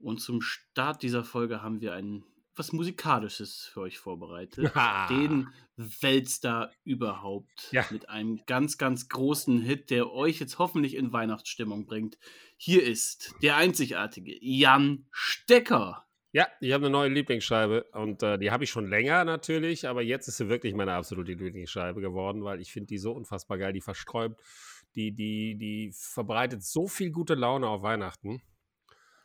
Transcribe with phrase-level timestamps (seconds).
[0.00, 2.24] Und zum Start dieser Folge haben wir ein
[2.56, 4.70] was Musikalisches für euch vorbereitet.
[5.08, 7.68] Den Weltstar überhaupt.
[7.72, 7.86] Ja.
[7.90, 12.18] Mit einem ganz, ganz großen Hit, der euch jetzt hoffentlich in Weihnachtsstimmung bringt.
[12.56, 16.04] Hier ist der einzigartige Jan Stecker.
[16.32, 20.02] Ja, ich habe eine neue Lieblingsscheibe und äh, die habe ich schon länger natürlich, aber
[20.02, 23.72] jetzt ist sie wirklich meine absolute Lieblingsscheibe geworden, weil ich finde die so unfassbar geil.
[23.72, 24.40] Die versträubt,
[24.94, 28.42] die, die, die verbreitet so viel gute Laune auf Weihnachten.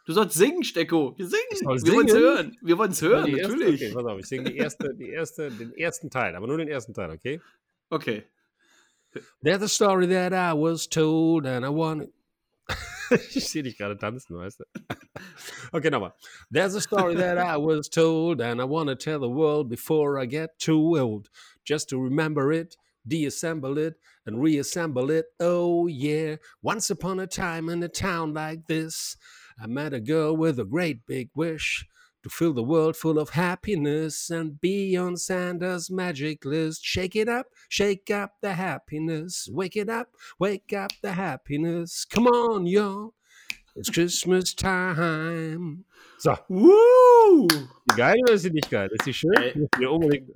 [0.05, 1.15] Du sollst singen, Stecko.
[1.17, 1.43] Wir singen.
[1.51, 2.57] Wir wollen es hören.
[2.61, 3.81] Wir wollen es hören, erste- natürlich.
[3.83, 6.67] Okay, pass auf, ich singe die erste, die erste, den ersten Teil, aber nur den
[6.67, 7.41] ersten Teil, okay?
[7.89, 8.23] Okay.
[9.41, 12.09] There's a story that I was told and I want
[13.35, 14.63] Ich sehe dich gerade tanzen, weißt du.
[15.71, 16.13] Okay, nochmal.
[16.51, 20.19] There's a story that I was told and I want to tell the world before
[20.21, 21.29] I get too old.
[21.63, 22.75] Just to remember it,
[23.07, 25.25] deassemble it, and reassemble it.
[25.39, 26.35] Oh, yeah.
[26.61, 29.15] Once upon a time in a town like this,
[29.59, 31.87] I met a girl with a great big wish
[32.23, 36.83] to fill the world full of happiness and be on Santa's magic list.
[36.83, 39.47] Shake it up, shake up the happiness.
[39.51, 42.05] Wake it up, wake up the happiness.
[42.05, 43.14] Come on, y'all.
[43.75, 45.83] It's Christmas time.
[46.17, 47.47] So, Woo!
[47.97, 48.89] geil oder ist sie nicht geil?
[48.93, 49.33] Ist sie schön?
[49.33, 49.85] Ey.
[49.85, 50.29] Unbedingt,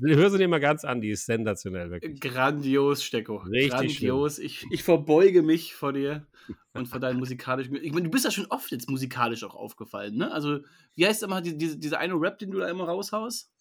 [0.00, 2.18] hör sie dir mal ganz an, die ist sensationell, wirklich.
[2.20, 3.36] Grandios, Stecko.
[3.36, 4.38] Richtig Grandios.
[4.38, 6.26] Ich, ich verbeuge mich vor dir
[6.72, 7.76] und vor deinen musikalischen.
[7.76, 10.32] Ich meine, du bist ja schon oft jetzt musikalisch auch aufgefallen, ne?
[10.32, 10.60] Also,
[10.94, 13.52] wie heißt immer die, diese, dieser eine Rap, den du da immer raushaust?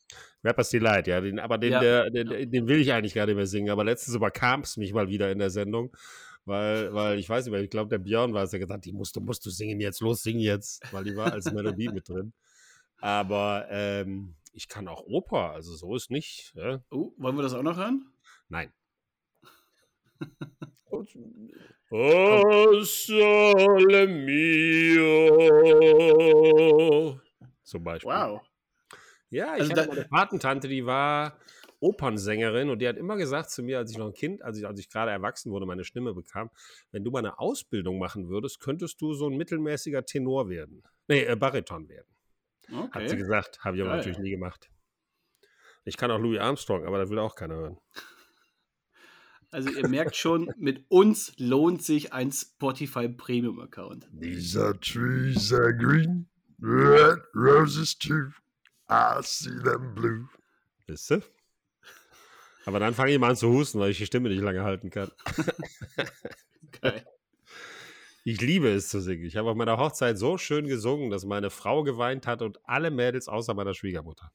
[0.46, 1.80] Rappers Delight, ja, den, aber den, Ja.
[1.82, 3.70] Der, den, den will ich eigentlich gar nicht mehr singen.
[3.70, 5.92] Aber letztens überkam es mich mal wieder in der Sendung,
[6.46, 8.86] weil, weil ich weiß nicht mehr, ich glaube, der Björn war es, der gesagt hat,
[8.86, 11.90] die musst du, musst du singen jetzt, los, sing jetzt, weil die war als Melodie
[11.94, 12.34] mit drin.
[13.02, 16.54] Aber ähm, ich kann auch Oper, also so ist nicht.
[16.56, 16.82] Ja?
[16.92, 18.08] Oh, wollen wir das auch noch hören?
[18.48, 18.72] Nein.
[21.90, 25.30] Oh, sole mio.
[27.64, 28.12] Zum Beispiel.
[28.12, 28.42] Wow.
[29.30, 31.38] Ja, ich Also hatte meine Patentante, die war
[31.80, 34.66] Opernsängerin und die hat immer gesagt zu mir, als ich noch ein Kind, als ich,
[34.66, 36.50] als ich gerade erwachsen wurde, meine Stimme bekam,
[36.92, 40.84] wenn du mal eine Ausbildung machen würdest, könntest du so ein mittelmäßiger Tenor werden.
[41.08, 42.08] Nee, äh, Bariton werden.
[42.92, 43.18] Hat sie Okay.
[43.18, 44.00] gesagt, habe ich aber Geil.
[44.00, 44.70] natürlich nie gemacht.
[45.84, 47.78] Ich kann auch Louis Armstrong, aber da will auch keiner hören.
[49.52, 54.10] Also, ihr merkt schon, mit uns lohnt sich ein Spotify Premium Account.
[54.20, 56.28] These are trees are green,
[56.60, 58.32] red roses too.
[58.90, 60.28] I see them blue.
[60.88, 61.22] Wisst ihr?
[62.66, 64.90] Aber dann fange ich mal an zu husten, weil ich die Stimme nicht lange halten
[64.90, 65.12] kann.
[66.82, 67.06] Geil.
[68.24, 69.24] Ich liebe es zu singen.
[69.24, 72.90] Ich habe auf meiner Hochzeit so schön gesungen, dass meine Frau geweint hat und alle
[72.90, 74.32] Mädels außer meiner Schwiegermutter.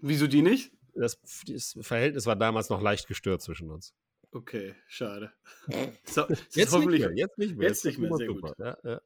[0.00, 0.72] Wieso die nicht?
[0.94, 3.94] Das, das Verhältnis war damals noch leicht gestört zwischen uns.
[4.32, 5.32] Okay, schade.
[6.04, 7.68] So, Jetzt nicht mehr, jetzt nicht mehr.
[7.68, 8.54] jetzt nicht mehr, sehr super.
[8.58, 9.00] Ja, ja.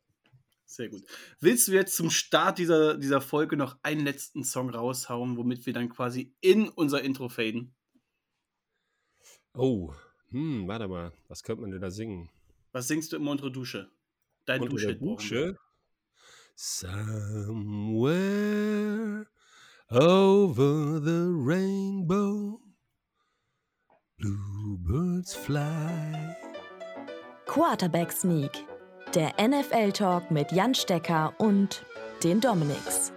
[0.64, 1.02] sehr gut.
[1.40, 5.74] Willst du jetzt zum Start dieser, dieser Folge noch einen letzten Song raushauen, womit wir
[5.74, 7.74] dann quasi in unser Intro faden?
[9.54, 9.92] Oh,
[10.30, 11.12] hm, warte mal.
[11.28, 12.30] Was könnte man denn da singen?
[12.72, 13.90] Was singst du immer unter Dusche?
[14.46, 14.94] Dein Unter wir.
[14.94, 15.56] Dusche?
[16.54, 18.02] Somewhere
[19.90, 22.60] over the rainbow,
[24.18, 26.36] bluebirds fly.
[27.46, 28.64] Quarterback Sneak,
[29.14, 31.84] der NFL-Talk mit Jan Stecker und
[32.22, 33.11] den Dominics.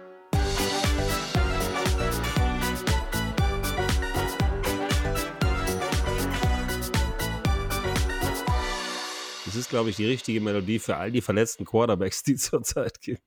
[9.56, 13.22] Ist, glaube ich, die richtige Melodie für all die verletzten Quarterbacks, die es zurzeit gibt.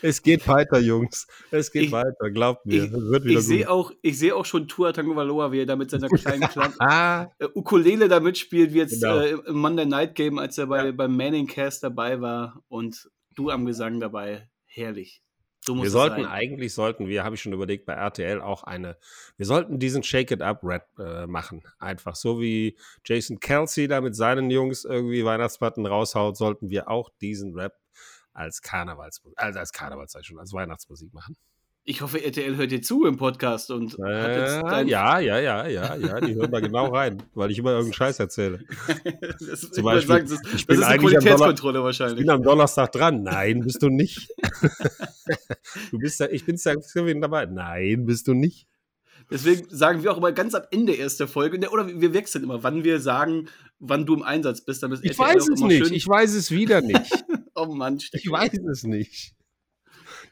[0.00, 1.26] Es geht weiter, Jungs.
[1.50, 2.84] Es geht Ich- weiter, glaubt mir.
[2.84, 5.66] Ich, es wird wieder ich sehe auch, ich sehe auch schon Tua Tagovailoa, wie er
[5.66, 9.18] da mit seiner kleinen Klam Ah, äh, Ukulele da mitspielt, wie jetzt Genau.
[9.18, 13.50] äh, im Monday Night Game, als er bei, beim Manning Cast dabei war und du
[13.50, 14.48] am Gesang dabei.
[14.64, 15.22] Herrlich.
[15.68, 16.30] Wir sollten sein.
[16.30, 18.96] eigentlich, sollten wir, habe ich schon überlegt, bei RTL auch eine,
[19.36, 21.62] wir sollten diesen Shake It Up Rap äh, machen.
[21.78, 27.10] Einfach so wie Jason Kelsey da mit seinen Jungs irgendwie Weihnachtsplatten raushaut, sollten wir auch
[27.20, 27.74] diesen Rap
[28.32, 31.36] als Karnevalsmusik, also als Karnevals, sag ich schon, als Weihnachtsmusik machen.
[31.88, 35.38] Ich hoffe, RTL hört dir zu im Podcast und hat jetzt Äh, dein, ja, ja,
[35.38, 38.58] ja, ja, ja, die hören da genau rein, weil ich immer irgendeinen Scheiß erzähle.
[39.38, 42.18] das, ich Zum Beispiel, sagen, das, ich das bin ist eine Qualitätskontrolle Ich wahrscheinlich.
[42.18, 43.22] bin am Donnerstag dran.
[43.22, 44.28] Nein, bist du nicht.
[45.92, 47.46] du bist da, ich bin Thanksgiving dabei.
[47.46, 48.66] Nein, bist du nicht.
[49.30, 52.42] Deswegen sagen wir auch immer ganz am Ende erst der Folge, ne, oder wir wechseln
[52.42, 53.48] immer, wann wir sagen,
[53.78, 54.82] wann du im Einsatz bist.
[54.82, 55.84] Damit Ich RTL weiß es nicht.
[55.86, 57.12] schön- Ich weiß es wieder nicht.
[57.54, 58.30] oh Mann, Ich Stecki.
[58.30, 59.34] weiß es nicht.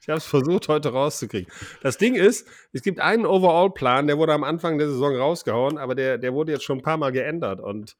[0.05, 1.51] Ich habe es versucht, heute rauszukriegen.
[1.81, 5.95] Das Ding ist, es gibt einen Overall-Plan, der wurde am Anfang der Saison rausgehauen, aber
[5.95, 7.97] der, der wurde jetzt schon ein paar Mal geändert und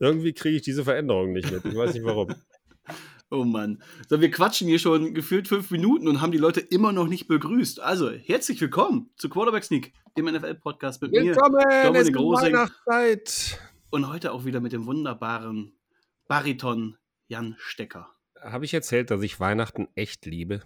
[0.00, 1.64] irgendwie kriege ich diese Veränderung nicht mit.
[1.64, 2.34] Ich weiß nicht warum.
[3.28, 3.82] Oh Mann.
[4.08, 7.26] So, wir quatschen hier schon gefühlt fünf Minuten und haben die Leute immer noch nicht
[7.26, 7.80] begrüßt.
[7.80, 12.52] Also, herzlich willkommen zu Quarterback Sneak, dem NFL-Podcast mit Willkommen, mir, es ist Rosing.
[12.52, 13.60] Weihnachtszeit.
[13.90, 15.72] Und heute auch wieder mit dem wunderbaren
[16.28, 18.08] Bariton Jan Stecker.
[18.40, 20.62] Habe ich erzählt, dass ich Weihnachten echt liebe?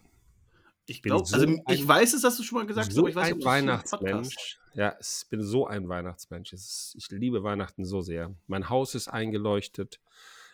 [0.91, 3.03] Ich bin glaube, so also ich weiß es, dass du schon mal gesagt hast, so
[3.03, 4.59] aber ich weiß ein nicht, ob Weihnachtsmensch.
[4.75, 6.53] Ja, ich bin so ein Weihnachtsmensch.
[6.53, 8.35] Ist, ich liebe Weihnachten so sehr.
[8.49, 10.01] Mein Haus ist eingeleuchtet.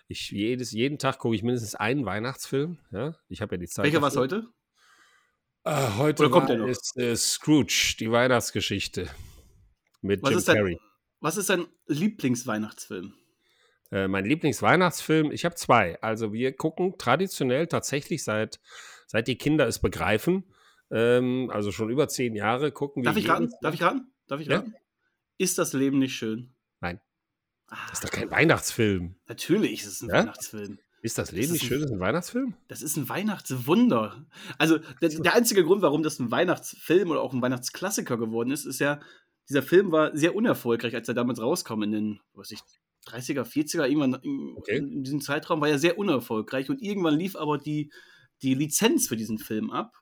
[0.09, 2.79] Ich, jedes, jeden Tag gucke ich mindestens einen Weihnachtsfilm.
[2.91, 3.17] Ja?
[3.31, 3.85] Ich habe ja die Zeit.
[3.87, 4.47] Welcher war es heute?
[5.65, 6.69] Äh, heute Oder kommt war der noch?
[6.69, 9.09] es äh, Scrooge, die Weihnachtsgeschichte.
[10.03, 10.79] Mit Was Jim ist dein- Carrey.
[11.21, 13.15] Was ist dein Lieblingsweihnachtsfilm?
[13.91, 15.99] Äh, mein Lieblingsweihnachtsfilm, ich habe zwei.
[16.03, 18.61] Also wir gucken traditionell tatsächlich seit,
[19.07, 20.45] seit die Kinder es begreifen,
[20.91, 23.07] ähm, also schon über zehn Jahre, gucken wir.
[23.11, 23.53] Darf ich raten?
[23.61, 24.13] Darf ich raten?
[24.27, 24.57] Darf ich Ja.
[24.59, 24.75] raten?
[25.39, 26.55] Ist das Leben nicht schön?
[26.81, 27.01] Nein.
[27.69, 29.17] Ah, Das ist doch kein Weihnachtsfilm.
[29.27, 30.15] natürlich ist es ein Ja?
[30.21, 30.79] Weihnachtsfilm.
[31.03, 31.81] Ist das Leben ist nicht schön?
[31.81, 32.55] Das ist ein Weihnachtsfilm?
[32.69, 34.27] Das ist ein Weihnachtswunder.
[34.59, 38.65] Also der, der einzige Grund, warum das ein Weihnachtsfilm oder auch ein Weihnachtsklassiker geworden ist,
[38.65, 39.01] ist ja,
[39.49, 42.61] dieser Film war sehr unerfolgreich, als er damals rauskam in den, was ich,
[43.07, 44.79] 30er, 40er, irgendwann in, Okay.
[44.79, 47.93] in diesem Zeitraum war er sehr unerfolgreich und irgendwann lief aber die,
[48.43, 49.97] die Lizenz für diesen Film ab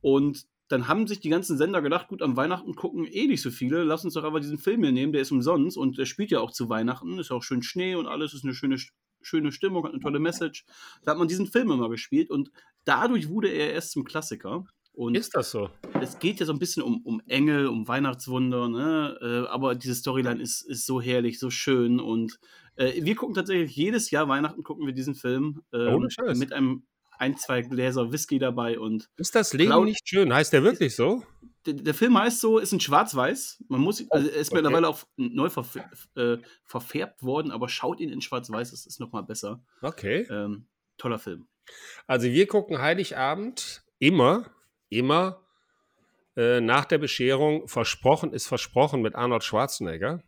[0.00, 3.50] und dann haben sich die ganzen Sender gedacht, gut, am Weihnachten gucken eh nicht so
[3.50, 6.30] viele, lass uns doch aber diesen Film hier nehmen, der ist umsonst und der spielt
[6.30, 8.78] ja auch zu Weihnachten, ist auch schön Schnee und alles, ist eine schöne,
[9.20, 10.64] schöne Stimmung, hat eine tolle Message.
[11.04, 12.50] Da hat man diesen Film immer gespielt und
[12.84, 14.64] dadurch wurde er erst zum Klassiker.
[14.94, 15.70] Und Ist das so?
[16.00, 19.18] es geht ja so ein bisschen um, um Engel, um Weihnachtswunder, ne?
[19.20, 22.38] Äh, aber diese Storyline ist, ist so herrlich, so schön und
[22.76, 26.38] äh, wir gucken tatsächlich jedes Jahr Weihnachten gucken wir diesen Film Ohne Scheiß.
[26.38, 26.84] mit einem
[27.18, 30.32] ein, zwei Gläser Whisky dabei und Ist das Leben Cloud- nicht schön?
[30.32, 31.22] Heißt der wirklich so?
[31.66, 33.64] der, der Film heißt so, ist in Schwarz-Weiß.
[33.68, 34.60] Man muss, also er ist okay.
[34.62, 35.78] mittlerweile auch neu verf
[36.16, 39.62] äh, verfärbt worden, aber schaut ihn in Schwarz-Weiß, das ist nochmal besser.
[39.82, 40.26] Okay.
[40.30, 40.66] Ähm,
[40.98, 41.46] toller Film.
[42.06, 44.50] Also wir gucken Heiligabend immer,
[44.90, 45.40] immer
[46.36, 50.22] äh, nach der Bescherung Versprochen ist versprochen mit Arnold Schwarzenegger.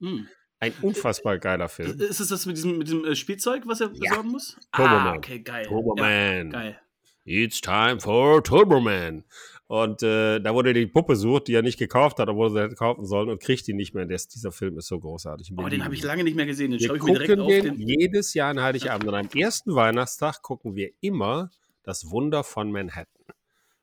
[0.00, 0.28] Hm.
[0.60, 1.98] Ein unfassbar geiler Film.
[1.98, 4.56] Ist es das mit diesem, mit diesem äh, Spielzeug, was er besorgen muss?
[4.72, 5.64] Turbo ah, okay, geil.
[5.64, 6.78] Turbo Ja, geil.
[7.24, 9.24] It's time for Turbo Man.
[9.68, 12.60] Und äh, da wurde die Puppe sucht, die er nicht gekauft hat, obwohl er sie
[12.60, 14.04] hätte kaufen sollen und kriegt die nicht mehr.
[14.04, 15.52] Das, dieser Film ist so großartig.
[15.56, 16.72] Oh, den habe ich lange nicht mehr gesehen.
[16.72, 17.62] Den Wir schaue ich mir direkt gucken auf.
[17.62, 19.08] den Den, jedes Jahr an Heiligabend.
[19.08, 21.50] Und am ersten Weihnachtstag gucken wir immer
[21.84, 23.24] das Wunder von Manhattan.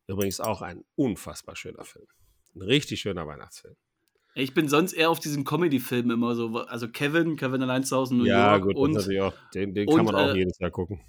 [0.08, 2.06] Übrigens auch ein unfassbar schöner Film.
[2.54, 3.76] Ein richtig schöner Weihnachtsfilm.
[4.38, 6.58] Ich bin sonst eher auf diesen Comedy-Filmen immer so.
[6.58, 9.88] Also Kevin, Kevin allein zu Hause in New ja, York gut, und auch, den, den
[9.88, 11.02] und, kann man auch äh, jedes Jahr gucken.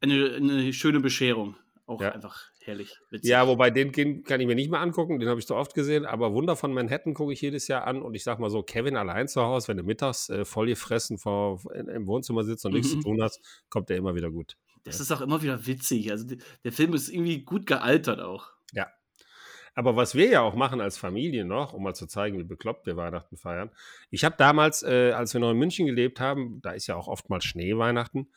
[0.00, 1.56] eine, eine schöne Bescherung.
[1.86, 2.12] Auch Ja.
[2.12, 2.96] einfach herrlich.
[3.10, 3.28] Witzig.
[3.28, 5.74] Ja, wobei den den kann ich mir nicht mehr angucken, den habe ich so oft
[5.74, 8.62] gesehen, aber Wunder von Manhattan gucke ich jedes Jahr an und ich sag mal so,
[8.62, 12.64] Kevin allein zu Hause, wenn du mittags äh, voll gefressen vor, in, im Wohnzimmer sitzt
[12.64, 13.02] und nichts Mhm.
[13.02, 14.56] zu tun hast, kommt der immer wieder gut.
[14.84, 16.10] Das ist auch immer wieder witzig.
[16.10, 16.26] Also
[16.64, 18.48] der Film ist irgendwie gut gealtert auch.
[18.72, 18.86] Ja.
[19.74, 22.86] Aber was wir ja auch machen als Familie noch, um mal zu zeigen, wie bekloppt
[22.86, 23.70] wir Weihnachten feiern.
[24.10, 27.08] Ich habe damals, äh, als wir noch in München gelebt haben, da ist ja auch
[27.08, 28.28] oftmals Schnee Weihnachten,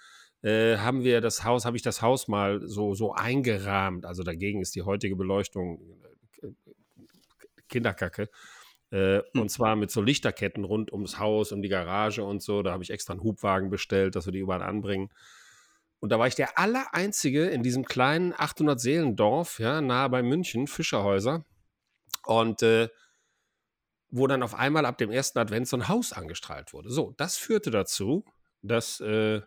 [0.41, 4.05] äh, haben wir das Haus, habe ich das Haus mal so, so eingerahmt.
[4.05, 5.79] Also dagegen ist die heutige Beleuchtung
[6.41, 6.47] äh,
[7.69, 8.29] Kinderkacke.
[8.91, 12.63] Äh, Und zwar mit so Lichterketten rund ums Haus, um die Garage und so.
[12.63, 15.09] Da habe ich extra einen Hubwagen bestellt, dass wir die überall anbringen.
[15.99, 21.45] Und da war ich der Allereinzige in diesem kleinen 800-Seelendorf, ja, nahe bei München, Fischerhäuser.
[22.25, 22.89] Und äh,
[24.09, 26.89] wo dann auf einmal ab dem ersten Advent so ein Haus angestrahlt wurde.
[26.89, 28.23] So, das führte dazu,
[28.61, 29.41] dass äh,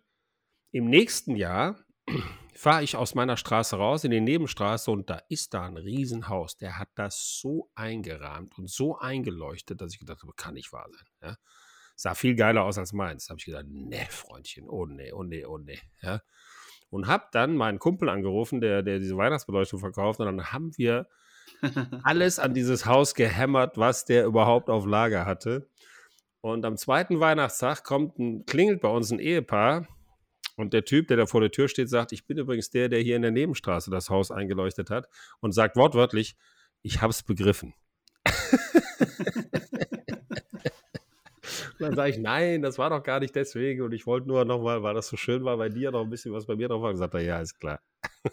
[0.72, 1.76] im nächsten Jahr
[2.54, 6.56] fahre ich aus meiner Straße raus in die Nebenstraße und da ist da ein Riesenhaus.
[6.56, 10.88] Der hat das so eingerahmt und so eingeleuchtet, dass ich gedacht habe, kann nicht wahr
[10.90, 11.30] sein.
[11.30, 11.36] Ja?
[12.00, 13.26] Sah viel geiler aus als meins.
[13.26, 15.76] Da habe ich gedacht, ne, Freundchen, oh ne, oh ne, oh ne.
[16.00, 16.22] Ja?
[16.88, 20.18] Und habe dann meinen Kumpel angerufen, der, der diese Weihnachtsbeleuchtung verkauft.
[20.18, 21.08] Und dann haben wir
[22.02, 25.68] alles an dieses Haus gehämmert, was der überhaupt auf Lager hatte.
[26.40, 29.86] Und am zweiten Weihnachtstag kommt ein, klingelt bei uns ein Ehepaar.
[30.56, 33.00] Und der Typ, der da vor der Tür steht, sagt, ich bin übrigens der, der
[33.00, 35.06] hier in der Nebenstraße das Haus eingeleuchtet hat.
[35.40, 36.38] Und sagt wortwörtlich,
[36.80, 37.74] ich habe es begriffen.
[41.80, 43.82] Dann sage ich, nein, das war doch gar nicht deswegen.
[43.82, 46.32] Und ich wollte nur nochmal, weil das so schön war, bei dir noch ein bisschen
[46.32, 46.90] was bei mir drauf war.
[46.90, 47.80] Und sagt er, ja, ist klar.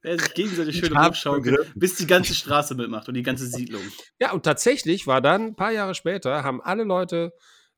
[0.00, 1.72] Er sich gegenseitig schön begriffen.
[1.74, 3.82] bis die ganze Straße mitmacht und die ganze Siedlung.
[4.20, 7.32] Ja, und tatsächlich war dann, ein paar Jahre später, haben alle Leute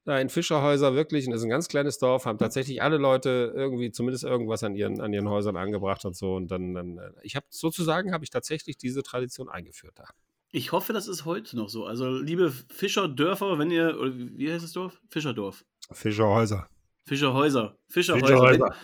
[0.04, 3.52] da in Fischerhäuser wirklich, und das ist ein ganz kleines Dorf, haben tatsächlich alle Leute
[3.56, 6.34] irgendwie zumindest irgendwas an ihren, an ihren Häusern angebracht und so.
[6.34, 10.04] Und dann, dann äh, ich habe sozusagen, habe ich tatsächlich diese Tradition eingeführt da.
[10.52, 11.86] Ich hoffe, das ist heute noch so.
[11.86, 15.00] Also, liebe Fischerdörfer, wenn ihr, oder wie heißt das Dorf?
[15.08, 15.64] Fischerdorf.
[15.92, 16.68] Fischerhäuser.
[17.06, 17.78] Fischerhäuser.
[17.88, 18.26] Fischerhäuser.
[18.26, 18.74] Fischerhäuser.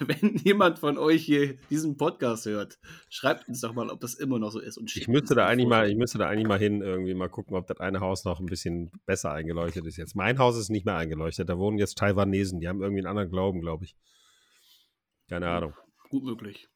[0.00, 4.38] wenn jemand von euch hier diesen Podcast hört, schreibt uns doch mal, ob das immer
[4.38, 4.76] noch so ist.
[4.76, 7.56] Und Ich müsste, da eigentlich mal, ich müsste da eigentlich mal hin, irgendwie mal gucken,
[7.56, 10.16] ob das eine Haus noch ein bisschen besser eingeleuchtet ist jetzt.
[10.16, 13.30] Mein Haus ist nicht mehr eingeleuchtet, da wohnen jetzt Taiwanesen, die haben irgendwie einen anderen
[13.30, 13.94] Glauben, glaube ich.
[15.28, 15.74] Keine Ahnung.
[16.10, 16.68] Gut möglich.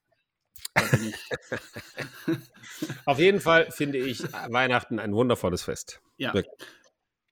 [3.05, 6.01] Auf jeden Fall finde ich Weihnachten ein wundervolles Fest.
[6.17, 6.35] Ja.
[6.35, 6.55] Wirklich.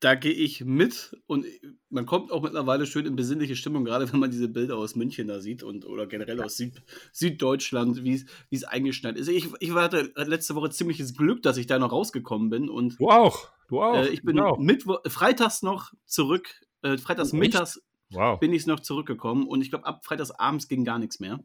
[0.01, 1.47] Da gehe ich mit und
[1.89, 5.27] man kommt auch mittlerweile schön in besinnliche Stimmung, gerade wenn man diese Bilder aus München
[5.27, 9.29] da sieht und oder generell aus Süd, Süddeutschland, wie es- eingeschneit ist.
[9.29, 13.09] Ich, ich hatte letzte Woche ziemliches Glück, dass ich da noch rausgekommen bin und Du
[13.09, 13.49] auch.
[13.69, 13.97] Du auch.
[13.97, 14.59] äh, ich bin auch.
[14.59, 17.81] Mittwo freitags noch zurück, äh, freitags Oh, mittags
[18.11, 18.39] Wow.
[18.39, 21.41] bin ich noch zurückgekommen und ich glaube, ab freitags abends ging gar nichts mehr.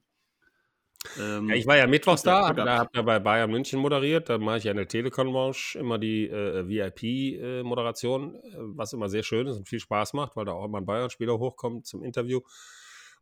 [1.19, 4.29] Ähm, Ja, ich war ja mittwochs Ja, da, da habe da bei Bayern München moderiert.
[4.29, 8.39] Da mache ich ja in der Telekom-Lounge immer die äh, VIP-Moderation, äh,
[8.75, 11.39] was immer sehr schön ist und viel Spaß macht, weil da auch immer ein Bayern-Spieler
[11.39, 12.41] hochkommt zum Interview.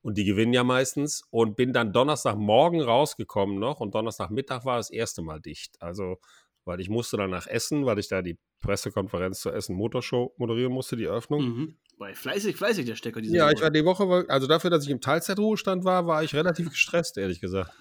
[0.02, 1.24] Und die gewinnen ja meistens.
[1.30, 5.82] Und bin dann Donnerstagmorgen rausgekommen noch und Donnerstagmittag war das erste Mal dicht.
[5.82, 6.20] Also,
[6.66, 10.74] weil ich musste dann nach Essen, weil ich da die Pressekonferenz zur Essen Motorshow moderieren
[10.74, 11.42] musste, die Eröffnung.
[11.44, 11.76] mhm.
[11.98, 13.54] War fleißig, fleißig der Stecker diese Ja, Woche.
[13.56, 17.18] ich war die Woche, also dafür, dass ich im Teilzeitruhestand war, war ich relativ gestresst,
[17.18, 17.72] ehrlich gesagt.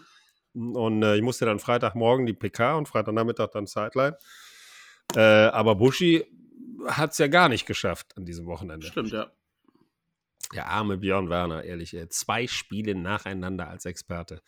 [0.55, 4.17] Und äh, ich musste dann Freitagmorgen die PK und Freitagnachmittag dann Sideline.
[5.15, 6.27] Äh, aber Buschi
[6.87, 8.87] hat es ja gar nicht geschafft an diesem Wochenende.
[8.87, 9.31] Stimmt, ja.
[10.55, 11.95] Der arme Björn Werner, ehrlich.
[11.95, 12.09] Ey.
[12.09, 14.43] Zwei Spiele nacheinander als Experte.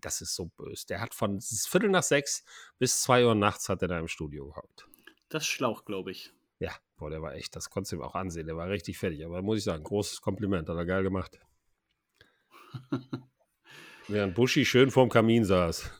[0.00, 0.86] Das ist so böse.
[0.88, 2.44] Der hat von Viertel nach sechs
[2.78, 4.88] bis zwei Uhr nachts hat er da im Studio gehockt.
[5.28, 6.32] Das Schlauch, glaube ich.
[6.58, 8.46] Ja, boah, der war echt, das konntest du ihm auch ansehen.
[8.46, 9.24] Der war richtig fertig.
[9.24, 11.38] Aber muss ich sagen, großes Kompliment, hat er geil gemacht.
[14.08, 15.90] Während Buschi schön vorm Kamin saß.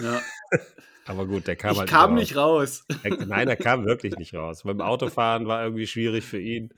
[0.00, 0.22] Ja.
[1.06, 2.18] Aber gut, der kam ich halt kam raus.
[2.18, 2.84] nicht raus.
[3.26, 4.64] Nein, er kam wirklich nicht raus.
[4.64, 6.74] Beim Autofahren war irgendwie schwierig für ihn,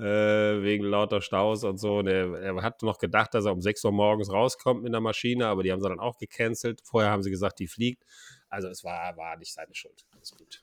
[0.00, 1.98] äh, wegen lauter Staus und so.
[1.98, 5.00] Und er, er hat noch gedacht, dass er um 6 Uhr morgens rauskommt mit der
[5.00, 6.80] Maschine, aber die haben sie dann auch gecancelt.
[6.84, 8.04] Vorher haben sie gesagt, die fliegt.
[8.48, 10.06] Also es war, war nicht seine Schuld.
[10.12, 10.62] Alles gut.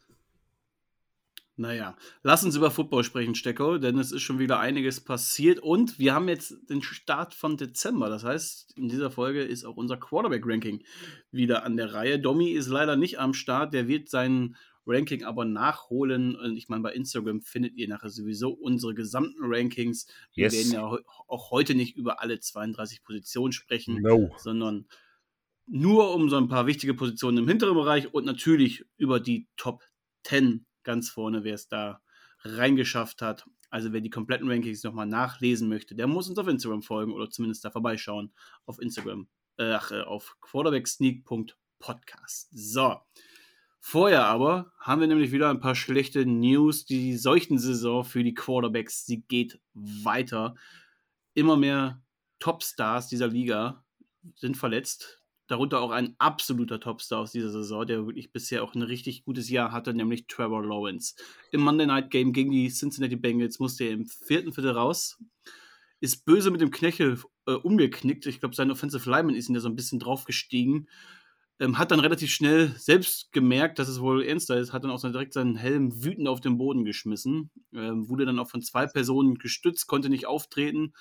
[1.60, 5.98] Naja, lass uns über Football sprechen, Stecko, denn es ist schon wieder einiges passiert und
[5.98, 8.10] wir haben jetzt den Start von Dezember.
[8.10, 10.84] Das heißt, in dieser Folge ist auch unser Quarterback-Ranking
[11.32, 12.20] wieder an der Reihe.
[12.20, 14.56] Domi ist leider nicht am Start, der wird sein
[14.88, 16.36] Ranking aber nachholen.
[16.36, 20.08] Und ich meine, bei Instagram findet ihr nachher sowieso unsere gesamten Rankings.
[20.34, 20.54] Wir Yes.
[20.56, 24.34] werden ja auch heute nicht über alle 32 Positionen sprechen No.
[24.38, 24.88] sondern
[25.66, 29.84] nur um so ein paar wichtige Positionen im hinteren Bereich und natürlich über die Top
[30.24, 32.02] 10 ganz vorne, wer es da
[32.44, 33.46] reingeschafft hat.
[33.70, 37.30] Also wer die kompletten Rankings nochmal nachlesen möchte, der muss uns auf Instagram folgen oder
[37.30, 38.32] zumindest da vorbeischauen
[38.66, 39.28] auf Instagram,
[39.58, 42.48] äh, äh, auf quarterbacksneak.podcast.
[42.52, 42.96] So.
[43.80, 46.86] Vorher aber haben wir nämlich wieder ein paar schlechte News.
[46.86, 50.56] Die Seuchensaison für die Quarterbacks, sie geht weiter.
[51.34, 52.02] Immer mehr
[52.40, 53.86] Topstars dieser Liga
[54.36, 55.24] sind verletzt.
[55.48, 59.50] Darunter auch ein absoluter Topstar aus dieser Saison, der wirklich bisher auch ein richtig gutes
[59.50, 61.16] Jahr hatte, nämlich Trevor Lawrence.
[61.52, 65.18] Im Monday Night Game gegen die Cincinnati Bengals musste er im vierten Viertel raus,
[66.02, 68.26] ist böse mit dem Knöchel äh, umgeknickt.
[68.26, 70.90] Ich glaube, sein Offensive Lineman ist ihn da so ein bisschen draufgestiegen.
[71.60, 75.00] Ähm, hat dann relativ schnell selbst gemerkt, dass es wohl ernster ist, hat dann auch
[75.00, 77.50] so direkt seinen Helm wütend auf den Boden geschmissen.
[77.74, 80.94] Ähm, wurde dann auch von zwei Personen gestützt, konnte nicht auftreten.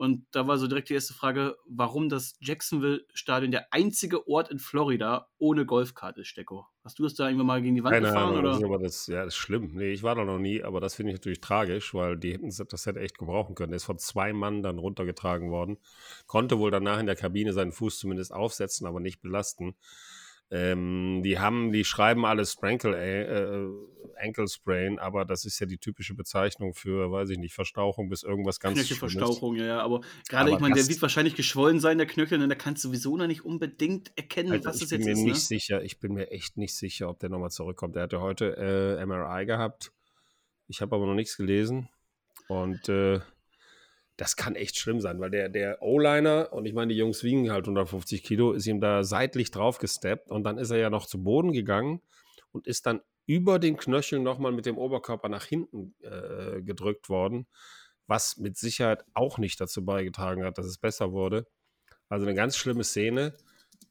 [0.00, 4.58] Und da war so direkt die erste Frage, warum das Jacksonville-Stadion der einzige Ort in
[4.58, 6.64] Florida ohne Golfkarte ist, Stecko.
[6.82, 8.28] Hast du das da irgendwann mal gegen die Wand Keine gefahren?
[8.30, 8.48] Ahnung, oder?
[8.48, 9.72] das ist aber das, ja, das ist schlimm.
[9.74, 12.48] Nee, ich war da noch nie, aber das finde ich natürlich tragisch, weil die hätten
[12.48, 13.72] das hätte echt gebrauchen können.
[13.72, 15.76] Der ist von zwei Mann dann runtergetragen worden.
[16.26, 19.74] Konnte wohl danach in der Kabine seinen Fuß zumindest aufsetzen, aber nicht belasten.
[20.52, 23.68] Ähm, die haben, die schreiben alle Sprankle, äh,
[24.20, 28.22] Ankle Sprain, aber das ist ja die typische Bezeichnung für, weiß ich nicht, Verstauchung bis
[28.22, 28.74] irgendwas ganz.
[28.74, 29.80] Knöchelverstauchung, ja, ja.
[29.80, 32.88] Aber gerade, ich meine, der wird wahrscheinlich geschwollen sein, der Knöchel, und da kannst du
[32.88, 35.24] sowieso noch nicht unbedingt erkennen, Also was ich das bin jetzt mir ist.
[35.24, 35.58] nicht Ne?
[35.60, 37.96] sicher, ich bin mir echt nicht sicher, ob der nochmal zurückkommt.
[37.96, 39.92] Er hat ja heute äh, MRI gehabt.
[40.66, 41.88] Ich habe aber noch nichts gelesen.
[42.48, 43.20] Und äh,
[44.20, 47.50] das kann echt schlimm sein, weil der, der O-Liner, und ich meine, die Jungs wiegen
[47.50, 51.06] halt 150 Kilo, ist ihm da seitlich drauf gesteppt und dann ist er ja noch
[51.06, 52.02] zu Boden gegangen
[52.52, 57.46] und ist dann über den Knöchel nochmal mit dem Oberkörper nach hinten äh, gedrückt worden,
[58.06, 61.46] was mit Sicherheit auch nicht dazu beigetragen hat, dass es besser wurde.
[62.10, 63.34] Also eine ganz schlimme Szene.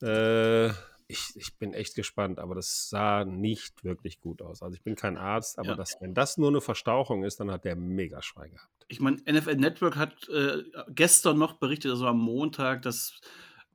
[0.03, 0.67] Äh,
[1.07, 4.61] ich, ich bin echt gespannt, aber das sah nicht wirklich gut aus.
[4.61, 5.75] Also ich bin kein Arzt, aber Ja.
[5.75, 8.78] das, wenn das nur eine Verstauchung ist, dann hat der mega Schwein gehabt.
[8.89, 13.21] Ich meine, NFL Network hat äh, gestern noch berichtet, also am Montag, dass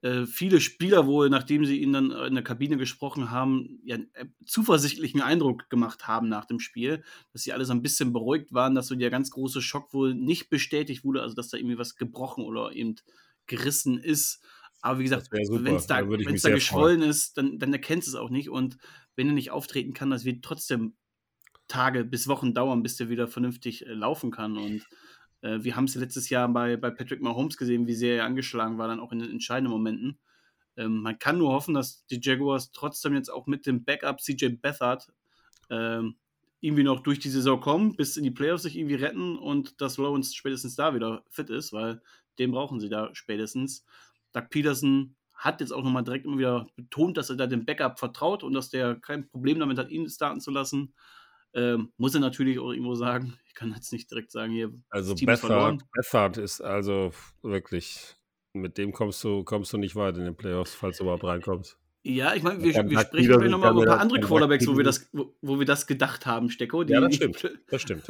[0.04, 4.34] äh, viele Spieler wohl, nachdem sie ihn dann in der Kabine gesprochen haben, ja, einen
[4.44, 7.02] zuversichtlichen Eindruck gemacht haben nach dem Spiel,
[7.32, 10.14] dass sie alle so ein bisschen beruhigt waren, dass so der ganz große Schock wohl
[10.14, 12.96] nicht bestätigt wurde, also dass da irgendwie was gebrochen oder eben
[13.46, 14.42] gerissen ist.
[14.82, 18.10] Aber wie gesagt, wenn es da, Da wenn's da geschwollen ist, dann, dann erkennst du
[18.10, 18.50] es auch nicht.
[18.50, 18.76] Und
[19.16, 20.96] wenn er nicht auftreten kann, das wird trotzdem
[21.66, 24.58] Tage bis Wochen dauern, bis der wieder vernünftig äh, laufen kann.
[24.58, 24.86] Und
[25.44, 28.78] äh, wir haben es letztes Jahr bei, bei Patrick Mahomes gesehen, wie sehr er angeschlagen
[28.78, 30.18] war, dann auch in den entscheidenden Momenten.
[30.76, 34.56] Ähm, man kann nur hoffen, dass die Jaguars trotzdem jetzt auch mit dem Backup CJ
[34.60, 35.12] Beathard
[35.70, 36.16] ähm,
[36.60, 39.98] irgendwie noch durch die Saison kommen, bis in die Playoffs sich irgendwie retten und dass
[39.98, 42.00] Lawrence spätestens da wieder fit ist, weil
[42.38, 43.84] den brauchen sie da spätestens.
[44.32, 47.98] Doug Peterson hat jetzt auch nochmal direkt immer wieder betont, dass er da dem Backup
[47.98, 50.94] vertraut und dass der kein Problem damit hat, ihn starten zu lassen.
[51.54, 53.34] Ähm, muss er natürlich auch irgendwo sagen.
[53.54, 55.78] Ich kann jetzt nicht direkt sagen, hier, Also Team ist verloren.
[55.94, 58.16] Bethard, Bethard ist also wirklich,
[58.52, 61.78] mit dem kommst du, kommst du nicht weit in den Playoffs, falls du überhaupt reinkommst.
[62.02, 64.82] Ja, ich meine, wir, wir sprechen gleich nochmal über ein paar andere Quarterbacks, wo wir,
[64.82, 66.82] das, wo, wo wir das gedacht haben, Stecko.
[66.82, 67.48] Ja, das stimmt.
[67.68, 68.02] Das stimmt.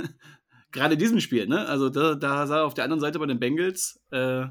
[0.72, 1.68] Gerade in diesem Spiel, ne?
[1.68, 4.46] Also da, da sah er auf der anderen Seite bei den Bengals, äh,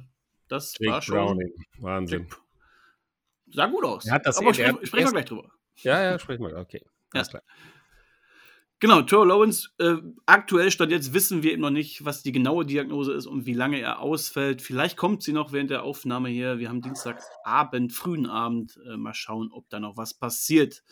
[0.48, 1.16] das war Jake schon.
[1.16, 1.54] Browning.
[1.80, 2.28] Wahnsinn.
[3.48, 4.06] Sah gut aus.
[4.06, 5.52] Er hat das- Aber er sprechen, sprechen wir gleich drüber.
[5.78, 6.56] Ja, ja, sprich mal.
[6.56, 6.82] Okay.
[6.84, 6.92] Ja.
[7.16, 7.42] Alles klar.
[8.84, 12.66] Genau, Trevor Lawrence, äh, aktuell stand jetzt wissen wir eben noch nicht, was die genaue
[12.66, 14.62] Diagnose ist und wie lange er ausfällt.
[14.62, 16.60] Vielleicht kommt sie noch während der Aufnahme hier.
[16.60, 18.78] Wir haben Dienstagabend, frühen Abend.
[18.86, 20.84] Äh, mal schauen, ob da noch was passiert.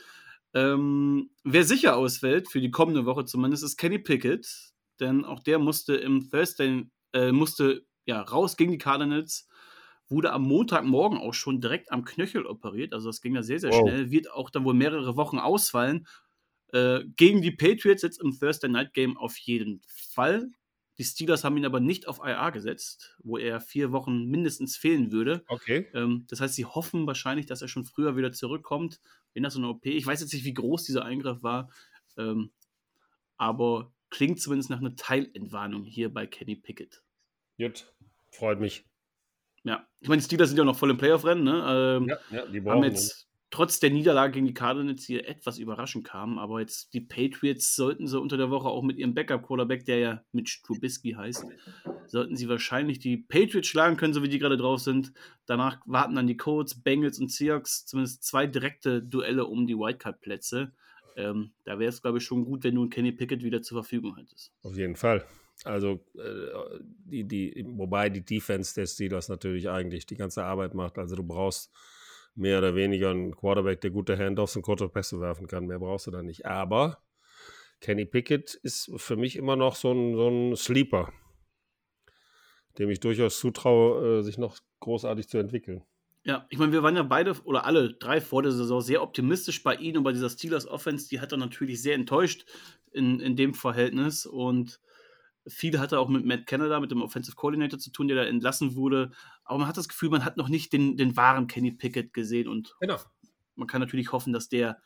[0.53, 4.71] Ähm, wer sicher ausfällt, für die kommende Woche zumindest, ist Kenny Pickett.
[5.01, 9.49] Denn auch der musste im Thursday, äh, musste ja raus gegen die Cardinals.
[10.07, 12.93] Wurde am Montagmorgen auch schon direkt am Knöchel operiert.
[12.93, 13.81] Also das ging da sehr, sehr Wow.
[13.81, 14.11] schnell.
[14.11, 16.07] Wird auch dann wohl mehrere Wochen ausfallen.
[16.71, 20.49] Äh, gegen die Patriots jetzt im Thursday Night Game auf jeden Fall.
[20.97, 25.11] Die Steelers haben ihn aber nicht auf IR gesetzt, wo er vier Wochen mindestens fehlen
[25.11, 25.43] würde.
[25.47, 25.87] Okay.
[25.93, 28.99] Ähm, das heißt, sie hoffen wahrscheinlich, dass er schon früher wieder zurückkommt.
[29.33, 31.71] Wenn das so eine OP, ich weiß jetzt nicht, wie groß dieser Eingriff war,
[32.17, 32.51] ähm,
[33.37, 37.01] aber klingt zumindest nach einer Teilentwarnung hier bei Kenny Pickett.
[37.57, 37.91] Gut.
[38.29, 38.85] Freut mich.
[39.63, 41.97] Ja, ich meine, die Steelers sind ja noch voll im Playoff-Rennen, ne?
[41.99, 45.59] Ähm, Ja, ja die haben brauchen jetzt trotz der Niederlage gegen die Cardinals hier etwas
[45.59, 49.85] überraschend kamen, aber jetzt die Patriots sollten sie unter der Woche auch mit ihrem Backup-Quarterback,
[49.85, 51.45] der ja Mitch Trubisky heißt,
[52.07, 55.13] sollten sie wahrscheinlich die Patriots schlagen können, so wie die gerade drauf sind.
[55.45, 60.71] Danach warten dann die Colts, Bengals und Seahawks, zumindest zwei direkte Duelle um die Wildcard-Plätze.
[61.17, 63.83] Ähm, da wäre es, glaube ich, schon gut, wenn du einen Kenny Pickett wieder zur
[63.83, 64.53] Verfügung hättest.
[64.63, 65.25] Auf jeden Fall.
[65.65, 70.97] Also, äh, die, die, wobei die Defense der Steelers natürlich eigentlich die ganze Arbeit macht.
[70.97, 71.69] Also, du brauchst
[72.35, 75.67] mehr oder weniger einen Quarterback, der gute Handoffs und kurze Pässe werfen kann.
[75.67, 76.45] Mehr brauchst du da nicht.
[76.45, 77.03] Aber
[77.81, 81.11] Kenny Pickett ist für mich immer noch so ein, so ein Sleeper,
[82.77, 85.83] dem ich durchaus zutraue, äh, sich noch großartig zu entwickeln.
[86.23, 89.63] Ja, ich meine, wir waren ja beide oder alle drei vor der Saison sehr optimistisch
[89.63, 91.09] bei ihnen und bei dieser Steelers Offense.
[91.09, 92.45] Die hat er natürlich sehr enttäuscht
[92.91, 94.79] in, in dem Verhältnis und
[95.47, 98.75] viel hatte auch mit Matt Canada, mit dem Offensive Coordinator zu tun, der da entlassen
[98.75, 99.11] wurde.
[99.43, 102.47] Aber man hat das Gefühl, man hat noch nicht den, den wahren Kenny Pickett gesehen
[102.47, 102.97] und Genau.
[103.55, 104.79] man kann natürlich hoffen, dass der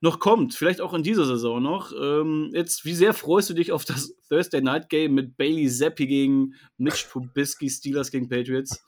[0.00, 0.54] noch kommt.
[0.54, 1.92] Vielleicht auch in dieser Saison noch.
[1.98, 6.06] Ähm, jetzt, wie sehr freust du dich auf das Thursday Night Game mit Bailey Zappi
[6.06, 8.84] gegen Mitch Trubisky, Steelers gegen Patriots?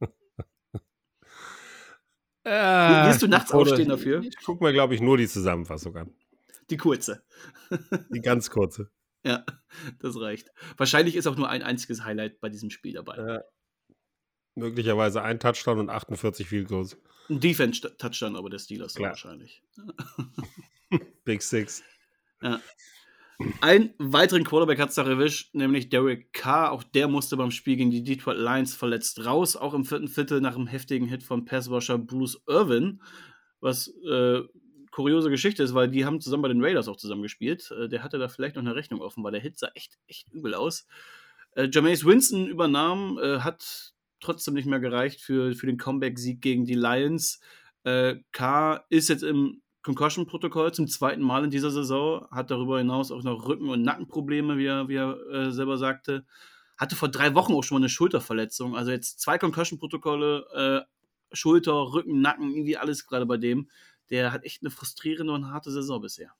[2.42, 4.22] Äh, Wirst du nachts aufstehen dafür?
[4.22, 6.10] Ich gucke mir, glaube ich, nur die Zusammenfassung an.
[6.70, 7.22] Die kurze.
[8.12, 8.90] Die ganz kurze.
[9.24, 9.44] Ja,
[10.00, 10.50] das reicht.
[10.76, 13.16] Wahrscheinlich ist auch nur ein einziges Highlight bei diesem Spiel dabei.
[13.16, 13.40] Äh,
[14.54, 16.96] möglicherweise ein Touchdown und 48 Field Goals.
[17.28, 19.10] Ein Defense-Touchdown aber der Steelers Klar.
[19.10, 19.62] wahrscheinlich.
[21.24, 21.82] Big Six.
[23.60, 26.72] Einen weiteren Quarterback hat es da erwischt, nämlich Derek Carr.
[26.72, 29.56] Auch der musste beim Spiel gegen die Detroit Lions verletzt raus.
[29.56, 33.00] Auch im vierten Viertel nach einem heftigen Hit von Passwasher Bruce Irvin.
[33.60, 34.42] Was äh,
[35.00, 37.70] kuriose Geschichte ist, weil die haben zusammen bei den Raiders auch zusammen gespielt.
[37.70, 40.28] Äh, der hatte da vielleicht noch eine Rechnung offen, weil der Hit sah echt, echt
[40.30, 40.86] übel aus.
[41.52, 46.66] Äh, Jameis Winston übernahm, äh, hat trotzdem nicht mehr gereicht für, für den Comeback-Sieg gegen
[46.66, 47.40] die Lions.
[47.84, 53.10] Äh, Carr ist jetzt im Concussion-Protokoll zum zweiten Mal in dieser Saison, hat darüber hinaus
[53.10, 56.26] auch noch Rücken- und Nackenprobleme, wie er, wie er äh, selber sagte.
[56.76, 58.76] Hatte vor drei Wochen auch schon mal eine Schulterverletzung.
[58.76, 63.70] Also jetzt zwei Concussion-Protokolle, äh, Schulter, Rücken, Nacken, irgendwie alles gerade bei dem.
[64.10, 66.32] Der hat echt eine frustrierende und harte Saison bisher.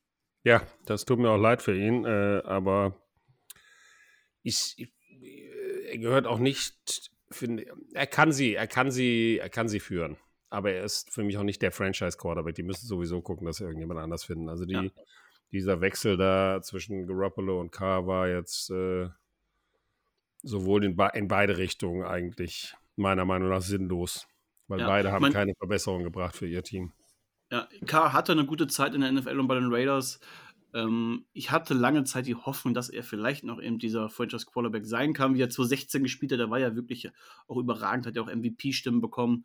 [0.43, 3.01] Ja, das tut mir auch leid für ihn, äh, aber
[4.43, 4.93] ich, ich,
[5.91, 10.17] er gehört auch nicht, finde, er kann sie, er kann sie, er kann sie führen.
[10.49, 12.55] Aber er ist für mich auch nicht der Franchise-Quarterback.
[12.57, 14.49] Die müssen sowieso gucken, dass sie irgendjemand anders finden.
[14.49, 14.85] Also die, Ja.
[15.53, 19.09] dieser Wechsel da zwischen Garoppolo und Carr war jetzt äh,
[20.43, 24.27] sowohl in, in beide Richtungen eigentlich meiner Meinung nach sinnlos.
[24.67, 26.93] Weil Ja, beide haben mein- keine Verbesserung gebracht für ihr Team.
[27.51, 30.21] Ja, Carr hatte eine gute Zeit in der NFL und bei den Raiders.
[30.73, 34.87] Ähm, ich hatte lange Zeit die Hoffnung, dass er vielleicht noch eben dieser Franchise Quarterback
[34.87, 36.39] sein kann, wie er 2016 gespielt hat.
[36.39, 37.11] Der war ja wirklich
[37.49, 39.45] auch überragend, hat ja auch MVP-Stimmen bekommen.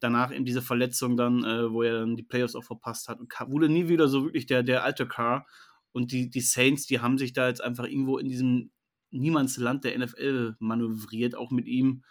[0.00, 3.30] Danach eben diese Verletzung dann, äh, wo er dann die Playoffs auch verpasst hat und
[3.30, 5.46] kam, wurde nie wieder so wirklich der, der alte Car.
[5.92, 8.72] Und die, die Saints, die haben sich da jetzt einfach irgendwo in diesem
[9.12, 12.02] Niemandsland der NFL manövriert, auch mit ihm.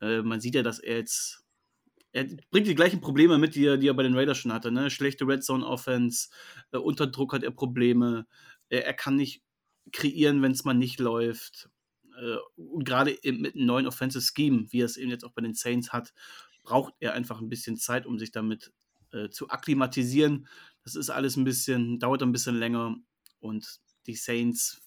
[0.00, 1.45] Äh, man sieht ja, dass er jetzt
[2.16, 4.72] er bringt die gleichen Probleme mit, die er, die er bei den Raiders schon hatte.
[4.72, 4.88] Ne?
[4.88, 6.28] Schlechte Red Zone Offense,
[6.72, 8.26] äh, unter Druck hat er Probleme,
[8.70, 9.42] äh, er kann nicht
[9.92, 11.68] kreieren, wenn es mal nicht läuft.
[12.18, 12.38] Äh,
[12.82, 15.92] gerade mit einem neuen Offensive Scheme, wie er es eben jetzt auch bei den Saints
[15.92, 16.14] hat,
[16.62, 18.72] braucht er einfach ein bisschen Zeit, um sich damit
[19.12, 20.48] äh, zu akklimatisieren.
[20.84, 22.96] Das ist alles ein bisschen, dauert ein bisschen länger
[23.40, 24.80] und die Saints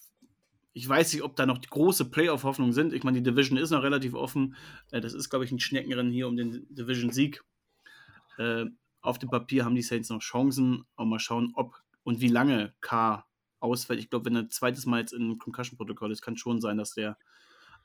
[0.72, 2.92] ich weiß nicht, ob da noch große Playoff-Hoffnungen sind.
[2.92, 4.54] Ich meine, die Division ist noch relativ offen.
[4.90, 7.42] Äh, das ist, glaube ich, ein Schneckenrennen hier um den Division-Sieg.
[8.38, 8.66] Äh,
[9.00, 10.84] auf dem Papier haben die Saints noch Chancen.
[10.96, 13.24] Aber mal schauen, ob und wie lange K
[13.58, 14.00] ausfällt.
[14.00, 17.18] Ich glaube, wenn er zweites Mal jetzt in Concussion-Protokoll ist, kann schon sein, dass der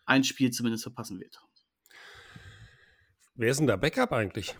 [0.05, 1.41] ein Spiel zumindest verpassen wird.
[3.37, 4.55] Wer ist denn da Backup eigentlich?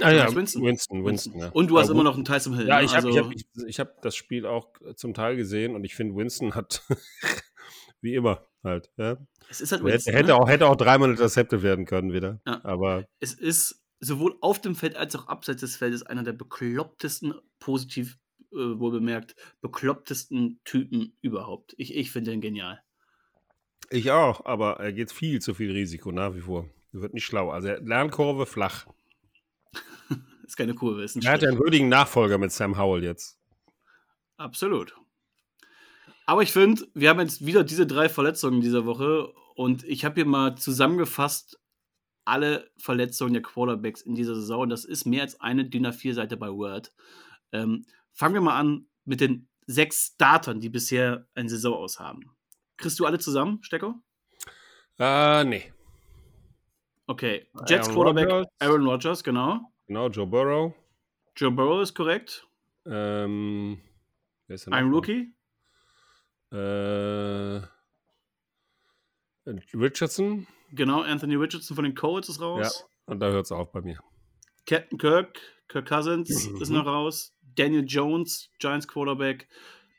[0.00, 0.62] ah ja, Winston.
[0.62, 1.48] Winston, Winston ja.
[1.50, 2.66] Und du hast immer noch einen Tyson Hill.
[2.66, 2.86] Ja, ne?
[2.86, 5.94] ich habe also, ich hab, ich hab das Spiel auch zum Teil gesehen und ich
[5.94, 6.82] finde, Winston hat
[8.00, 8.90] wie immer halt.
[8.96, 9.18] Ja.
[9.48, 10.34] Es ist halt Winston, hätte, ne?
[10.36, 12.40] auch, hätte auch dreimal intercepted werden können wieder.
[12.46, 12.64] Ja.
[12.64, 17.34] Aber es ist sowohl auf dem Feld als auch abseits des Feldes einer der beklopptesten,
[17.58, 18.18] positiv
[18.52, 21.74] äh, wohl bemerkt, beklopptesten Typen überhaupt.
[21.78, 22.80] Ich, ich finde ihn genial.
[23.90, 26.68] Ich auch, aber er geht viel zu viel Risiko nach wie vor.
[26.92, 27.50] Er wird nicht schlau.
[27.50, 28.86] Also Lernkurve flach.
[30.44, 33.38] ist keine Kurve, ist ein Er hat ja einen würdigen Nachfolger mit Sam Howell jetzt.
[34.36, 34.94] Absolut.
[36.28, 40.16] Aber ich finde, wir haben jetzt wieder diese drei Verletzungen dieser Woche und ich habe
[40.16, 41.58] hier mal zusammengefasst
[42.26, 44.60] alle Verletzungen der Quarterbacks in dieser Saison.
[44.60, 46.92] Und das ist mehr als eine DIN A4-Seite bei Word.
[47.50, 52.36] Ähm, fangen wir mal an mit den sechs Startern, die bisher eine Saison aus haben.
[52.76, 53.94] Kriegst du alle zusammen, Stecker?
[54.98, 55.72] Äh, nee.
[57.06, 57.46] Okay.
[57.66, 58.52] Jets Aaron Quarterback Rodgers.
[58.58, 59.72] Aaron Rodgers, genau.
[59.86, 60.74] Genau, Joe Burrow.
[61.36, 62.46] Joe Burrow ist korrekt.
[62.84, 63.80] Ähm,
[64.66, 65.32] Ein Rookie.
[66.50, 67.60] Äh,
[69.74, 70.46] Richardson.
[70.72, 72.84] Genau, Anthony Richardson von den Colts ist raus.
[73.06, 73.98] Ja, und da hört es auf bei mir.
[74.66, 76.60] Captain Kirk, Kirk Cousins mhm.
[76.60, 77.34] ist noch raus.
[77.56, 79.48] Daniel Jones, Giants Quarterback.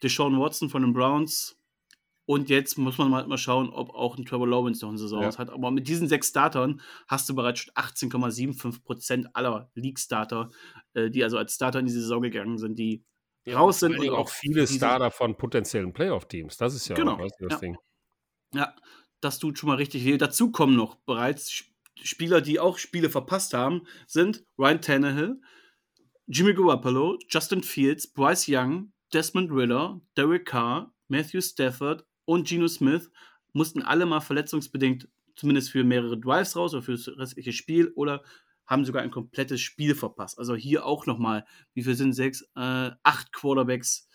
[0.03, 1.57] Deshaun Watson von den Browns.
[2.25, 5.23] Und jetzt muss man mal, mal schauen, ob auch ein Trevor Lawrence noch eine Saison
[5.23, 5.35] ja.
[5.35, 5.49] hat.
[5.49, 10.51] Aber mit diesen sechs Startern hast du bereits 18,75% aller League-Starter,
[10.93, 13.03] äh, die also als Starter in die Saison gegangen sind, die
[13.53, 13.99] raus sind.
[13.99, 16.57] Und auch viele Starter von potenziellen Playoff-Teams.
[16.57, 17.13] Das ist ja genau.
[17.13, 17.59] auch, weißt du, das ja.
[17.59, 17.77] Ding.
[18.53, 18.75] Ja,
[19.21, 20.17] das tut schon mal richtig weh.
[20.17, 21.63] Dazu kommen noch bereits
[22.01, 25.41] Spieler, die auch Spiele verpasst haben, sind Ryan Tannehill,
[26.27, 33.09] Jimmy Garoppolo, Justin Fields, Bryce Young, Desmond Ritter, Derek Carr, Matthew Stafford und Geno Smith
[33.53, 38.23] mussten alle mal verletzungsbedingt zumindest für mehrere Drives raus oder für das restliche Spiel oder
[38.69, 40.37] haben sogar ein komplettes Spiel verpasst.
[40.37, 44.07] Also hier auch nochmal, wie viel sind sechs, äh, acht Quarterbacks,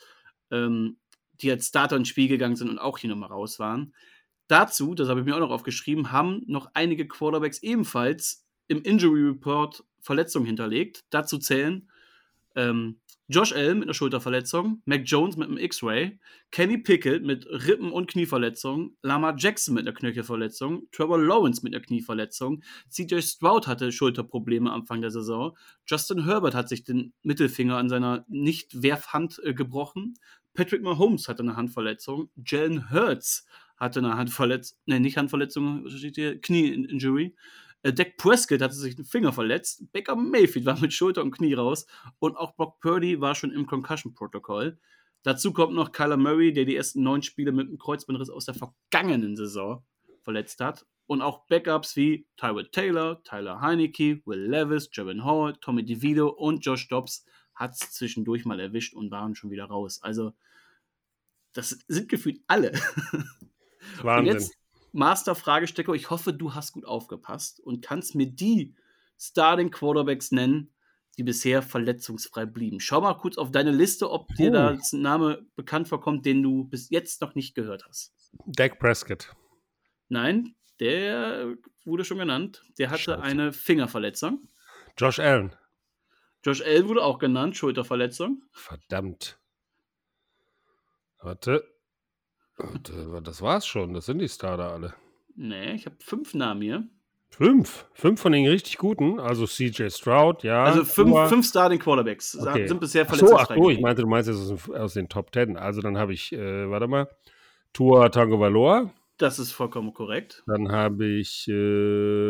[0.53, 0.99] ähm,
[1.33, 3.95] die als Starter ins Spiel gegangen sind und auch hier nochmal raus waren.
[4.47, 9.23] Dazu, das habe ich mir auch noch aufgeschrieben, haben noch einige Quarterbacks ebenfalls im Injury
[9.23, 11.01] Report Verletzungen hinterlegt.
[11.11, 11.91] Dazu zählen
[12.55, 16.19] ähm, Josh Allen mit einer Schulterverletzung, Mac Jones mit einem X-Ray,
[16.51, 21.83] Kenny Pickett mit Rippen- und Knieverletzung, Lamar Jackson mit einer Knöchelverletzung, Trevor Lawrence mit einer
[21.83, 27.89] Knieverletzung, CJ Stroud hatte Schulterprobleme Anfang der Saison, Justin Herbert hat sich den Mittelfinger an
[27.89, 30.17] seiner Nicht-Werfhand äh, gebrochen,
[30.53, 33.47] Patrick Mahomes hatte eine Handverletzung, Jalen Hurts
[33.79, 36.43] hatte eine Handverletzung, ne, nicht Handverletzung, steht?
[36.43, 37.25] Knie-Injury.
[37.25, 37.33] Äh,
[37.93, 39.93] Dak Prescott hatte sich den Finger verletzt.
[39.93, 41.87] Baker Mayfield war mit Schulter und Knie raus.
[42.19, 44.79] Und auch Brock Purdy war schon im Concussion-Protokoll.
[45.23, 48.55] Dazu kommt noch Kyler Murray, der die ersten neun Spiele mit einem Kreuzbandriss aus der
[48.55, 49.85] vergangenen Saison
[50.23, 50.87] verletzt hat.
[51.07, 56.65] Und auch Backups wie Tyrod Taylor, Tyler Heineke, Will Levis, Javon Hall, Tommy DeVito und
[56.65, 60.01] Josh Dobbs hat es zwischendurch mal erwischt und waren schon wieder raus.
[60.03, 60.33] Also,
[61.53, 62.73] das sind gefühlt alle.
[64.03, 64.19] Wahnsinn.
[64.19, 64.55] Und jetzt
[64.95, 65.93] Master-Fragestecker.
[65.93, 68.75] Ich hoffe, du hast gut aufgepasst und kannst mir die
[69.19, 70.73] Starting Quarterbacks nennen,
[71.17, 72.81] die bisher verletzungsfrei blieben.
[72.81, 76.65] Schau mal kurz auf deine Liste, ob dir da ein Name bekannt vorkommt, den du
[76.65, 78.15] bis jetzt noch nicht gehört hast.
[78.47, 79.35] Dak Prescott.
[80.09, 82.65] Nein, der wurde schon genannt.
[82.79, 83.23] Der hatte Scheiße.
[83.23, 84.49] eine Fingerverletzung.
[84.97, 85.55] Josh Allen.
[86.45, 88.43] Josh Allen wurde auch genannt, Schulterverletzung.
[88.53, 89.39] Verdammt.
[91.21, 91.74] Warte.
[92.59, 93.95] Und, äh, das war's schon.
[93.95, 94.95] Das sind die Starter alle.
[95.37, 96.85] Nee, ich habe fünf Namen hier.
[97.31, 97.87] Fünf.
[97.95, 99.19] Fünf von den richtig guten.
[99.19, 100.63] Also CJ Stroud, ja.
[100.63, 101.27] Also fünf, Tua.
[101.27, 102.69] fünf Starting Quarterbacks Okay.
[102.69, 103.51] sind bisher Ach so, verletzt.
[103.51, 105.57] ach so, ich meinte, du meinst jetzt aus, den- aus den Top Ten.
[105.57, 107.09] Also dann habe ich, äh, warte mal,
[107.73, 108.93] Tua Tango Valor.
[109.19, 110.45] Das ist vollkommen korrekt.
[110.47, 111.53] Dann habe ich äh,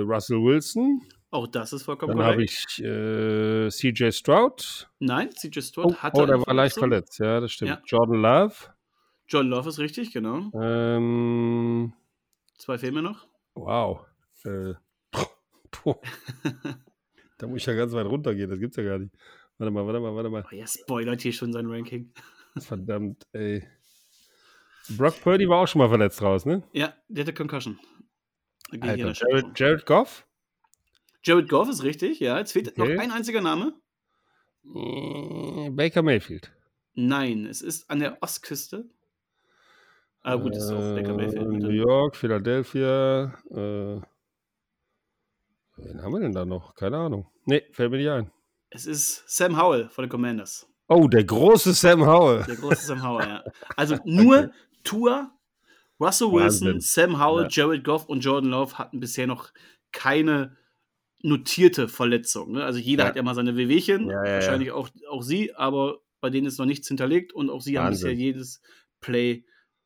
[0.07, 1.03] Russell Wilson.
[1.31, 4.89] Auch das ist vollkommen Dann habe ich äh, CJ Stroud.
[5.01, 7.19] Nein, CJ Stroud Oh, hatte oh der war leicht verletzt.
[7.19, 7.71] Ja, das stimmt.
[7.71, 7.83] Ja.
[7.85, 8.55] Jordan Love.
[9.29, 10.51] John Love ist richtig, genau.
[10.61, 11.93] Ähm,
[12.59, 13.27] Zwei mir noch.
[13.55, 14.01] wow.
[14.45, 14.75] Äh,
[17.39, 18.51] da muss ich ja ganz weit runtergehen.
[18.51, 19.15] Das gibt's ja gar nicht.
[19.59, 20.45] Warte mal, warte mal, warte mal.
[20.51, 22.13] Oh, er spoilert hier schon sein Ranking.
[22.59, 23.67] Verdammt, ey.
[24.97, 26.63] Brock Purdy war auch schon mal verletzt raus, ne?
[26.73, 27.79] Ja, der hatte Concussion.
[28.81, 29.59] Alter, Jared.
[29.59, 30.27] Jared Goff?
[31.23, 32.39] Jared Goff ist richtig, ja.
[32.39, 32.95] Jetzt fehlt Okay.
[32.95, 33.75] noch ein einziger Name.
[34.65, 36.53] Äh, Baker Mayfield.
[36.95, 38.89] Nein, es ist an der Ostküste.
[40.27, 41.43] Ah, gut, ist auch Baker Mayfield.
[41.43, 41.69] Äh, New.
[41.69, 43.35] York, Philadelphia.
[43.51, 44.01] Äh,
[45.77, 46.75] wen haben wir denn da noch?
[46.75, 47.27] Keine Ahnung.
[47.45, 48.31] Nee, fällt mir nicht ein.
[48.71, 50.67] Es ist Sam Howell von den Commanders.
[50.89, 52.45] Oh, der große Sam Howell.
[52.45, 53.45] Der große Sam Howell, ja.
[53.77, 54.51] Also nur
[54.83, 55.31] Tour,
[56.01, 56.81] Russell Wilson, Wahnsinn.
[56.81, 57.49] Sam Howell, Ja.
[57.51, 59.51] Jared Goff und Jordan Love hatten bisher noch
[59.93, 60.57] keine
[61.23, 62.53] notierte Verletzung.
[62.53, 62.65] Ne?
[62.65, 63.09] Also jeder Ja.
[63.11, 66.67] hat ja mal seine Wehwehchen, Ja, wahrscheinlich Auch, auch sie, aber bei denen ist noch
[66.67, 68.11] nichts hinterlegt und auch sie haben Wahnsinn.
[68.11, 68.61] bisher jedes
[69.01, 69.45] Play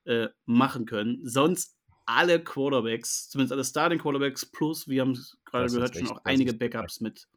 [0.08, 1.20] äh, machen können.
[1.24, 6.20] Sonst alle Quarterbacks, zumindest alle Starting Quarterbacks, plus, wir haben es gerade gehört, schon auch
[6.24, 7.28] einige Backups mit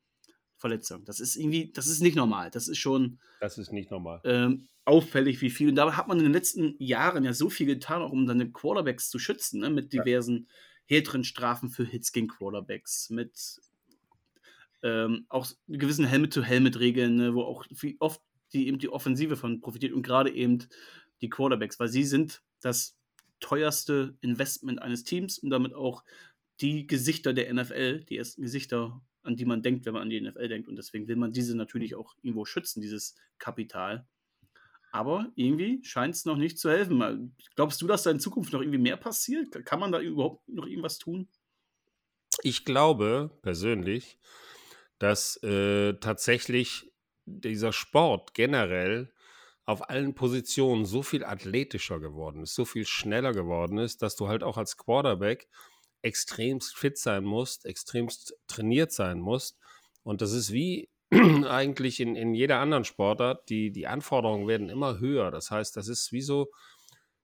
[0.58, 1.04] Verletzungen.
[1.06, 2.52] Das ist irgendwie, das ist nicht normal.
[2.52, 4.22] Das ist schon Das ist nicht normal.
[4.24, 5.70] ähm, auffällig, wie viel.
[5.70, 8.52] Und dabei hat man in den letzten Jahren ja so viel getan, auch um seine
[8.52, 9.70] Quarterbacks zu schützen, ne?
[9.70, 10.04] mit Ja.
[10.04, 10.48] diversen
[10.86, 13.60] härteren Strafen für Hits gegen Quarterbacks, mit
[14.84, 17.36] ähm, auch gewissen Helmet-to-Helmet-Regeln, ne?
[17.36, 18.22] wo auch viel, oft
[18.54, 20.68] die, eben die Offensive von profitiert und gerade eben
[21.22, 22.98] die Quarterbacks, weil sie sind das
[23.40, 26.04] teuerste Investment eines Teams und damit auch
[26.62, 30.22] die Gesichter der NFL, die ersten Gesichter, an die man denkt, wenn man an die
[30.22, 30.68] NFL denkt.
[30.68, 34.08] Und deswegen will man diese natürlich auch irgendwo schützen, dieses Kapital.
[34.92, 37.36] Aber irgendwie scheint es noch nicht zu helfen.
[37.56, 39.66] Glaubst du, dass da in Zukunft noch irgendwie mehr passiert?
[39.66, 41.28] Kann man da überhaupt noch irgendwas tun?
[42.44, 44.20] Ich glaube persönlich,
[45.00, 46.92] dass äh, tatsächlich
[47.26, 49.12] dieser Sport generell
[49.72, 54.28] auf allen Positionen so viel athletischer geworden ist, so viel schneller geworden ist, dass du
[54.28, 55.48] halt auch als Quarterback
[56.02, 59.58] extremst fit sein musst, extremst trainiert sein musst.
[60.04, 65.00] Und das ist wie eigentlich in, in jeder anderen Sportart, die, die Anforderungen werden immer
[65.00, 65.32] höher.
[65.32, 66.52] Das heißt, das ist wie so,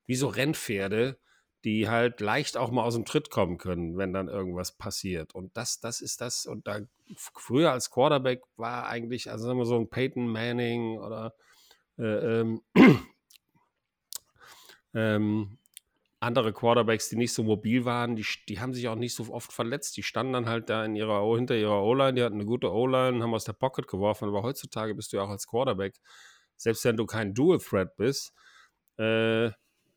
[0.05, 1.17] wie so Rennpferde,
[1.63, 5.33] die halt leicht auch mal aus dem Tritt kommen können, wenn dann irgendwas passiert.
[5.33, 6.45] Und das, das ist das.
[6.45, 6.81] Und da
[7.15, 11.33] früher als Quarterback war eigentlich, also sagen wir so ein Peyton Manning oder
[11.97, 12.61] äh, ähm,
[14.93, 15.57] ähm,
[16.19, 19.53] andere Quarterbacks, die nicht so mobil waren, die, die haben sich auch nicht so oft
[19.53, 19.97] verletzt.
[19.97, 23.21] Die standen dann halt da in ihrer, hinter ihrer O-Line, die hatten eine gute O-Line,
[23.21, 24.27] haben aus der Pocket geworfen.
[24.27, 25.99] Aber heutzutage bist du ja auch als Quarterback,
[26.55, 28.33] selbst wenn du kein Dual-Threat bist,
[28.97, 29.51] äh,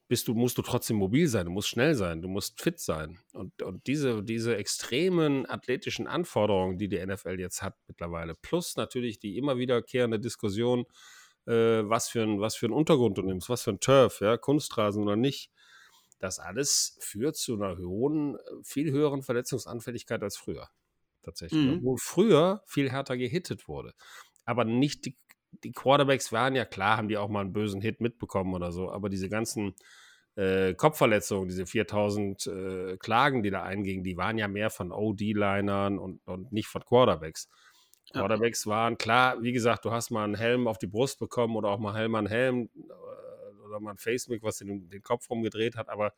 [0.08, 3.18] bist du, musst du trotzdem mobil sein, du musst schnell sein, du musst fit sein.
[3.32, 9.20] Und, und diese, diese extremen athletischen Anforderungen, die die NFL jetzt hat mittlerweile, plus natürlich
[9.20, 10.84] die immer wiederkehrende Diskussion,
[11.50, 14.36] äh, was, für ein, was für einen Untergrund du nimmst, was für ein Turf, ja,
[14.36, 15.50] Kunstrasen oder nicht,
[16.18, 20.68] das alles führt zu einer hohen, viel höheren Verletzungsanfälligkeit als früher.
[21.22, 21.62] Tatsächlich.
[21.62, 21.78] Mhm.
[21.78, 23.94] Obwohl früher viel härter gehittet wurde.
[24.44, 25.16] Aber nicht die,
[25.64, 28.90] die Quarterbacks waren ja klar, haben die auch mal einen bösen Hit mitbekommen oder so.
[28.90, 29.74] Aber diese ganzen
[30.36, 35.98] äh, Kopfverletzungen, diese 4000 äh, Klagen, die da eingingen, die waren ja mehr von OD-Linern
[35.98, 37.48] und, und nicht von Quarterbacks.
[38.12, 41.68] Quarterbacks waren klar, wie gesagt, du hast mal einen Helm auf die Brust bekommen oder
[41.68, 45.76] auch mal Helm an Helm äh, oder mal ein Facemask, was den, den Kopf rumgedreht
[45.76, 46.12] hat, aber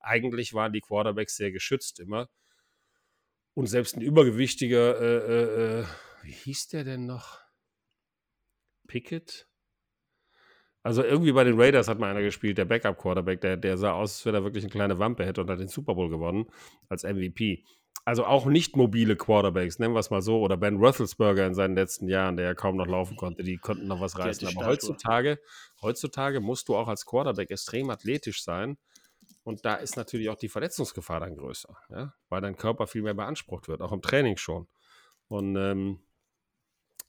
[0.00, 2.28] eigentlich waren die Quarterbacks sehr geschützt immer.
[3.54, 5.84] Und selbst ein übergewichtiger, äh, äh, äh,
[6.22, 7.40] wie hieß der denn noch?
[8.86, 9.46] Pickett?
[10.82, 14.16] Also irgendwie bei den Raiders hat mal einer gespielt, der Backup-Quarterback, der, der sah aus,
[14.16, 16.46] als wenn er wirklich eine kleine Wampe hätte und hat den Super Bowl gewonnen
[16.88, 17.64] als MVP.
[18.04, 21.74] Also auch nicht mobile Quarterbacks, nennen wir es mal so, oder Ben Roethlisberger in seinen
[21.74, 24.48] letzten Jahren, der ja kaum noch laufen konnte, die konnten noch was reißen.
[24.48, 25.38] Aber heutzutage,
[25.82, 28.78] heutzutage musst du auch als Quarterback extrem athletisch sein.
[29.44, 32.14] Und da ist natürlich auch die Verletzungsgefahr dann größer, ja?
[32.28, 34.66] weil dein Körper viel mehr beansprucht wird, auch im Training schon.
[35.28, 36.00] Und ähm,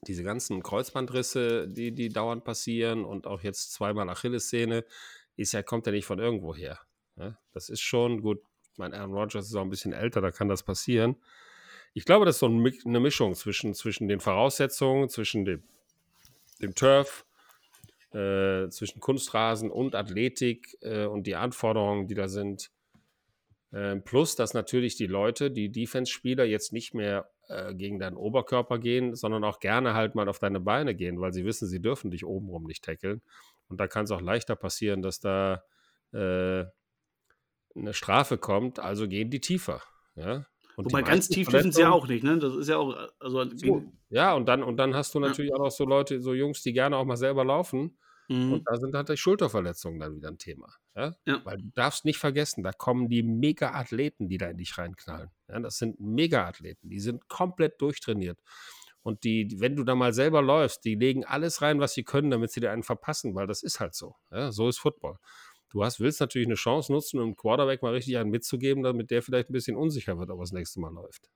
[0.07, 4.85] diese ganzen Kreuzbandrisse, die, die dauernd passieren und auch jetzt zweimal Achillessehne,
[5.35, 6.79] ist ja, kommt ja nicht von irgendwo her.
[7.15, 7.37] Ja?
[7.51, 8.41] Das ist schon gut.
[8.71, 11.15] Ich meine, Aaron Rodgers ist auch ein bisschen älter, da kann das passieren.
[11.93, 15.63] Ich glaube, das ist so eine Mischung zwischen, zwischen den Voraussetzungen, zwischen dem,
[16.62, 17.25] dem Turf,
[18.13, 22.71] äh, zwischen Kunstrasen und Athletik äh, und die Anforderungen, die da sind.
[23.73, 28.79] Ähm, plus, dass natürlich die Leute, die Defense-Spieler jetzt nicht mehr äh, gegen deinen Oberkörper
[28.79, 32.12] gehen, sondern auch gerne halt mal auf deine Beine gehen, weil sie wissen, sie dürfen
[32.12, 33.21] dich obenrum nicht tackeln.
[33.67, 35.63] Und da kann es auch leichter passieren, dass da
[36.13, 36.65] äh,
[37.75, 39.81] eine Strafe kommt, also gehen die tiefer.
[40.15, 40.45] Ja?
[40.75, 42.39] Und Wobei ganz tief dürfen sie ja auch nicht, ne?
[42.39, 42.95] Das ist ja auch.
[43.19, 45.57] Also so, ja, und dann, und dann hast du natürlich ja.
[45.57, 47.97] auch noch so Leute, so Jungs, die gerne auch mal selber laufen.
[48.29, 48.53] Mhm.
[48.53, 50.69] Und da sind halt die Schulterverletzungen dann wieder ein Thema.
[50.95, 51.15] Ja?
[51.25, 51.41] ja?
[51.43, 55.29] Weil du darfst nicht vergessen, da kommen die Mega-Athleten, die da in dich reinknallen.
[55.49, 58.39] Ja, das sind Mega-Athleten, die sind komplett durchtrainiert.
[59.03, 62.29] Und die, wenn du da mal selber läufst, die legen alles rein, was sie können,
[62.29, 64.15] damit sie dir einen verpassen, weil das ist halt so.
[64.31, 64.51] Ja?
[64.51, 65.17] So ist Football.
[65.71, 69.21] Du hast, willst natürlich eine Chance nutzen, um Quarterback mal richtig einen mitzugeben, damit der
[69.21, 71.29] vielleicht ein bisschen unsicher wird, ob er das nächste Mal läuft.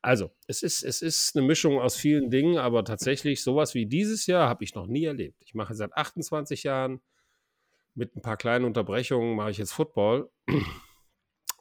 [0.00, 4.26] Also, es ist, es ist eine Mischung aus vielen Dingen, aber tatsächlich sowas wie dieses
[4.26, 5.42] Jahr habe ich noch nie erlebt.
[5.44, 7.00] Ich mache seit 28 Jahren
[7.94, 10.30] mit ein paar kleinen Unterbrechungen mache ich jetzt Football.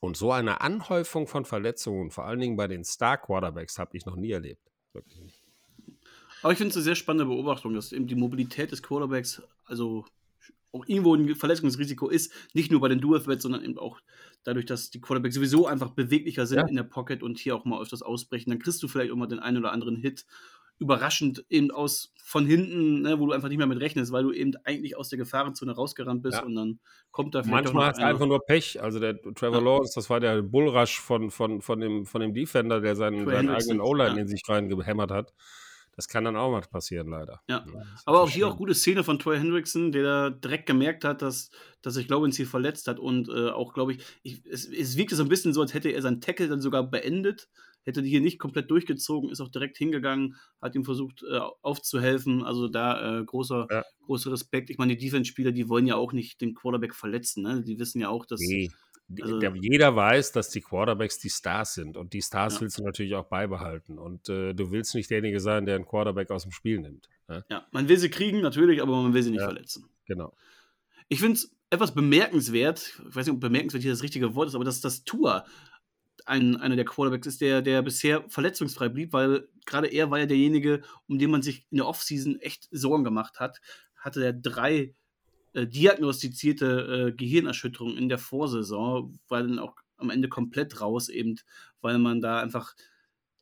[0.02, 4.16] Und so eine Anhäufung von Verletzungen, vor allen Dingen bei den Star-Quarterbacks, habe ich noch
[4.16, 4.72] nie erlebt.
[4.94, 5.44] Wirklich.
[6.42, 10.06] Aber ich finde es eine sehr spannende Beobachtung, dass eben die Mobilität des Quarterbacks, also
[10.72, 14.00] auch irgendwo ein Verletzungsrisiko ist, nicht nur bei den Dual-Threats, sondern eben auch
[14.44, 16.68] dadurch, dass die Quarterbacks sowieso einfach beweglicher sind ja.
[16.68, 19.28] in der Pocket und hier auch mal öfters ausbrechen, dann kriegst du vielleicht auch mal
[19.28, 20.26] den einen oder anderen Hit
[20.80, 24.32] überraschend eben aus von hinten, ne, wo du einfach nicht mehr mit rechnest, weil du
[24.32, 26.44] eben eigentlich aus der Gefahrenzone rausgerannt bist ja.
[26.44, 26.80] und dann
[27.12, 28.82] kommt da vielleicht Manchmal hat es einfach nur Pech.
[28.82, 29.64] Also der Trevor ja.
[29.64, 33.50] Lawrence, das war der Bullrush von, von, von, dem, von dem Defender, der seinen, seinen
[33.50, 35.34] eigenen O-Line in sich reingehämmert hat.
[36.00, 37.42] Das kann dann auch mal passieren, leider.
[37.50, 37.66] Ja.
[38.06, 41.50] Aber auch hier auch gute Szene von Troy Hendrickson, der da direkt gemerkt hat, dass,
[41.82, 45.18] dass sich Lawrence hier verletzt hat und äh, auch, glaube ich, ich, es, es wirkte
[45.18, 47.50] so ein bisschen so, als hätte er seinen Tackle dann sogar beendet
[47.84, 52.44] hätte die hier nicht komplett durchgezogen, ist auch direkt hingegangen, hat ihm versucht äh, aufzuhelfen.
[52.44, 53.84] Also da äh, großer, ja.
[54.06, 54.70] großer Respekt.
[54.70, 57.44] Ich meine, die Defense-Spieler, die wollen ja auch nicht den Quarterback verletzen.
[57.44, 57.64] Ne?
[57.64, 58.40] Die wissen ja auch, dass.
[58.40, 58.70] Nee.
[59.22, 62.62] Also, jeder weiß, dass die Quarterbacks die Stars sind und die Stars ja.
[62.62, 66.30] willst du natürlich auch beibehalten und äh, du willst nicht derjenige sein, der einen Quarterback
[66.30, 67.10] aus dem Spiel nimmt.
[67.28, 69.90] Ja, ja man will sie kriegen natürlich, aber man will sie nicht verletzen.
[70.06, 70.36] Genau.
[71.08, 74.56] Ich finde es etwas bemerkenswert, ich weiß nicht, ob bemerkenswert hier das richtige Wort ist,
[74.56, 75.44] aber dass das Tour
[76.26, 80.26] ein, einer der Quarterbacks ist, der, der bisher verletzungsfrei blieb, weil gerade er war ja
[80.28, 83.60] derjenige, um den man sich in der Offseason echt Sorgen gemacht hat.
[83.96, 84.94] Hatte er drei
[85.54, 91.36] äh, diagnostizierte äh, Gehirnerschütterungen in der Vorsaison, war dann auch am Ende komplett raus, eben
[91.82, 92.76] weil man da einfach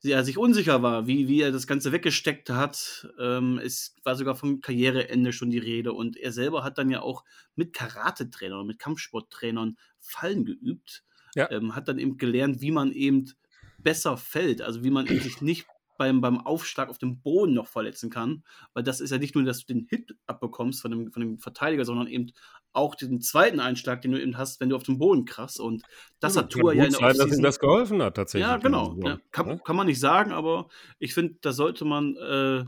[0.04, 3.08] ja, sich unsicher war, wie, wie er das Ganze weggesteckt hat.
[3.20, 7.02] Ähm, es war sogar vom Karriereende schon die Rede und er selber hat dann ja
[7.02, 7.24] auch
[7.56, 11.04] mit Karate-Trainern, mit Kampfsporttrainern Fallen geübt
[11.38, 11.50] ja.
[11.52, 13.32] ähm, hat dann eben gelernt, wie man eben
[13.78, 17.68] besser fällt, also wie man eben sich nicht beim, beim Aufschlag auf dem Boden noch
[17.68, 21.12] verletzen kann, weil das ist ja nicht nur, dass du den Hit abbekommst von dem,
[21.12, 22.32] von dem Verteidiger, sondern eben
[22.74, 25.84] auch den zweiten Einschlag, den du eben hast, wenn du auf dem Boden krachst und
[26.20, 28.48] das ja, hat Tour ja in der sein, dass ihm das geholfen hat, tatsächlich.
[28.48, 28.96] Ja, genau.
[29.04, 29.58] Ja, kann, ja?
[29.58, 30.68] kann, man nicht sagen, aber
[31.00, 32.66] ich finde, da sollte man äh,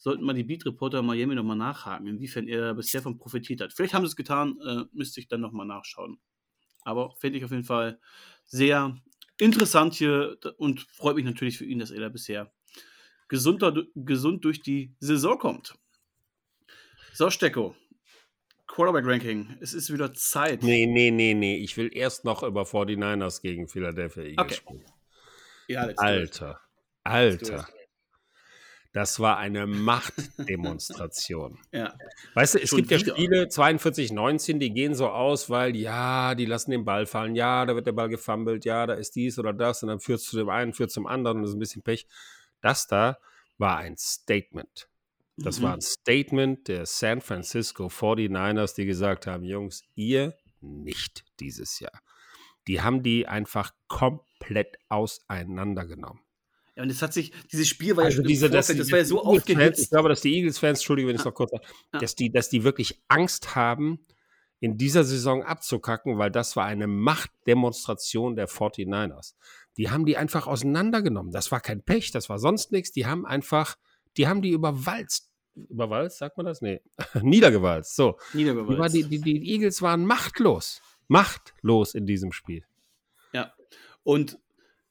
[0.00, 3.72] sollten mal die Beat-Reporter Miami nochmal nachhaken, inwiefern er bisher von profitiert hat.
[3.74, 6.18] Vielleicht haben sie es getan, äh, müsste ich dann nochmal nachschauen.
[6.82, 8.00] Aber finde ich auf jeden Fall
[8.46, 8.96] sehr
[9.38, 12.50] interessant hier und freut mich natürlich für ihn, dass er da bisher
[13.30, 15.74] gesunder, gesund durch die Saison kommt.
[17.14, 17.74] So, Stecko.
[18.66, 19.56] Quarterback-Ranking.
[19.60, 20.62] Es ist wieder Zeit.
[20.62, 21.56] Nee, nee, nee, nee.
[21.56, 24.54] Ich will erst noch über 49ers gegen Philadelphia Eagles okay.
[24.54, 24.84] sprechen.
[25.68, 26.60] Ja, Alter.
[27.04, 27.68] Alter.
[28.92, 31.58] Das war eine Machtdemonstration.
[31.72, 31.94] ja.
[32.34, 36.34] Weißt du, es Schon gibt ja Spiele, 42, 19, die gehen so aus, weil ja,
[36.34, 39.38] die lassen den Ball fallen, ja, da wird der Ball gefummelt, ja, da ist dies
[39.38, 41.56] oder das und dann führt es zu dem einen, führt zum anderen und das ist
[41.56, 42.08] ein bisschen Pech.
[42.60, 43.18] Das da
[43.58, 44.88] war ein Statement.
[45.36, 45.62] Das mhm.
[45.62, 52.00] war ein Statement der San Francisco 49ers, die gesagt haben, Jungs, ihr nicht dieses Jahr.
[52.66, 56.20] Die haben die einfach komplett auseinandergenommen.
[56.76, 59.04] Ja, und es hat sich, dieses Spiel war also ja diese, das, das war ja
[59.04, 59.82] so aufgehitzt.
[59.82, 62.48] Ich glaube, dass die Eagles-Fans, Entschuldigung, wenn ich es noch kurz sage, dass, die, dass
[62.48, 64.00] die wirklich Angst haben,
[64.60, 69.34] in dieser Saison abzukacken, weil das war eine Machtdemonstration der 49ers.
[69.80, 71.32] Die haben die einfach auseinandergenommen.
[71.32, 72.92] Das war kein Pech, das war sonst nichts.
[72.92, 73.78] Die haben einfach,
[74.18, 75.30] die haben die überwalzt.
[75.54, 76.60] Überwalzt, sagt man das?
[76.60, 76.82] Nee.
[77.22, 77.96] Niedergewalzt.
[77.96, 78.18] So.
[78.34, 78.94] Niedergewalzt.
[78.94, 80.82] Die, die, die Eagles waren machtlos.
[81.08, 82.62] Machtlos in diesem Spiel.
[83.32, 83.54] Ja.
[84.02, 84.38] Und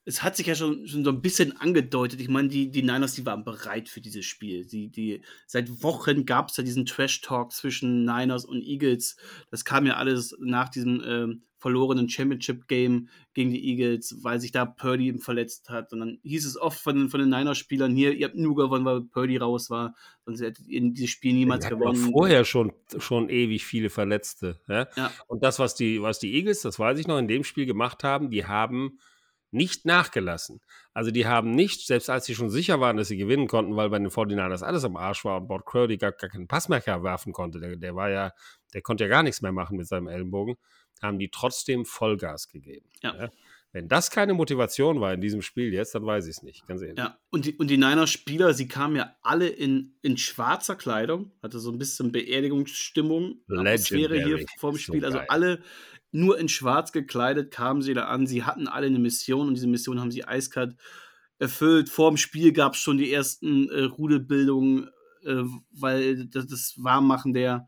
[0.10, 2.20] es hat sich ja schon, schon so ein bisschen angedeutet.
[2.20, 4.66] Ich meine, die, die Niners, die waren bereit für dieses Spiel.
[4.66, 9.18] Die, die, seit Wochen gab es ja diesen Trash-Talk zwischen Niners und Eagles.
[9.52, 14.66] Das kam ja alles nach diesem ähm, verlorenen Championship-Game gegen die Eagles, weil sich da
[14.66, 15.94] Purdy eben verletzt hat.
[15.94, 18.86] Und dann hieß es oft von, den, von den Niners-Spielern hier, ihr habt nur gewonnen,
[18.86, 19.94] weil Purdy raus war,
[20.26, 22.04] sonst hättet ihr dieses Spiel niemals hatten gewonnen.
[22.04, 24.60] auch vorher schon, schon ewig viele Verletzte.
[24.68, 24.88] Ja?
[24.96, 25.12] Ja.
[25.28, 28.04] Und das, was die, was die Eagles, das weiß ich noch, in dem Spiel gemacht
[28.04, 28.98] haben, die haben
[29.52, 30.62] nicht nachgelassen.
[30.94, 33.90] Also die haben nicht, selbst als sie schon sicher waren, dass sie gewinnen konnten, weil
[33.90, 36.84] bei den 49ers alles am Arsch war und Bord Crowdy gar, gar keinen Pass mehr
[36.86, 38.32] werfen konnte, der, der war ja,
[38.74, 40.56] der konnte ja gar nichts mehr machen mit seinem Ellenbogen,
[41.02, 42.90] haben die trotzdem Vollgas gegeben.
[43.02, 43.30] Ja.
[43.72, 46.82] Wenn das keine Motivation war in diesem Spiel jetzt, dann weiß ich es nicht, ganz
[46.82, 46.98] ehrlich.
[46.98, 51.60] Ja, und die, und die Niners-Spieler, sie kamen ja alle in, in schwarzer Kleidung, hatte
[51.60, 55.06] so ein bisschen Beerdigungsstimmung, Atmosphäre hier vorm So Spiel.
[55.06, 55.28] also geil.
[55.30, 55.62] alle
[56.12, 58.26] nur in schwarz gekleidet kamen sie da an.
[58.28, 60.76] Sie hatten alle eine Mission und diese Mission haben sie eiskalt
[61.38, 61.90] erfüllt.
[61.90, 64.90] Vor dem Spiel gab es schon die ersten äh, Rudelbildungen,
[65.24, 67.68] äh, weil das, das Warmmachen der,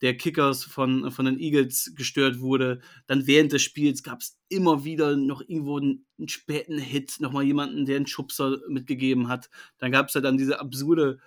[0.00, 2.80] der Kickers von, von den Eagles gestört wurde.
[3.06, 7.44] Dann während des Spiels gab es immer wieder noch irgendwo einen, einen späten Hit, nochmal
[7.44, 9.50] jemanden, der einen Schubser mitgegeben hat.
[9.78, 11.18] Dann gab es ja dann diese absurde,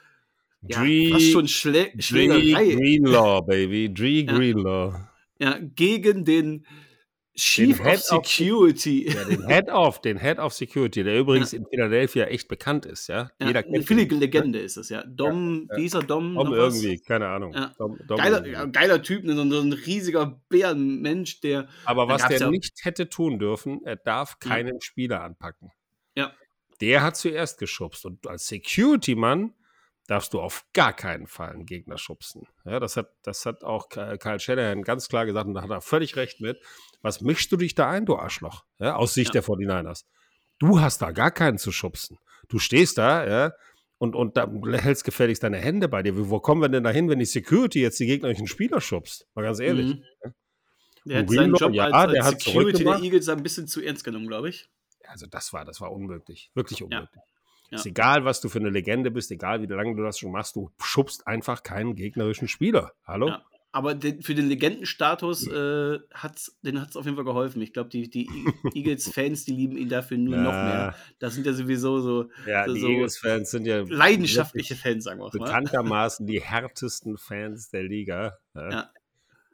[0.67, 3.93] ja, Dree- fast schon Schlä Dree Schlägerei Greenlaw, Baby.
[3.93, 4.33] Dree Ja.
[4.33, 4.93] Greenlaw.
[4.93, 5.12] ja,
[5.75, 6.65] gegen den
[7.35, 9.07] Chief of Head of- Security.
[9.11, 13.07] Ja, den Head of, den Head of Security, der übrigens in Philadelphia echt bekannt ist,
[13.07, 13.31] ja.
[13.39, 14.19] Ja, Jeder eine kennt viele ihn.
[14.19, 15.03] Legende ist es, ja.
[15.03, 15.75] Dom, ja.
[15.77, 16.35] dieser Dom.
[16.35, 16.75] Dom noch was?
[16.83, 17.53] irgendwie, keine Ahnung.
[17.55, 17.73] Ja.
[17.79, 18.51] Dom, Dom Geiler, irgendwie.
[18.51, 21.67] ja, geiler Typ, ne, so, ein- so ein riesiger Bärenmensch, der.
[21.85, 25.71] Aber was der ja- nicht hätte tun dürfen, er darf keinen Spieler anpacken.
[26.15, 26.33] Ja.
[26.81, 28.05] Der hat zuerst geschubst.
[28.05, 29.53] Und als Security-Mann
[30.07, 32.47] darfst du auf gar keinen Fall einen Gegner schubsen.
[32.65, 35.81] Ja, das, hat, das hat auch Kyle Shanahan ganz klar gesagt und da hat er
[35.81, 36.59] völlig recht mit.
[37.01, 38.63] Was mischst du dich da ein, du Arschloch?
[38.79, 39.41] Ja, aus Sicht Ja.
[39.41, 40.05] der 49ers.
[40.59, 42.17] Du hast da gar keinen zu schubsen.
[42.49, 43.53] Du stehst da, ja,
[43.97, 46.29] und, und da hältst gefälligst deine Hände bei dir.
[46.29, 49.27] Wo kommen wir denn dahin, wenn die Security jetzt die gegnerischen Spieler schubst?
[49.33, 49.95] Mal ganz ehrlich.
[49.95, 50.33] Mhm.
[51.05, 52.99] Der hat seinen Job ja, als, der als hat Security der.
[52.99, 54.69] Eagles ein bisschen zu ernst genommen, glaube ich.
[55.05, 56.51] Also das war, das war unmöglich.
[56.53, 57.09] Wirklich unmöglich.
[57.15, 57.21] Ja.
[57.71, 60.55] Ist egal, was du für eine Legende bist, egal wie lange du das schon machst,
[60.55, 62.91] du schubst einfach keinen gegnerischen Spieler.
[63.05, 63.29] Hallo?
[63.29, 63.43] Ja.
[63.75, 67.59] Aber den, für den Legendenstatus äh, hat's, den hat es auf jeden Fall geholfen.
[67.59, 68.29] Ich glaube, die, die
[68.75, 70.95] Eagles-Fans, die lieben ihn dafür nur noch mehr.
[71.17, 75.25] Das sind ja sowieso so Ja, die so Eagles-Fans sind ja leidenschaftliche Fans, sagen wir
[75.25, 75.31] mal.
[75.39, 78.37] bekanntermaßen die härtesten Fans der Liga.
[78.53, 78.91] Ja.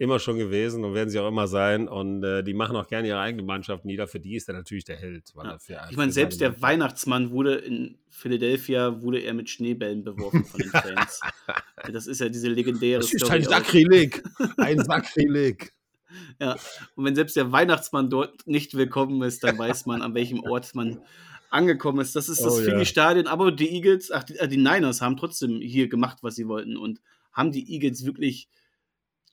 [0.01, 1.89] Immer schon gewesen und werden sie auch immer sein.
[1.89, 4.07] Und äh, die machen auch gerne ihre eigene Mannschaft nieder.
[4.07, 5.31] Für die ist er natürlich der Held.
[5.35, 5.51] weil Ja.
[5.51, 10.45] er für- Ich meine, selbst der Weihnachtsmann wurde in Philadelphia wurde er mit Schneebällen beworfen
[10.45, 11.19] von den Fans.
[11.93, 13.43] das ist ja diese legendäre Das ist Story ein.
[13.43, 14.23] Sakrileg.
[14.57, 15.73] Ein Sakrileg.
[16.39, 16.55] Ja.
[16.95, 20.73] Und wenn selbst der Weihnachtsmann dort nicht willkommen ist, dann weiß man, an welchem Ort
[20.75, 21.01] man
[21.49, 22.15] angekommen ist.
[22.15, 22.65] Das ist das Oh, ja.
[22.71, 23.27] Philly-Stadion.
[23.27, 26.77] Aber die Eagles, ach, die, äh, die Niners haben trotzdem hier gemacht, was sie wollten
[26.77, 27.01] und
[27.33, 28.47] haben die Eagles wirklich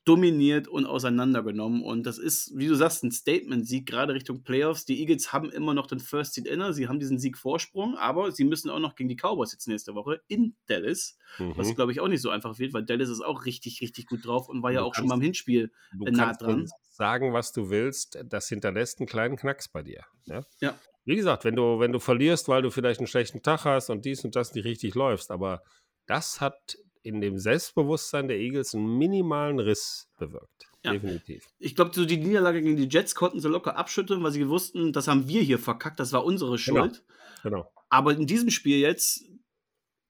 [0.07, 1.83] dominiert und auseinandergenommen.
[1.83, 4.85] Und das ist, wie du sagst, ein Statement-Sieg, gerade Richtung Playoffs.
[4.85, 8.31] Die Eagles haben immer noch den First Seed inner, sie haben diesen Sieg Vorsprung, aber
[8.33, 11.75] sie müssen auch noch gegen die Cowboys jetzt nächste Woche in Dallas, was Mhm.
[11.75, 14.49] glaube ich auch nicht so einfach wird, weil Dallas ist auch richtig, richtig gut drauf
[14.49, 16.67] und war ja Du auch schon kannst- mal im Hinspiel Du äh, nah kannst dran.
[16.91, 20.05] sagen, was du willst, das hinterlässt einen kleinen Knacks bei dir.
[20.27, 20.43] Ja.
[20.61, 20.79] Ja.
[21.05, 24.05] Wie gesagt, wenn du, wenn du verlierst, weil du vielleicht einen schlechten Tag hast und
[24.05, 25.63] dies und das nicht richtig läufst, aber
[26.07, 26.77] das hat
[27.07, 30.67] in dem Selbstbewusstsein der Eagles einen minimalen Riss bewirkt.
[30.85, 30.93] Ja.
[30.93, 31.49] Definitiv.
[31.59, 34.93] Ich glaube, so die Niederlage gegen die Jets konnten sie locker abschütteln, weil sie wussten,
[34.93, 37.05] das haben wir hier verkackt, das war unsere Schuld.
[37.43, 37.71] Genau.
[37.89, 39.25] Aber in diesem Spiel jetzt,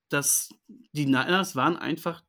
[0.09, 0.49] das,
[0.93, 2.23] die Niners waren einfach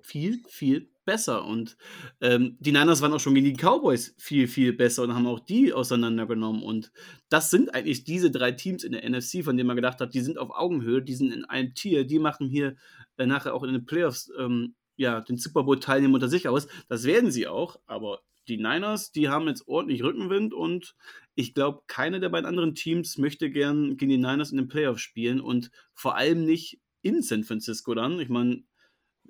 [0.00, 1.46] viel, viel besser.
[1.46, 1.78] Und
[2.20, 5.40] ähm, die Niners waren auch schon gegen die Cowboys viel, viel besser und haben auch
[5.40, 6.62] die auseinandergenommen.
[6.62, 6.92] Und
[7.30, 10.20] das sind eigentlich diese drei Teams in der NFC, von denen man gedacht hat, die
[10.20, 12.76] sind auf Augenhöhe, die sind in einem Tier, die machen hier
[13.16, 16.68] äh, nachher auch in den Playoffs ähm, ja, den Super Bowl teilnehmen unter sich aus.
[16.88, 20.94] Das werden sie auch, aber die Niners, die haben jetzt ordentlich Rückenwind und
[21.36, 25.00] ich glaube, keine der beiden anderen Teams möchte gern gegen die Niners in den Playoffs
[25.00, 28.20] spielen und vor allem nicht in San Francisco dann.
[28.20, 28.64] Ich meine,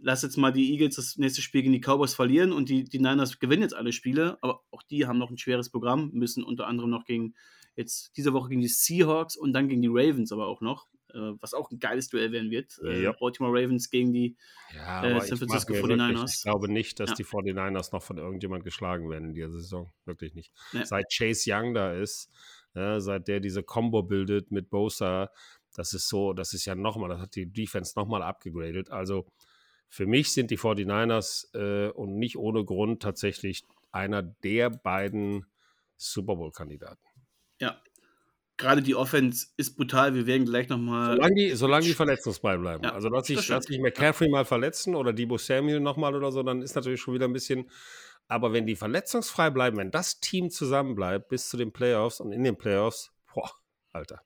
[0.00, 2.98] lass jetzt mal die Eagles das nächste Spiel gegen die Cowboys verlieren und die, die
[2.98, 6.66] Niners gewinnen jetzt alle Spiele, aber auch die haben noch ein schweres Programm, müssen unter
[6.66, 7.34] anderem noch gegen
[7.76, 11.18] jetzt diese Woche gegen die Seahawks und dann gegen die Ravens aber auch noch, äh,
[11.40, 12.78] was auch ein geiles Duell werden wird.
[12.84, 13.12] Äh, Ja.
[13.12, 14.36] Baltimore Ravens gegen die
[14.74, 16.08] Ja, Äh, San Francisco mir 49ers.
[16.20, 17.16] wirklich, ich glaube nicht, dass Ja.
[17.16, 19.92] die 49ers noch von irgendjemand geschlagen werden in dieser Saison.
[20.04, 20.52] Wirklich nicht.
[20.84, 22.30] Seit Chase Young da ist,
[22.74, 25.30] ja, seit der diese Combo bildet mit Bosa,
[25.74, 28.90] das ist so, das ist ja nochmal, das hat die Defense nochmal abgegradet.
[28.90, 29.26] Also
[29.88, 35.46] für mich sind die 49ers äh, und nicht ohne Grund tatsächlich einer der beiden
[35.96, 37.02] Super Bowl-Kandidaten.
[37.60, 37.80] Ja.
[38.56, 40.14] gerade die Offense ist brutal.
[40.14, 41.16] Wir werden gleich nochmal.
[41.16, 42.84] Solange die, solange die verletzungsfrei bleiben.
[42.84, 43.48] Ja, also lass stimmt.
[43.48, 47.14] lass sich McCaffrey mal verletzen oder Debo Samuel nochmal oder so, dann ist natürlich schon
[47.14, 47.70] wieder ein bisschen.
[48.28, 52.44] Aber wenn die verletzungsfrei bleiben, wenn das Team zusammenbleibt bis zu den Playoffs und in
[52.44, 53.50] den Playoffs, boah,
[53.90, 54.20] Alter.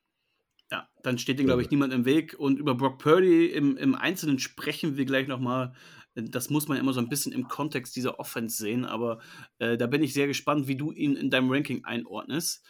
[0.73, 2.33] Ja, dann steht dem, glaube ich, niemand im Weg.
[2.35, 5.73] Und über Brock Purdy im, im Einzelnen sprechen wir gleich nochmal.
[6.15, 8.83] Das muss man immer so ein bisschen im Kontext dieser Offense sehen.
[8.83, 9.19] Aber
[9.59, 12.65] äh, da bin ich sehr gespannt, wie du ihn in deinem Ranking einordnest.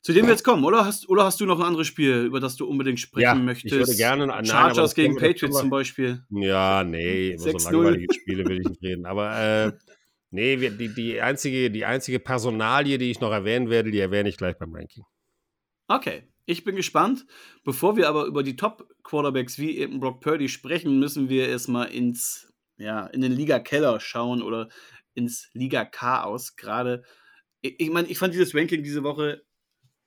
[0.00, 0.84] Zu dem wir jetzt kommen, oder?
[0.84, 3.74] Hast, oder hast du noch ein anderes Spiel, über das du unbedingt sprechen Ja, möchtest?
[3.74, 6.22] ich würde gerne- nein, Chargers gegen wir- Patriots zum Beispiel.
[6.30, 7.72] Ja, nee, über so 6-0.
[7.72, 9.06] langweilige Spiele will ich nicht reden.
[9.06, 9.72] Aber äh,
[10.30, 14.36] nee, die, die, einzige, die einzige Personalie, die ich noch erwähnen werde, die erwähne ich
[14.36, 15.02] gleich beim Ranking.
[15.88, 17.26] Okay, ich bin gespannt.
[17.62, 22.50] Bevor wir aber über die Top-Quarterbacks wie eben Brock Purdy sprechen, müssen wir erstmal ins,
[22.78, 24.70] ja, in den Liga-Keller schauen oder
[25.12, 26.56] ins Liga-Chaos.
[26.56, 27.04] Gerade,
[27.60, 29.44] ich, ich meine, ich fand dieses Ranking diese Woche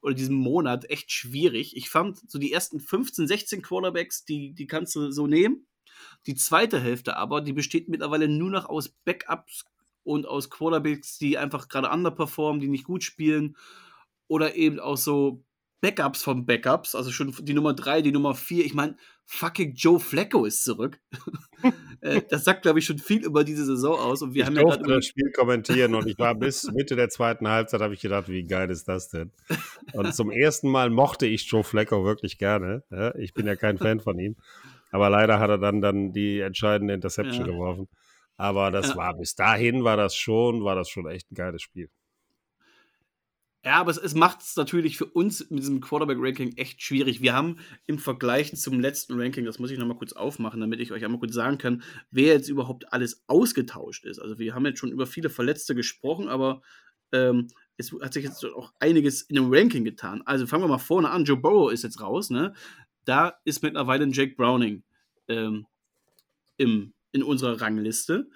[0.01, 1.77] oder diesen Monat echt schwierig.
[1.77, 5.67] Ich fand so die ersten 15, 16 Quarterbacks, die, die kannst du so nehmen.
[6.25, 9.65] Die zweite Hälfte aber, die besteht mittlerweile nur noch aus Backups
[10.01, 13.55] und aus Quarterbacks, die einfach gerade underperformen, die nicht gut spielen.
[14.27, 15.43] Oder eben auch so
[15.81, 18.65] Backups von Backups, also schon die Nummer 3, die Nummer 4.
[18.65, 20.99] Ich meine, fucking Joe Flacco ist zurück.
[22.03, 24.23] Äh, das sagt, glaube ich, schon viel über diese Saison aus.
[24.23, 24.95] Und wir ich haben ja durfte gerade.
[24.95, 28.43] das Spiel kommentieren und ich war bis Mitte der zweiten Halbzeit, habe ich gedacht, wie
[28.43, 29.31] geil ist das denn?
[29.93, 32.83] Und zum ersten Mal mochte ich Joe Flacco wirklich gerne.
[32.89, 34.35] Ja, ich bin ja kein Fan von ihm.
[34.89, 37.51] Aber leider hat er dann, dann die entscheidende Interception Ja.
[37.53, 37.87] geworfen.
[38.35, 38.95] Aber das Ja.
[38.95, 41.89] war bis dahin war das schon, war das schon echt ein geiles Spiel.
[43.63, 47.21] Ja, aber es, es macht es natürlich für uns mit diesem Quarterback-Ranking echt schwierig.
[47.21, 50.91] Wir haben im Vergleich zum letzten Ranking, das muss ich nochmal kurz aufmachen, damit ich
[50.91, 54.17] euch einmal kurz sagen kann, wer jetzt überhaupt alles ausgetauscht ist.
[54.17, 56.63] Also wir haben jetzt schon über viele Verletzte gesprochen, aber
[57.11, 60.23] ähm, es hat sich jetzt auch einiges in dem Ranking getan.
[60.25, 61.25] Also fangen wir mal vorne an.
[61.25, 62.53] Joe Burrow ist jetzt raus, ne?
[63.05, 64.83] Da ist mittlerweile ein Jake Browning
[65.27, 65.67] ähm,
[66.57, 68.27] im, in unserer Rangliste.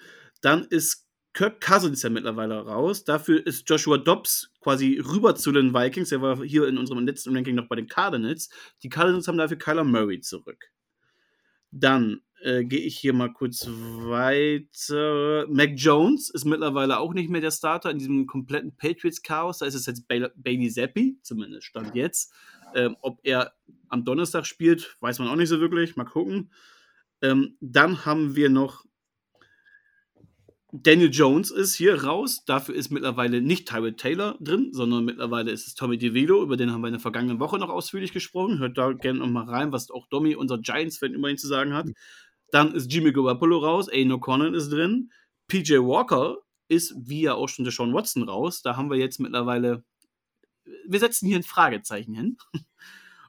[0.42, 1.05] Dann ist
[1.36, 3.04] Kirk Cousins ja mittlerweile raus.
[3.04, 6.14] Dafür ist Joshua Dobbs quasi rüber zu den Vikings.
[6.14, 8.50] Er war hier in unserem letzten Ranking noch bei den Cardinals.
[8.84, 10.72] Die Cardinals haben dafür Kyler Murray zurück.
[11.72, 15.46] Dann äh, gehe ich hier mal kurz weiter.
[15.50, 19.58] Mac Jones ist mittlerweile auch nicht mehr der Starter in diesem kompletten Patriots-Chaos.
[19.58, 22.32] Da ist es jetzt Bail- Bailey Zappi, zumindest stand jetzt.
[22.74, 23.54] Ähm, ob er
[23.90, 25.98] am Donnerstag spielt, weiß man auch nicht so wirklich.
[25.98, 26.50] Mal gucken.
[27.22, 28.86] Ähm, dann haben wir noch
[30.84, 32.44] Daniel Jones ist hier raus.
[32.46, 36.44] Dafür ist mittlerweile nicht Tyrell Taylor drin, sondern mittlerweile ist es Tommy DeVito.
[36.44, 38.60] Über den haben wir in der vergangenen Woche noch ausführlich gesprochen.
[38.60, 41.88] Hört da gerne noch mal rein, was auch Domi, unser Giants-Fan, immerhin zu sagen hat.
[42.52, 43.90] Dann ist Jimmy Garoppolo raus.
[43.90, 45.12] Aiden O'Connell ist drin.
[45.48, 48.62] PJ Walker ist, wie ja auch schon der Sean Watson, raus.
[48.62, 49.84] Da haben wir jetzt mittlerweile.
[50.88, 52.38] Wir setzen hier ein Fragezeichen hin.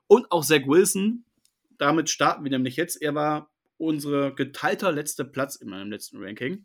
[0.09, 1.24] Und auch Zach Wilson.
[1.78, 3.01] Damit starten wir nämlich jetzt.
[3.01, 6.64] Er war unsere geteilter letzter Platz in meinem letzten Ranking.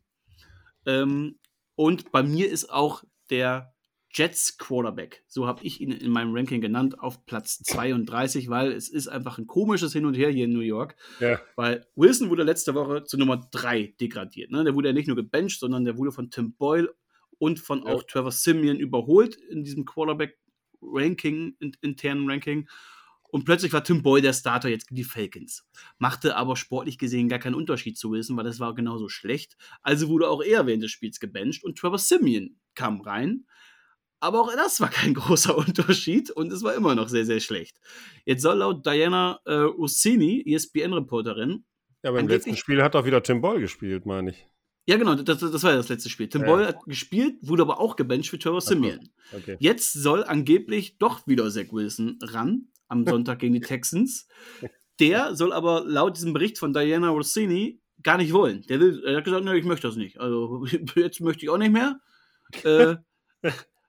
[0.86, 1.40] Ähm,
[1.76, 3.74] und bei mir ist auch der
[4.14, 8.90] Jets Quarterback, so habe ich ihn in meinem Ranking genannt, auf Platz 32, weil es
[8.90, 10.98] ist einfach ein komisches Hin und Her hier in New York.
[11.22, 11.40] Ja.
[11.56, 14.52] Weil Wilson wurde letzte Woche zu Nummer 3 degradiert.
[14.52, 14.66] Ne?
[14.66, 16.94] Der wurde ja nicht nur gebencht, sondern der wurde von Tim Boyle
[17.40, 17.94] und von Ja.
[17.94, 22.68] auch Trevor Simeon überholt in diesem Quarterback-Ranking, in, internen Ranking.
[23.32, 25.66] Und plötzlich war Tim Boyle der Starter jetzt gegen die Falcons.
[25.98, 29.56] Machte aber sportlich gesehen gar keinen Unterschied zu Wilson, weil das war genauso schlecht.
[29.82, 33.46] Also wurde auch er während des Spiels gebencht und Trevor Simeon kam rein.
[34.20, 37.80] Aber auch das war kein großer Unterschied und es war immer noch sehr, sehr schlecht.
[38.26, 41.64] Jetzt soll laut Diana äh, Rossini, ESPN-Reporterin,
[42.04, 44.46] Ja, aber im letzten Spiel hat doch wieder Tim Boyle gespielt, meine ich.
[44.88, 46.28] ja genau, das, das war ja das letzte Spiel.
[46.28, 46.48] Tim Ja.
[46.48, 48.60] Boyle hat gespielt, wurde aber auch gebencht für Trevor.
[48.62, 49.10] Simeon.
[49.32, 49.56] Okay.
[49.60, 54.28] Jetzt soll angeblich doch wieder Zach Wilson ran am Sonntag gegen die Texans.
[55.00, 58.64] Der soll aber laut diesem Bericht von Diana Rossini gar nicht wollen.
[58.68, 60.20] Der, will, er hat gesagt, nee, ich möchte das nicht.
[60.20, 60.66] Also
[60.96, 62.00] jetzt möchte ich auch nicht mehr.
[62.64, 62.98] Äh,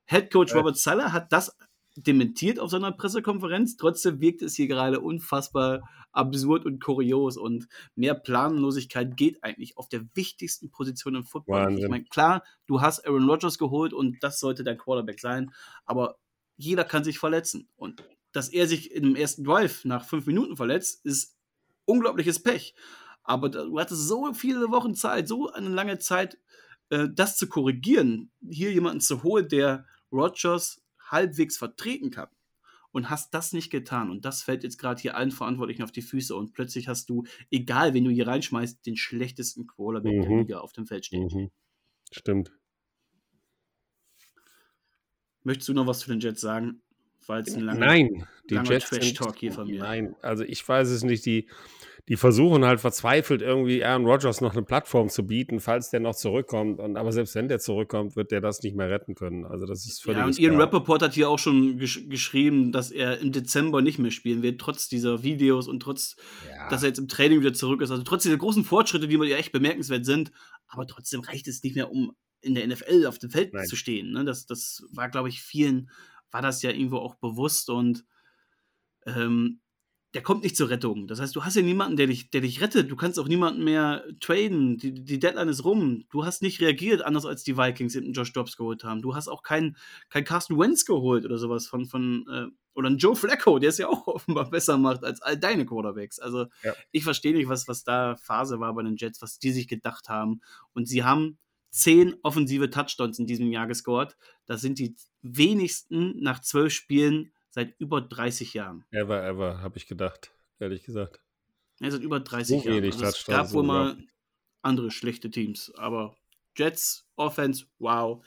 [0.07, 1.57] Head Coach Robert Sala hat das
[1.96, 3.76] dementiert auf seiner Pressekonferenz.
[3.76, 5.82] Trotzdem wirkt es hier gerade unfassbar
[6.12, 11.61] absurd und kurios und mehr Planlosigkeit geht eigentlich auf der wichtigsten Position im Football.
[11.61, 11.64] nicht.
[11.64, 11.90] Ich Wahnsinn.
[11.90, 15.53] meine, klar, du hast Aaron Rodgers geholt und das sollte dein Quarterback sein,
[15.86, 16.18] aber
[16.57, 21.05] jeder kann sich verletzen und dass er sich im ersten Drive nach fünf Minuten verletzt,
[21.05, 21.37] ist
[21.85, 22.74] unglaubliches Pech.
[23.22, 26.39] Aber du hattest so viele Wochen Zeit, so eine lange Zeit,
[26.91, 32.28] äh, das zu korrigieren, hier jemanden zu holen, der Rodgers halbwegs vertreten kann.
[32.95, 34.11] Und hast das nicht getan.
[34.11, 36.37] Und das fällt jetzt gerade hier allen Verantwortlichen auf die Füße.
[36.37, 40.39] Und plötzlich hast du, egal wen du hier reinschmeißt, den schlechtesten Quarterback der Mhm.
[40.41, 41.26] Liga auf dem Feld stehen.
[41.33, 41.51] Mhm.
[42.11, 42.53] Stimmt.
[45.43, 46.83] Möchtest du noch was zu den Jets sagen?
[47.27, 49.81] War jetzt ein langer, Nein, die langer Jets sind, Trash-Talk hier von mir.
[49.81, 51.25] Nein, also ich weiß es nicht.
[51.27, 51.49] Die,
[52.09, 56.16] die versuchen halt verzweifelt irgendwie Aaron Rodgers noch eine Plattform zu bieten, falls der noch
[56.16, 56.81] zurückkommt.
[56.81, 59.45] Und, aber selbst wenn der zurückkommt, wird der das nicht mehr retten können.
[59.45, 62.91] Also das ist völlig Ja, und Ian Rappaport hat hier auch schon gesch geschrieben, dass
[62.91, 66.16] er im Dezember nicht mehr spielen wird, trotz dieser Videos und trotz,
[66.49, 66.68] Ja.
[66.68, 67.93] dass er jetzt im Training wieder zurück ist.
[67.93, 70.33] Also trotz dieser großen Fortschritte, die ja echt bemerkenswert sind,
[70.66, 73.66] aber trotzdem reicht es nicht mehr, um in der NFL auf dem Feld Nein.
[73.66, 74.11] zu stehen.
[74.11, 74.25] Ne?
[74.25, 75.89] Das, das war, glaube ich, vielen,
[76.33, 78.05] war das ja irgendwo auch bewusst und
[79.07, 79.61] ähm,
[80.14, 81.07] der kommt nicht zur Rettung.
[81.07, 82.91] Das heißt, du hast ja niemanden, der dich, der dich rettet.
[82.91, 84.76] Du kannst auch niemanden mehr traden.
[84.76, 86.05] Die, die Deadline ist rum.
[86.11, 89.01] Du hast nicht reagiert, anders als die Vikings eben Josh Dobbs geholt haben.
[89.01, 89.76] Du hast auch keinen
[90.11, 93.78] kein Carsten Wentz geholt oder sowas von, von äh, oder einen Joe Flacco, der es
[93.78, 96.18] ja auch offenbar besser macht als all deine Quarterbacks.
[96.18, 96.74] Also Ja.
[96.91, 100.11] ich verstehe nicht, was, was da Phase war bei den Jets, was die sich gedacht
[100.11, 100.43] haben.
[100.74, 101.39] Und sie haben
[101.73, 104.16] zehn offensive Touchdowns in diesem Jahr gescored.
[104.47, 108.85] Das sind die wenigsten nach zwölf Spielen seit über 30 Jahren.
[108.91, 111.20] Ever, ever, habe ich gedacht, ehrlich gesagt.
[111.81, 112.83] Ja, seit über 30 So Jahren.
[112.83, 113.97] wenig Also es gab wohl mal
[114.61, 116.14] andere schlechte Teams, aber
[116.57, 118.25] Jets, Offense, wow.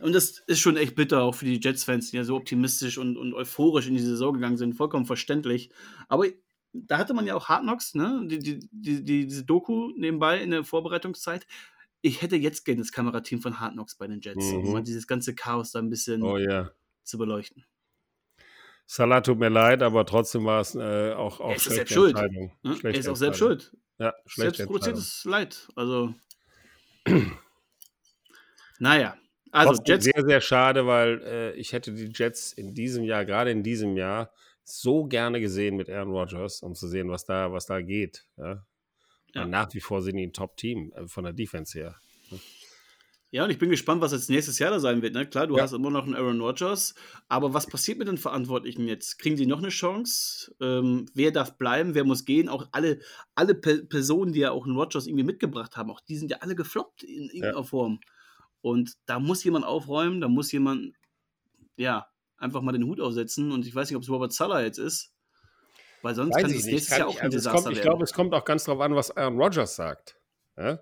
[0.00, 3.16] Und das ist schon echt bitter, auch für die Jets-Fans, die ja so optimistisch und,
[3.16, 4.74] und euphorisch in die Saison gegangen sind.
[4.74, 5.70] Vollkommen verständlich.
[6.08, 6.26] Aber
[6.72, 8.22] da hatte man ja auch Hard Knocks, ne?
[8.26, 11.46] Die, die, die, die, diese Doku nebenbei in der Vorbereitungszeit.
[12.06, 14.72] Ich hätte jetzt gerne das Kamerateam von Hard Knocks bei den Jets, um Mhm.
[14.72, 16.70] mal dieses ganze Chaos da ein bisschen Oh ja.
[17.02, 17.64] zu beleuchten.
[18.86, 22.10] Salah tut mir leid, aber trotzdem war es äh, auch, auch Er ist selbst schuld.
[22.14, 22.52] Entscheidung.
[22.62, 22.76] Ne?
[22.82, 23.74] Er ist auch selbst schuld.
[23.98, 24.54] Ja, Entscheidung.
[24.54, 25.68] Selbstproduziertes Leid.
[25.76, 26.14] Also.
[28.78, 29.16] naja.
[29.50, 30.04] Also, Trotzdem Jets.
[30.04, 33.96] sehr, sehr schade, weil äh, ich hätte die Jets in diesem Jahr, gerade in diesem
[33.96, 34.30] Jahr,
[34.64, 38.26] so gerne gesehen mit Aaron Rodgers, um zu sehen, was da, was da geht.
[38.36, 38.66] Ja?
[39.34, 39.44] Ja.
[39.46, 41.96] Nach wie vor sind die ein Top-Team äh, von der Defense her.
[43.30, 45.12] Ja, und ich bin gespannt, was jetzt nächstes Jahr da sein wird.
[45.14, 45.26] Ne?
[45.26, 45.64] Klar, du Ja.
[45.64, 46.94] hast immer noch einen Aaron Rodgers,
[47.28, 49.18] aber was passiert mit den Verantwortlichen jetzt?
[49.18, 50.54] Kriegen die noch eine Chance?
[50.60, 51.96] Ähm, wer darf bleiben?
[51.96, 52.48] Wer muss gehen?
[52.48, 53.00] Auch alle,
[53.34, 56.36] alle Pe Personen, die ja auch einen Rodgers irgendwie mitgebracht haben, auch die sind ja
[56.42, 57.98] alle gefloppt in irgendeiner Form.
[58.60, 60.94] Und da muss jemand aufräumen, da muss jemand,
[61.76, 62.06] ja,
[62.36, 63.50] einfach mal den Hut aufsetzen.
[63.50, 65.12] Und ich weiß nicht, ob es Robert Sala jetzt ist,
[66.04, 67.88] weil sonst kann es nächstes Jahr ich- auch ein also es Desaster kommt, ich werden.
[67.90, 70.16] glaube, es kommt auch ganz drauf an, was Aaron Rodgers sagt.
[70.56, 70.78] Ja?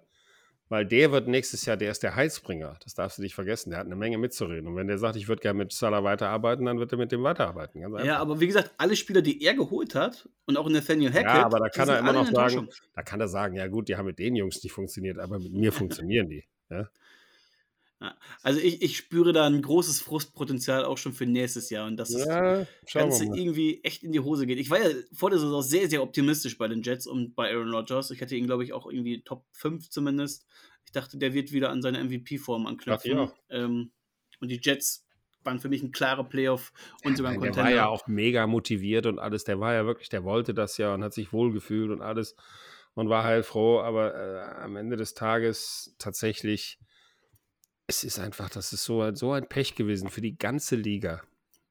[0.68, 2.78] Weil der wird nächstes Jahr, der ist der Heilsbringer.
[2.82, 3.70] Das darfst du nicht vergessen.
[3.70, 4.66] Der hat eine Menge mitzureden.
[4.68, 7.22] Und wenn der sagt, ich würde gerne mit Salah weiterarbeiten, dann wird er mit dem
[7.22, 7.80] weiterarbeiten.
[8.04, 11.44] Ja, aber wie gesagt, alle Spieler, die er geholt hat und auch Nathaniel Hackett, Ja,
[11.44, 14.06] aber da kann er immer noch sagen, da kann er sagen, ja gut, die haben
[14.06, 15.72] mit den Jungs nicht funktioniert, aber mit mir
[16.06, 16.44] funktionieren die.
[16.70, 16.88] Ja?
[18.02, 21.96] Ja, also ich, ich spüre da ein großes Frustpotenzial auch schon für nächstes Jahr und
[21.96, 24.58] dass das Ja, schauen Ganze irgendwie echt in die Hose geht.
[24.58, 27.72] Ich war ja vor der Saison sehr, sehr optimistisch bei den Jets und bei Aaron
[27.72, 28.10] Rodgers.
[28.10, 30.48] Ich hatte ihn, glaube ich, auch irgendwie Top 5 zumindest.
[30.84, 33.18] Ich dachte, der wird wieder an seine MVP-Form anknüpfen.
[33.18, 33.34] auch.
[33.50, 33.92] Ähm,
[34.40, 35.06] und die Jets
[35.44, 36.72] waren für mich ein klarer Playoff
[37.04, 37.70] und sogar ein Nein, der Contender.
[37.70, 39.44] war ja auch mega motiviert und alles.
[39.44, 42.34] Der war ja wirklich, der wollte das ja und hat sich wohlgefühlt und alles
[42.94, 43.80] und war heilfroh.
[43.80, 46.80] Aber äh, am Ende des Tages tatsächlich,
[47.92, 51.22] es ist einfach, das ist so, ein- so ein Pech gewesen für die ganze Liga.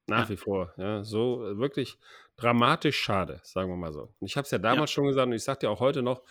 [0.08, 0.28] Nach Ja.
[0.30, 0.72] wie vor.
[0.78, 1.96] Ja, so äh, wirklich
[2.36, 4.02] dramatisch schade, sagen wir mal so.
[4.18, 6.22] Und ich habe es ja damals schon gesagt und ich sage dir auch heute noch,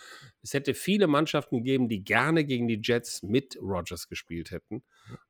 [0.42, 4.82] es hätte viele Mannschaften gegeben, die gerne gegen die Jets mit Rodgers gespielt hätten,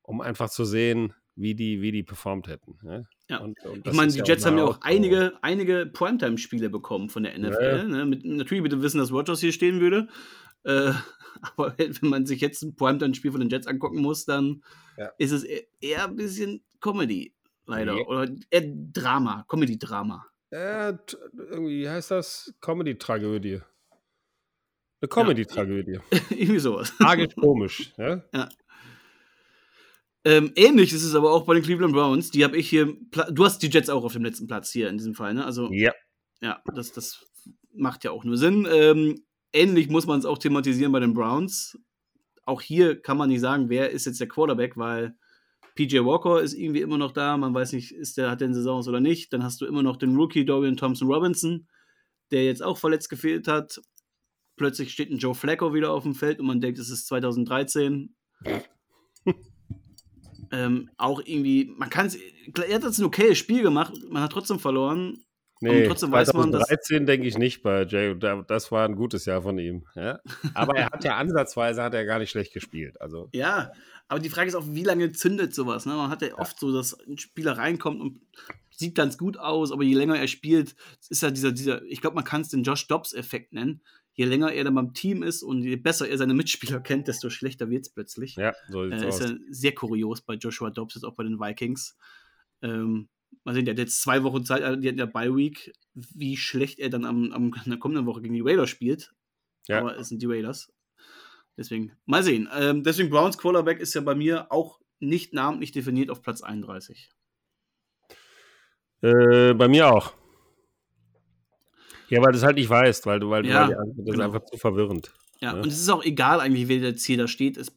[0.02, 2.78] um einfach zu sehen, wie die, wie die performt hätten.
[2.82, 3.02] Ja?
[3.28, 3.38] Ja.
[3.38, 7.38] Und, und Ich meine, die Jets haben ja auch einige, einige Primetime-Spiele bekommen von der
[7.38, 7.62] NFL.
[7.62, 7.84] Ja, ja.
[7.84, 8.04] Ne?
[8.04, 10.08] Mit, natürlich mit dem Wissen, dass Rodgers hier stehen würde.
[10.64, 10.92] Äh,
[11.42, 14.62] aber wenn man sich jetzt ein Primetime-Spiel von den Jets angucken muss, dann
[14.96, 15.10] Ja.
[15.18, 17.34] ist es eher, eher ein bisschen Comedy,
[17.66, 17.96] leider.
[17.96, 18.06] Ja.
[18.06, 20.26] Oder eher Drama, Comedy-Drama.
[20.50, 20.94] Äh,
[21.36, 23.60] irgendwie heißt das Comedy-Tragödie.
[25.00, 25.98] Eine Comedy-Tragödie.
[26.30, 26.92] Irgendwie sowas.
[26.96, 27.92] Tragisch komisch.
[27.96, 28.22] Ja?
[30.24, 32.30] Ähm, ähnlich ist es aber auch bei den Cleveland Browns.
[32.30, 32.94] Die habe ich hier.
[33.30, 35.44] Du hast die Jets auch auf dem letzten Platz hier in diesem Fall, ne?
[35.44, 35.92] Also, ja.
[36.40, 37.24] ja, das, das
[37.74, 38.68] macht ja auch nur Sinn.
[38.70, 41.78] Ähm, ähnlich muss man es auch thematisieren bei den Browns.
[42.44, 45.16] Auch hier kann man nicht sagen, wer ist jetzt der Quarterback, weil
[45.74, 47.36] PJ Walker ist irgendwie immer noch da.
[47.36, 49.32] Man weiß nicht, ist der, hat der eine Saison aus oder nicht.
[49.32, 51.68] Dann hast du immer noch den Rookie Dorian Thompson Robinson,
[52.30, 53.80] der jetzt auch verletzt gefehlt hat.
[54.56, 58.14] Plötzlich steht ein Joe Flacco wieder auf dem Feld und man denkt, es ist 2013.
[60.52, 64.32] ähm, auch irgendwie, man kann es, er hat jetzt ein okayes Spiel gemacht, man hat
[64.32, 65.24] trotzdem verloren.
[65.62, 68.14] Nee, trotzdem weiß man, dass- 2013 denke ich nicht bei Jay.
[68.18, 69.86] Da- Das war ein gutes Jahr von ihm.
[69.94, 70.20] Ja?
[70.54, 73.00] Aber er hat ja ansatzweise hat er gar nicht schlecht gespielt.
[73.00, 73.72] Also Ja,
[74.08, 75.86] aber die Frage ist auch, wie lange zündet sowas?
[75.86, 75.94] Ne?
[75.94, 78.20] Man hat ja oft so, dass ein Spieler reinkommt und
[78.70, 80.74] sieht ganz gut aus, aber je länger er spielt,
[81.08, 83.82] ist ja dieser, dieser ich glaube, man kann es den Josh Dobbs-Effekt nennen.
[84.14, 87.30] Je länger er dann beim Team ist und je besser er seine Mitspieler kennt, desto
[87.30, 88.36] schlechter wird es plötzlich.
[88.36, 89.20] ja, so sieht's Äh, aus.
[89.20, 91.96] ist ja sehr kurios bei Joshua Dobbs, jetzt auch bei den Vikings.
[92.62, 93.08] Ähm,
[93.44, 96.36] mal sehen, der hat jetzt zwei Wochen Zeit, äh, die hat ja Bye Week, wie
[96.36, 99.12] schlecht er dann am, am in der kommenden Woche gegen die Raiders spielt.
[99.68, 99.80] Ja.
[99.80, 100.72] Aber es sind die Raiders.
[101.56, 102.48] Deswegen, mal sehen.
[102.54, 107.10] Ähm, deswegen Browns Quarterback ist ja bei mir auch nicht namentlich definiert auf Platz 31.
[109.02, 110.14] Äh, bei mir auch.
[112.08, 114.12] Ja, weil du es halt nicht weißt, weil du, weil, Ja, weil die Antwort ist
[114.12, 114.24] genau.
[114.24, 115.12] einfach zu verwirrend.
[115.40, 115.60] Ja, Ja.
[115.60, 117.56] und es ist auch egal eigentlich, wer der Ziel da steht.
[117.56, 117.72] Es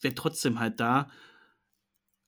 [0.00, 1.10] wäre trotzdem halt da.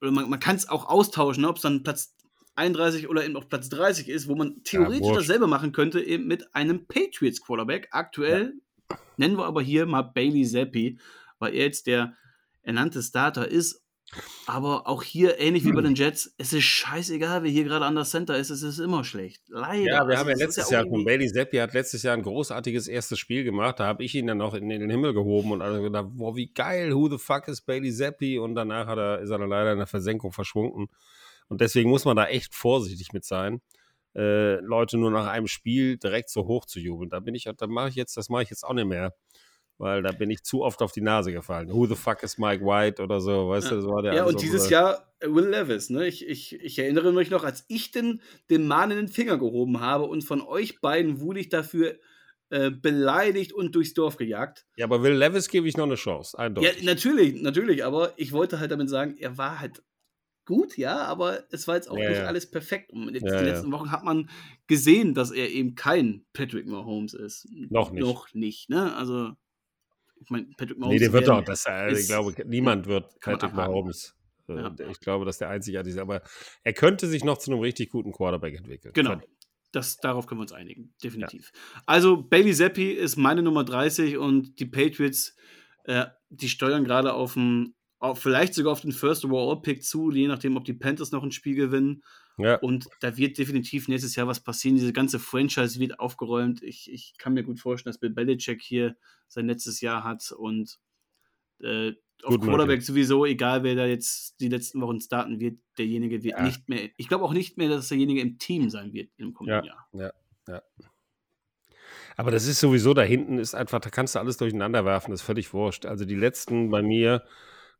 [0.00, 2.16] Oder man, man kann es auch austauschen, ne, ob es dann Platz
[2.54, 5.20] 31 oder eben auf Platz 30 ist, wo man theoretisch wurscht.
[5.20, 7.88] dasselbe machen könnte, eben mit einem Patriots Quarterback.
[7.92, 8.54] Aktuell
[9.16, 10.98] nennen wir aber hier mal Bailey Zappi,
[11.38, 12.14] weil er jetzt der
[12.62, 13.80] ernannte Starter ist.
[14.46, 15.70] Aber auch hier, ähnlich Hm.
[15.70, 18.62] wie bei den Jets, es ist scheißegal, wer hier gerade an der Center ist, es
[18.62, 19.40] ist immer schlecht.
[19.48, 19.82] Leider.
[19.84, 22.88] Ja, wir haben ja letztes Jahr irgendwie- von Bailey Zappi hat letztes Jahr ein großartiges
[22.88, 23.80] erstes Spiel gemacht.
[23.80, 26.48] Da habe ich ihn dann noch in, den Himmel gehoben und alle gedacht, boah, wie
[26.52, 28.38] geil, who the fuck is Bailey Zappi?
[28.38, 30.88] Und danach hat er, ist er dann leider in der Versenkung verschwunden.
[31.52, 33.60] Und deswegen muss man da echt vorsichtig mit sein,
[34.16, 37.10] äh, Leute nur nach einem Spiel direkt so hoch zu jubeln.
[37.10, 39.14] Da bin ich, da mache ich jetzt, das mache ich jetzt auch nicht mehr.
[39.76, 41.70] Weil da bin ich zu oft auf die Nase gefallen.
[41.70, 44.40] Who the fuck is Mike White oder so, weißt du, das war der Ja, und
[44.40, 45.90] dieses Jahr äh, Will Levis.
[45.90, 46.06] Ne?
[46.06, 49.80] Ich, ich, ich erinnere mich noch, als ich den, den Mann in den Finger gehoben
[49.80, 51.98] habe und von euch beiden wurde ich dafür
[52.48, 54.64] äh, beleidigt und durchs Dorf gejagt.
[54.76, 56.82] Ja, aber Will Levis gebe ich noch eine Chance, Ja, eindeutig.
[56.82, 59.82] natürlich, natürlich, aber ich wollte halt damit sagen, er war halt
[60.44, 62.26] gut, ja, aber es war jetzt auch Ja, nicht ja.
[62.26, 62.92] alles perfekt.
[62.92, 64.28] Und jetzt Ja, die letzten Wochen hat man
[64.66, 67.48] gesehen, dass er eben kein Patrick Mahomes ist.
[67.70, 68.02] Noch nicht.
[68.02, 68.94] Noch nicht, ne?
[68.96, 69.32] Also,
[70.20, 70.94] ich meine, Patrick Mahomes.
[70.94, 73.54] Nee, der wird doch, das, äh, ich glaube, niemand wird Patrick.
[73.54, 74.14] Mahomes.
[74.48, 74.90] Äh.
[74.90, 75.98] Ich glaube, dass der einzigartig ist.
[75.98, 76.22] Aber
[76.62, 78.92] er könnte sich noch zu einem richtig guten Quarterback entwickeln.
[78.94, 79.20] Genau.
[79.72, 81.50] Das, darauf können wir uns einigen, definitiv.
[81.86, 85.34] Also, Bailey Zappi ist meine Nummer 30 und die Patriots,
[85.84, 90.10] äh, die steuern gerade auf den, auf, vielleicht sogar auf den First Overall Pick zu,
[90.10, 92.02] je nachdem, ob die Panthers noch ein Spiel gewinnen.
[92.36, 94.76] Ja, Und da wird definitiv nächstes Jahr was passieren.
[94.76, 96.62] Diese ganze Franchise wird aufgeräumt.
[96.62, 98.96] Ich, ich kann mir gut vorstellen, dass Bill Belichick hier
[99.28, 100.78] sein letztes Jahr hat und
[101.60, 101.92] äh,
[102.24, 106.38] auf Gut Quarterback sowieso, egal wer da jetzt die letzten Wochen starten wird, derjenige wird
[106.38, 106.44] Ja.
[106.44, 109.64] nicht mehr, ich glaube auch nicht mehr, dass derjenige im Team sein wird im kommenden
[109.66, 109.88] Jahr.
[112.16, 115.20] aber das ist sowieso da hinten ist einfach, da kannst du alles durcheinander werfen, das
[115.20, 115.86] ist völlig wurscht.
[115.86, 117.24] Also die letzten bei mir,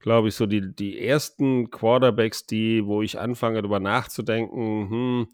[0.03, 5.29] glaube ich, so die, die ersten Quarterbacks, die, wo ich anfange, darüber nachzudenken, hm,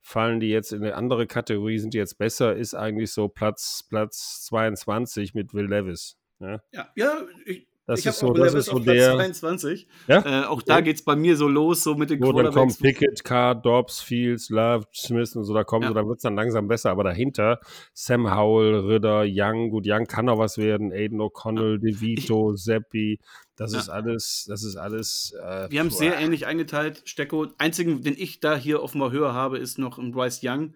[0.00, 3.84] fallen die jetzt in eine andere Kategorie, sind die jetzt besser, ist eigentlich so Platz,
[3.88, 6.16] Platz 22 mit Will Levis.
[6.40, 9.14] Ja, Ja, ja ich, das ich ist so, auch das ist so der.
[9.16, 9.88] 22.
[10.06, 10.42] Ja?
[10.44, 12.54] Äh, auch da geht es bei mir so los, so mit den Wo dann kommt
[12.54, 12.78] Quarterbacks.
[12.78, 15.88] Pickett, Carr, Dobbs, Fields, Love, Smith und so, da kommen Ja.
[15.88, 16.90] so, dann wird es dann langsam besser.
[16.90, 17.58] Aber dahinter
[17.92, 23.18] Sam Howell, Ritter, Young, gut, Young kann noch was werden, Aiden O'Connell, DeVito, Seppi,
[23.56, 23.80] das Ja.
[23.80, 25.34] ist alles, das ist alles.
[25.42, 27.02] Äh, Wir haben es sehr ähnlich eingeteilt.
[27.04, 30.74] Stecko, einzigen, den ich da hier offenbar höher habe, ist noch ein Bryce Young.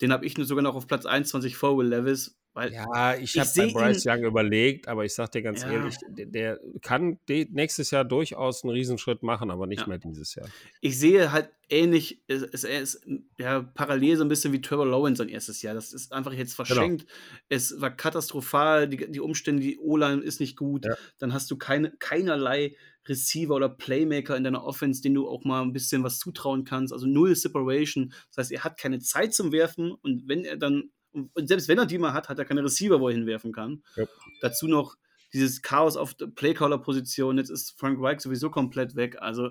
[0.00, 2.36] Den habe ich nur sogar noch auf Platz 21 vor Will Levis.
[2.54, 5.72] Weil Ja, ich Ich habe bei Bryce Young überlegt, aber ich sag dir ganz Ja.
[5.72, 9.88] ehrlich, der, kann nächstes Jahr durchaus einen Riesenschritt machen, aber nicht Ja.
[9.88, 10.48] mehr dieses Jahr.
[10.80, 13.04] ich sehe halt ähnlich, es, er ist
[13.38, 15.74] ja, parallel so ein bisschen wie Trevor Lawrence sein erstes Jahr.
[15.74, 16.66] Das ist einfach jetzt Genau.
[16.66, 17.06] verschenkt.
[17.48, 20.84] Es war katastrophal, die, die Umstände, die O-Line ist nicht gut.
[20.86, 20.94] Ja.
[21.18, 22.76] Dann hast du keine, keinerlei
[23.08, 26.92] Receiver oder Playmaker in deiner Offense, den du auch mal ein bisschen was zutrauen kannst.
[26.92, 28.12] Also null Separation.
[28.28, 31.78] Das heißt, er hat keine Zeit zum Werfen und wenn er dann, und selbst wenn
[31.78, 33.82] er die mal hat, hat er keine Receiver, wo er hinwerfen kann.
[33.96, 34.04] Ja.
[34.40, 34.96] Dazu noch
[35.32, 37.38] dieses Chaos auf der Playcaller-Position.
[37.38, 39.16] Jetzt ist Frank Reich sowieso komplett weg.
[39.20, 39.50] Also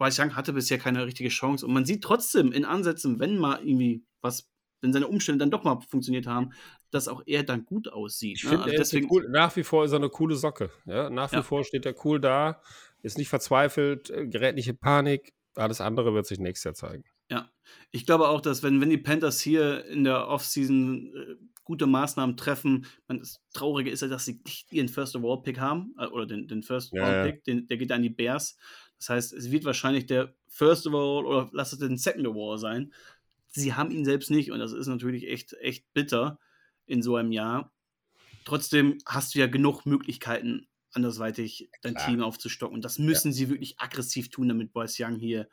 [0.00, 4.04] Young hatte bisher keine richtige Chance und man sieht trotzdem in Ansätzen, wenn mal irgendwie
[4.20, 4.48] was,
[4.80, 6.52] wenn seine Umstände dann doch mal funktioniert haben,
[6.90, 8.38] dass auch er dann gut aussieht.
[8.38, 8.50] Ich ne?
[8.50, 10.70] finde, Also deswegen, cool, nach wie vor ist er eine coole Socke.
[10.86, 11.10] Ja?
[11.10, 11.42] Nach wie Ja.
[11.42, 12.62] vor steht er cool da,
[13.02, 15.34] ist nicht verzweifelt, äh, gerät nicht in Panik.
[15.56, 17.04] Alles andere wird sich nächstes Jahr zeigen.
[17.30, 17.50] Ja.
[17.90, 22.36] Ich glaube auch, dass wenn, wenn die Panthers hier in der Offseason äh, gute Maßnahmen
[22.36, 26.06] treffen, man, das Traurige ist ja, dass sie nicht ihren First Overall Pick haben, äh,
[26.06, 27.32] oder den, den First Ja, ja.
[27.46, 28.56] Der geht an die Bears.
[28.98, 32.92] Das heißt, es wird wahrscheinlich der First Overall oder lass es den Second Overall sein.
[33.48, 36.38] Sie haben ihn selbst nicht und das ist natürlich echt, echt bitter
[36.86, 37.72] in so einem Jahr.
[38.44, 42.06] Trotzdem hast du ja genug Möglichkeiten, andersweitig dein Klar.
[42.06, 42.74] Team aufzustocken.
[42.74, 45.48] Und das müssen sie wirklich aggressiv tun, damit Bryce Young hier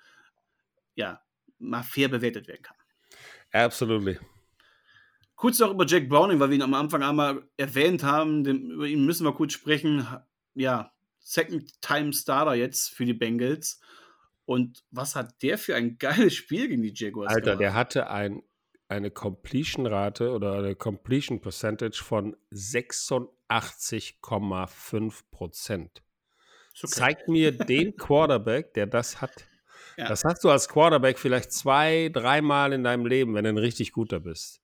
[0.96, 1.22] ja,
[1.70, 2.78] mal fair bewertet werden kann.
[3.51, 4.18] Absolutely.
[5.36, 8.43] Kurz noch über Jack Browning, weil wir ihn am Anfang einmal erwähnt haben.
[8.43, 10.07] Dem, über ihn müssen wir kurz sprechen.
[10.53, 13.80] Ja, Second-Time-Starter jetzt für die Bengals.
[14.45, 17.61] Und was hat der für ein geiles Spiel gegen die Jaguars Alter, gemacht?
[17.61, 18.43] der hatte ein,
[18.88, 26.03] eine Completion-Rate oder eine Completion Percentage von 86,5 Prozent.
[26.78, 26.88] Okay.
[26.88, 29.45] Zeigt mir den Quarterback, der das hat.
[29.98, 30.08] Ja.
[30.08, 33.91] Das hast du als Quarterback vielleicht zwei, dreimal in deinem Leben, wenn du ein richtig
[33.91, 34.62] guter bist.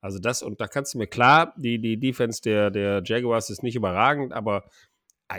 [0.00, 3.62] Also das, und da kannst du mir klar, die, die Defense der, der Jaguars ist
[3.62, 4.64] nicht überragend, aber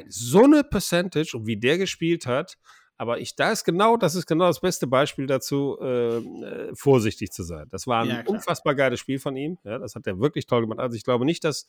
[0.07, 2.57] so eine Percentage und wie der gespielt hat,
[2.97, 7.31] aber ich, da ist genau, das ist genau das beste Beispiel dazu, äh, äh, vorsichtig
[7.31, 7.67] zu sein.
[7.69, 9.57] Das war ein Ja, unfassbar geiles Spiel von ihm.
[9.63, 10.79] Ja, das hat er wirklich toll gemacht.
[10.79, 11.67] Also ich glaube nicht, dass,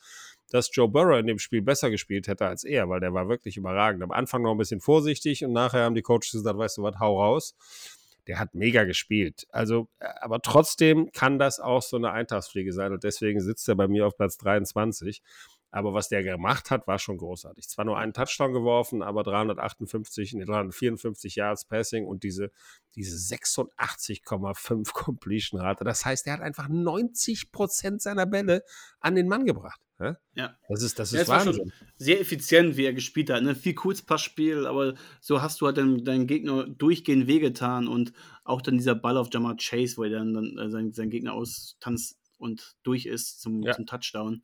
[0.50, 3.56] dass Joe Burrow in dem Spiel besser gespielt hätte als er, weil der war wirklich
[3.56, 4.04] überragend.
[4.04, 6.98] Am Anfang noch ein bisschen vorsichtig und nachher haben die Coaches gesagt, weißt du was,
[7.00, 7.56] hau raus.
[8.28, 9.46] Der hat mega gespielt.
[9.50, 13.74] Also, äh, aber trotzdem kann das auch so eine Eintagsfliege sein und deswegen sitzt er
[13.74, 15.22] bei mir auf Platz 23.
[15.76, 17.68] Aber was der gemacht hat, war schon großartig.
[17.68, 22.50] Zwar nur einen Touchdown geworfen, aber 358, nee, 354 Yards Passing und diese,
[22.94, 25.84] diese 86,5 Completion-Rate.
[25.84, 28.62] Das heißt, er hat einfach 90 Prozent seiner Bälle
[29.00, 29.80] an den Mann gebracht.
[29.98, 30.16] Ja?
[30.34, 30.56] Ja.
[30.68, 31.72] Das ist, das Ja, ist schon Wahnsinn.
[31.96, 33.42] sehr effizient, wie er gespielt hat.
[33.42, 33.54] Ne?
[33.54, 38.12] Viel Kurzpassspiel, aber so hast du halt deinen, deinen Gegner durchgehend wehgetan und
[38.44, 41.32] auch dann dieser Ball auf Jamar Chase, wo er dann, dann äh, seinen, seinen Gegner
[41.34, 43.72] austanzt und durch ist zum, Ja.
[43.74, 44.42] zum Touchdown.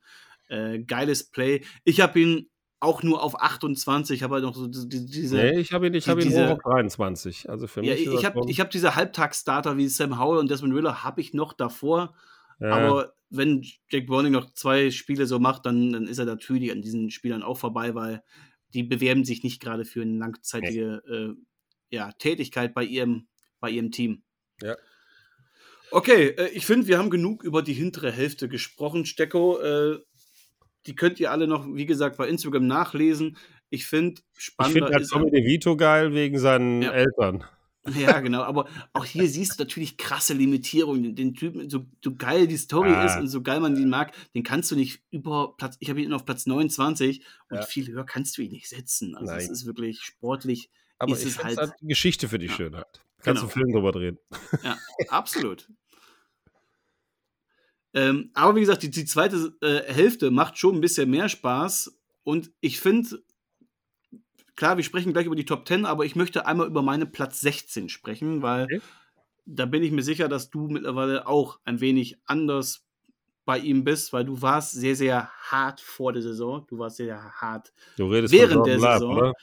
[0.49, 1.63] Äh, geiles Play.
[1.83, 5.37] Ich habe ihn auch nur auf 28, ich habe halt noch so die- die- diese.
[5.37, 7.49] Nee, ich habe ihn, ich die- hab ihn diese- hoch auf 23.
[7.49, 10.51] Also für mich ja, ist ich habe ich hab diese Halbtagsstarter wie Sam Howell und
[10.51, 12.13] Desmond Riddler habe ich noch davor.
[12.59, 16.71] ja, Aber wenn Jack Browning noch zwei Spiele so macht, dann, dann ist er natürlich
[16.71, 18.21] an diesen Spielern auch vorbei, weil
[18.73, 21.41] die bewerben sich nicht gerade für eine langzeitige äh,
[21.89, 23.27] ja, Tätigkeit bei ihrem,
[23.59, 24.23] bei ihrem Team.
[24.61, 24.75] Ja.
[25.91, 29.05] Okay, äh, ich finde, wir haben genug über die hintere Hälfte gesprochen.
[29.05, 29.99] Stecko, äh,
[30.87, 33.37] die könnt ihr alle noch, wie gesagt, bei Instagram nachlesen.
[33.69, 35.09] Ich finde, ich spannender finde halt ist.
[35.11, 36.91] Tommy DeVito geil wegen seinen Ja.
[36.91, 37.43] Eltern.
[37.97, 41.03] Ja, genau, aber auch hier siehst du natürlich krasse Limitierungen.
[41.03, 43.05] Den, den Typen, so, so geil die Story Ah.
[43.05, 46.01] ist und so geil man ihn mag, den kannst du nicht über Platz, ich habe
[46.01, 47.61] ihn auf Platz 29 und Ja.
[47.63, 49.15] viel höher kannst du ihn nicht setzen.
[49.15, 49.51] Also es Nein.
[49.51, 50.69] ist wirklich sportlich.
[50.99, 52.53] Aber ist ich es finde halt- halt die Geschichte für die Ja.
[52.53, 53.01] Schönheit.
[53.21, 53.53] Kannst du Genau.
[53.55, 54.17] einen Film drüber drehen.
[54.63, 54.77] Ja,
[55.09, 55.67] absolut.
[57.93, 61.97] Ähm, aber wie gesagt, die, die zweite äh, Hälfte macht schon ein bisschen mehr Spaß.
[62.23, 63.21] Und ich finde,
[64.55, 67.41] klar, wir sprechen gleich über die Top 10, aber ich möchte einmal über meine Platz
[67.41, 68.81] 16 sprechen, weil Okay.
[69.45, 72.85] da bin ich mir sicher, dass du mittlerweile auch ein wenig anders
[73.45, 76.65] bei ihm bist, weil du warst sehr, sehr hart vor der Saison.
[76.67, 79.17] Du warst sehr, sehr hart Während der Saison.
[79.17, 79.33] oder?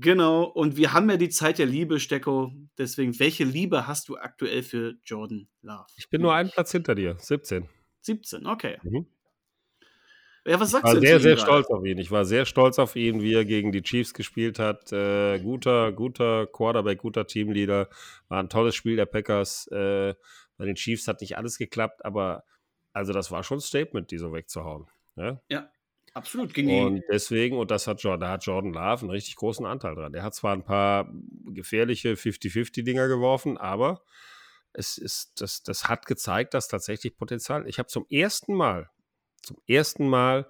[0.00, 2.52] Genau, und wir haben ja die Zeit der Liebe, Stecko.
[2.78, 5.86] Deswegen, welche Liebe hast du aktuell für Jordan Love?
[5.96, 7.68] Ich bin nur einen Platz hinter dir, 17.
[8.00, 8.78] 17, okay.
[8.82, 9.06] Mhm.
[10.46, 11.46] Ja, was Ich sagst war du denn sehr, zu sehr gerade?
[11.46, 11.98] stolz auf ihn.
[11.98, 14.92] Ich war sehr stolz auf ihn, wie er gegen die Chiefs gespielt hat.
[14.92, 17.88] Äh, guter, guter Quarterback, guter Teamleader.
[18.28, 19.66] War ein tolles Spiel der Packers.
[19.68, 20.14] Äh,
[20.58, 22.44] bei den Chiefs hat nicht alles geklappt, aber
[22.92, 24.86] also das war schon ein Statement, die so wegzuhauen.
[25.16, 25.40] Ja?
[26.14, 26.80] Absolut, gegen die.
[26.80, 30.12] Und deswegen, und das hat Jordan, da hat Jordan Love einen richtig großen Anteil dran.
[30.12, 31.12] Der hat zwar ein paar
[31.46, 34.04] gefährliche 50-50-Dinger geworfen, aber
[34.72, 37.66] es ist, das, das hat gezeigt, dass tatsächlich Potenzial.
[37.68, 38.90] Ich habe zum ersten Mal,
[39.42, 40.48] zum ersten Mal,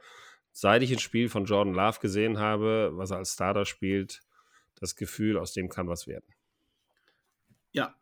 [0.52, 4.20] seit ich ein Spiel von Jordan Love gesehen habe, was er als Starter spielt,
[4.76, 6.26] das Gefühl, aus dem kann was werden.
[7.72, 7.94] Ja,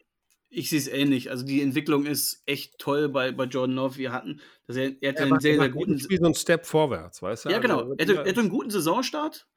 [0.52, 1.30] ich sehe es ähnlich.
[1.30, 3.96] Also die Entwicklung ist echt toll bei, bei Jordan Love.
[3.96, 5.98] Wir hatten, dass er, er hatte einen sehr, sehr guten.
[5.98, 7.48] Spiel so ein Step vorwärts, weißt du?
[7.48, 7.80] Ja, genau.
[7.80, 9.48] Also, Er hatte, er hatte einen guten Saisonstart,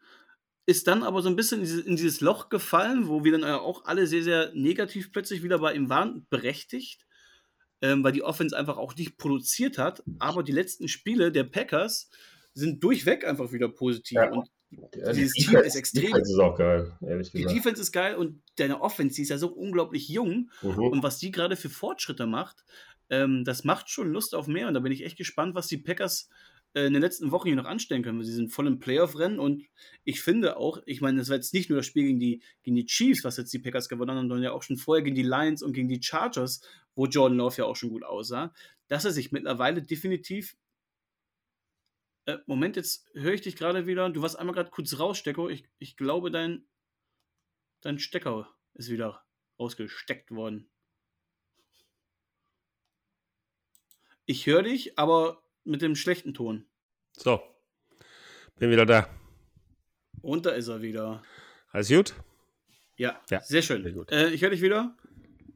[0.66, 3.44] ist dann aber so ein bisschen in dieses, in dieses Loch gefallen, wo wir dann
[3.44, 7.06] auch alle sehr, sehr negativ plötzlich wieder bei ihm waren, berechtigt,
[7.82, 10.02] ähm, weil die Offense einfach auch nicht produziert hat.
[10.20, 12.10] Aber die letzten Spiele der Packers
[12.54, 14.16] sind durchweg einfach wieder positiv.
[14.16, 14.32] Ja.
[14.32, 14.50] Und
[14.96, 16.06] Ja, Dieses die Team Defense- ist extrem.
[16.06, 17.56] Defense ist auch geil, ehrlich die gesagt.
[17.58, 20.50] Defense ist geil und deine Offense, die ist ja so unglaublich jung.
[20.62, 20.78] Mhm.
[20.80, 22.64] Und was die gerade für Fortschritte macht,
[23.10, 24.68] ähm, das macht schon Lust auf mehr.
[24.68, 26.30] Und da bin ich echt gespannt, was die Packers
[26.74, 28.24] äh, in den letzten Wochen hier noch anstellen können.
[28.24, 29.64] Sie sind voll im Playoff-Rennen und
[30.04, 32.76] ich finde auch, ich meine, das war jetzt nicht nur das Spiel gegen die, gegen
[32.76, 35.24] die Chiefs, was jetzt die Packers gewonnen haben, sondern ja auch schon vorher gegen die
[35.24, 36.62] Lions und gegen die Chargers,
[36.96, 38.54] wo Jordan Love ja auch schon gut aussah,
[38.88, 40.56] dass er sich mittlerweile definitiv.
[42.26, 44.10] Äh, Moment, jetzt höre ich dich gerade wieder.
[44.10, 45.50] Du warst einmal gerade kurz raus, Stecko.
[45.50, 46.68] Ich, ich glaube, dein,
[47.82, 49.24] dein Stecker ist wieder
[49.60, 50.70] rausgesteckt worden.
[54.26, 56.66] Ich höre dich, aber mit dem schlechten Ton.
[57.14, 57.42] So,
[58.58, 59.08] bin wieder da.
[60.22, 61.24] Und da ist er wieder.
[61.72, 62.16] Alles gut?
[62.98, 63.84] Ja, Ja, sehr schön.
[63.84, 64.12] sehr gut.
[64.12, 64.98] Äh, ich höre dich wieder.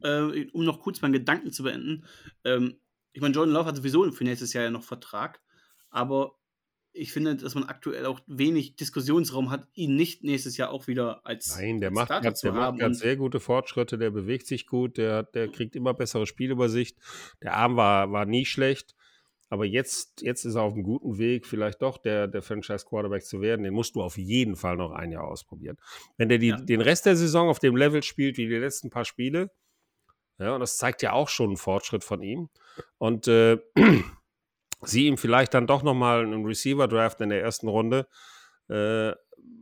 [0.04, 2.06] Äh, um noch kurz meinen Gedanken zu beenden.
[2.44, 2.80] Ähm,
[3.12, 5.42] ich meine, Jordan Love hat sowieso für nächstes Jahr ja noch Vertrag.
[5.90, 6.39] Aber
[6.92, 11.26] ich finde, dass man aktuell auch wenig Diskussionsraum hat, ihn nicht nächstes Jahr auch wieder
[11.26, 14.48] als, Nein, der als macht, Starter grad, der macht Und- sehr gute Fortschritte, der bewegt
[14.48, 16.98] sich gut, der, der kriegt immer bessere Spielübersicht.
[17.44, 18.96] Der Arm war, war nie schlecht.
[19.52, 23.42] Aber jetzt, jetzt ist er auf einem guten Weg, vielleicht doch der, der Franchise-Quarterback zu
[23.42, 23.64] werden.
[23.64, 25.78] Den musst du auf jeden Fall noch ein Jahr ausprobieren.
[26.18, 26.58] Wenn der die, Ja.
[26.58, 29.50] den Rest der Saison auf dem Level spielt wie die letzten paar Spiele,
[30.38, 32.50] ja, und das zeigt ja auch schon einen Fortschritt von ihm.
[33.00, 33.58] Und äh,
[34.82, 38.08] sie ihm vielleicht dann doch nochmal einen Receiver-Draft in der ersten Runde,
[38.70, 39.12] äh,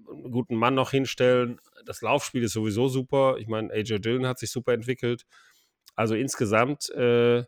[0.10, 1.60] einen guten Mann noch hinstellen.
[1.86, 3.38] Das Laufspiel ist sowieso super.
[3.38, 5.26] Ich meine, AJ Dillon hat sich super entwickelt.
[5.96, 7.44] Also insgesamt, äh,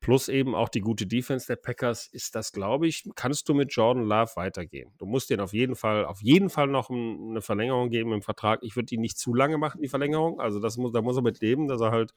[0.00, 3.72] plus eben auch die gute Defense der Packers, ist das, glaube ich, kannst du mit
[3.72, 4.92] Jordan Love weitergehen.
[4.98, 8.20] Du musst den auf jeden Fall, auf jeden Fall noch ein, eine Verlängerung geben im
[8.20, 8.60] Vertrag.
[8.62, 10.40] Ich würde die nicht zu lange machen, die Verlängerung.
[10.40, 12.12] Also das muss, da muss er mit leben, dass er halt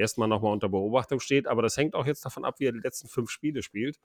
[0.00, 1.46] erstmal nochmal unter Beobachtung steht.
[1.46, 4.00] Aber das hängt auch jetzt davon ab, wie er die letzten fünf Spiele spielt.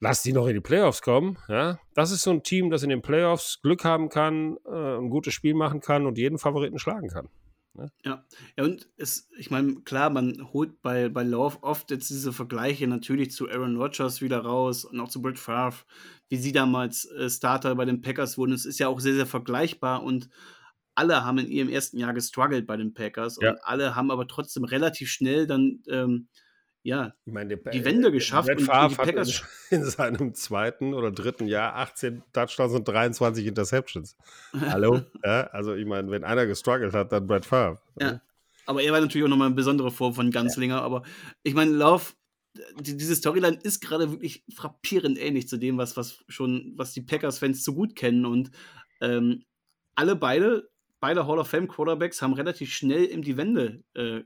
[0.00, 1.38] Lass die noch in die Playoffs kommen.
[1.48, 1.78] Ja?
[1.94, 5.34] Das ist so ein Team, das in den Playoffs Glück haben kann, äh, ein gutes
[5.34, 7.28] Spiel machen kann und jeden Favoriten schlagen kann.
[7.76, 8.22] Ja,
[8.56, 12.86] ja und es, ich meine, klar, man holt bei, bei Love oft jetzt diese Vergleiche
[12.86, 15.84] natürlich zu Aaron Rodgers wieder raus und auch zu Brett Favre,
[16.28, 18.52] wie sie damals äh, Starter bei den Packers wurden.
[18.52, 20.28] Es ist ja auch sehr, sehr vergleichbar und
[20.94, 23.50] alle haben in ihrem ersten Jahr gestruggelt bei den Packers Ja.
[23.52, 26.28] und alle haben aber trotzdem relativ schnell dann, ähm,
[26.86, 29.84] ja, Ich meine, Die Wende geschafft Brett und- und Favre die hat Packers- in, in
[29.84, 34.16] seinem zweiten oder dritten Jahr 18 Touchdowns und 23 Interceptions.
[34.52, 35.00] Hallo?
[35.24, 37.80] ja, also ich meine, wenn einer gestruggelt hat, dann Brett Favre.
[37.98, 38.20] Ja.
[38.66, 40.82] Aber er war natürlich auch nochmal eine besondere Form von Ganzlinger.
[40.82, 41.02] Aber
[41.42, 42.04] ich meine, Love,
[42.80, 47.02] die, diese Storyline ist gerade wirklich frappierend ähnlich zu dem, was, was schon, was die
[47.02, 48.24] Packers-Fans so gut kennen.
[48.26, 48.50] Und
[49.00, 49.44] ähm,
[49.94, 50.68] alle beide,
[51.04, 54.20] beide Hall of Fame Quarterbacks haben relativ schnell in die Wende äh,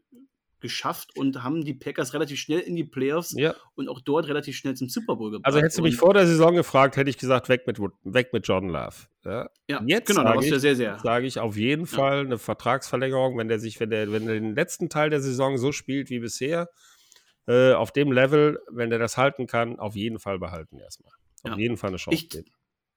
[0.60, 3.54] geschafft und haben die Packers relativ schnell in die Playoffs Ja.
[3.74, 5.46] und auch dort relativ schnell zum Super Bowl gebracht.
[5.46, 8.46] Also hättest du mich vor der Saison gefragt, hätte ich gesagt, weg mit, weg mit
[8.46, 8.94] Jordan Love.
[9.24, 9.48] Ja.
[9.68, 10.98] ja, jetzt genau, da sag warst du ja ich- sehr, sehr.
[11.00, 14.54] Sage ich auf jeden Fall eine Vertragsverlängerung, wenn der sich, wenn der, wenn der den
[14.54, 16.68] letzten Teil der Saison so spielt wie bisher,
[17.48, 21.12] äh, auf dem Level, wenn der das halten kann, auf jeden Fall behalten erstmal.
[21.42, 22.44] Auf jeden Fall eine Chance Ich-.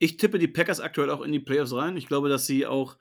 [0.03, 1.95] Ich tippe die Packers aktuell auch in die Playoffs rein.
[1.95, 2.97] Ich glaube, dass sie auch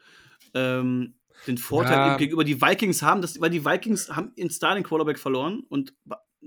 [0.55, 1.15] ähm,
[1.47, 2.17] den Vorteil Ja.
[2.17, 5.95] gegenüber die Vikings haben, dass, weil die Vikings haben ihren Starting Quarterback verloren und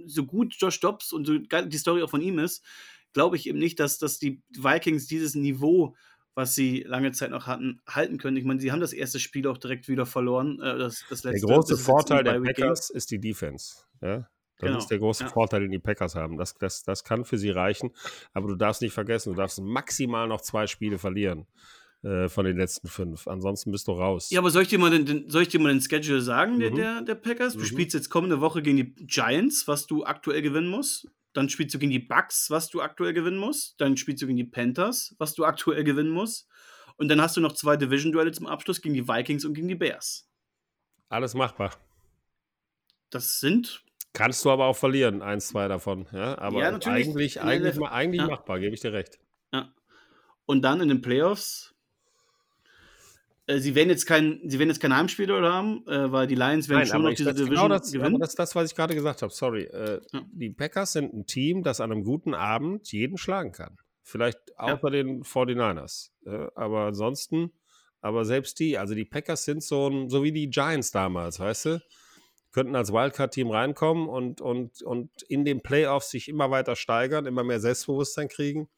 [0.06, 2.64] so gut Josh Dobbs und so geil die Story auch von ihm ist,
[3.14, 5.95] glaube ich eben nicht, dass, dass die Vikings dieses Niveau,
[6.36, 8.38] was sie lange Zeit noch hatten, halten können.
[8.38, 10.60] Ich meine, sie haben das erste Spiel auch direkt wieder verloren.
[10.60, 12.39] Äh, das, das Der letzte, große ist jetzt Vorteil der.
[12.41, 13.84] Packers ist die Defense.
[14.01, 14.28] Ja?
[14.58, 15.30] Das Genau, ist der große ja.
[15.30, 16.38] Vorteil, den die Packers haben.
[16.38, 17.91] Das, das, das kann für sie reichen.
[18.34, 21.47] Aber du darfst nicht vergessen, du darfst maximal noch zwei Spiele verlieren
[22.04, 23.28] äh, von den letzten fünf.
[23.28, 24.30] Ansonsten bist du raus.
[24.30, 26.60] Ja, aber soll ich dir mal den, den, soll ich dir mal den Schedule sagen,
[26.60, 26.76] der, Mhm.
[26.76, 27.54] der, der Packers?
[27.54, 27.66] Du Mhm.
[27.66, 31.08] spielst jetzt kommende Woche gegen die Giants, was du aktuell gewinnen musst.
[31.34, 33.80] Dann spielst du gegen die Bucks, was du aktuell gewinnen musst.
[33.82, 36.47] Dann spielst du gegen die Panthers, was du aktuell gewinnen musst.
[36.97, 39.74] Und dann hast du noch zwei Division-Duelle zum Abschluss gegen die Vikings und gegen die
[39.76, 40.30] Bears.
[41.10, 41.72] Alles machbar.
[43.10, 43.84] Das sind,
[44.16, 46.06] Kannst du aber auch verlieren, eins, zwei davon.
[46.12, 48.28] Ja, aber Ja, eigentlich, eigentlich, eigentlich ja.
[48.28, 49.18] machbar, gebe ich dir recht.
[50.45, 51.72] und dann in den Playoffs.
[53.46, 56.36] Äh, sie werden jetzt kein, sie werden jetzt kein Heimspiel oder haben, äh, weil die
[56.36, 58.20] Lions werden schon aber noch diese das, Division genau das, gewinnen.
[58.20, 59.34] das ist das, was ich gerade gesagt habe.
[59.34, 59.64] Sorry.
[59.64, 60.22] Äh, Ja.
[60.32, 63.78] Die Packers sind ein Team, das an einem guten Abend jeden schlagen kann.
[64.02, 64.74] Vielleicht Ja.
[64.76, 66.12] außer den 49ers.
[66.26, 67.52] Äh, aber ansonsten,
[68.02, 71.66] aber selbst die, also die Packers sind so, ein, so wie die Giants damals, weißt
[71.66, 71.82] du?
[72.52, 77.44] Könnten als Wildcard-Team reinkommen und, und, und in den Playoffs sich immer weiter steigern, immer
[77.44, 78.70] mehr Selbstbewusstsein kriegen.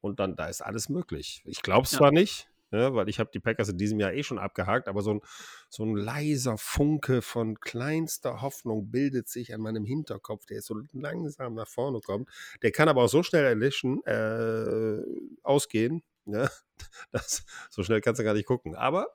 [0.00, 1.42] Und dann, da ist alles möglich.
[1.44, 1.98] Ich glaube es Ja.
[1.98, 5.02] zwar nicht, ja, weil ich habe die Packers in diesem Jahr eh schon abgehakt, aber
[5.02, 5.20] so ein,
[5.68, 11.54] so ein leiser Funke von kleinster Hoffnung bildet sich an meinem Hinterkopf, der so langsam
[11.54, 12.28] nach vorne kommt.
[12.62, 15.02] Der kann aber auch so schnell erlischen, äh,
[15.42, 16.48] ausgehen, ja,
[17.12, 18.74] das, so schnell kannst du gar nicht gucken.
[18.74, 19.08] Aber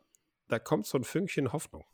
[0.48, 1.86] da kommt so ein Fünkchen Hoffnung.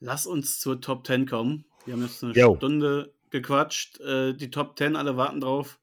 [0.00, 1.64] Lass uns zur Top 10 kommen.
[1.86, 2.56] Wir haben jetzt eine Jo.
[2.56, 4.00] Stunde gequatscht.
[4.00, 5.80] Äh, die Top 10, alle warten drauf.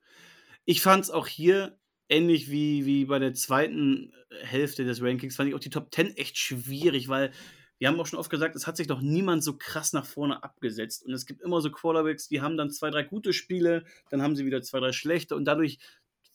[0.66, 1.78] Ich fand es auch hier
[2.12, 6.18] ähnlich wie, wie bei der zweiten Hälfte des Rankings, fand ich auch die Top 10
[6.18, 7.32] echt schwierig, weil
[7.80, 10.43] wir haben auch schon oft gesagt, es hat sich noch niemand so krass nach vorne
[10.43, 11.03] abgesetzt.
[11.03, 14.36] Und es gibt immer so Quarterbacks, die haben dann zwei, drei gute Spiele, dann haben
[14.36, 15.80] sie wieder zwei, drei schlechte und dadurch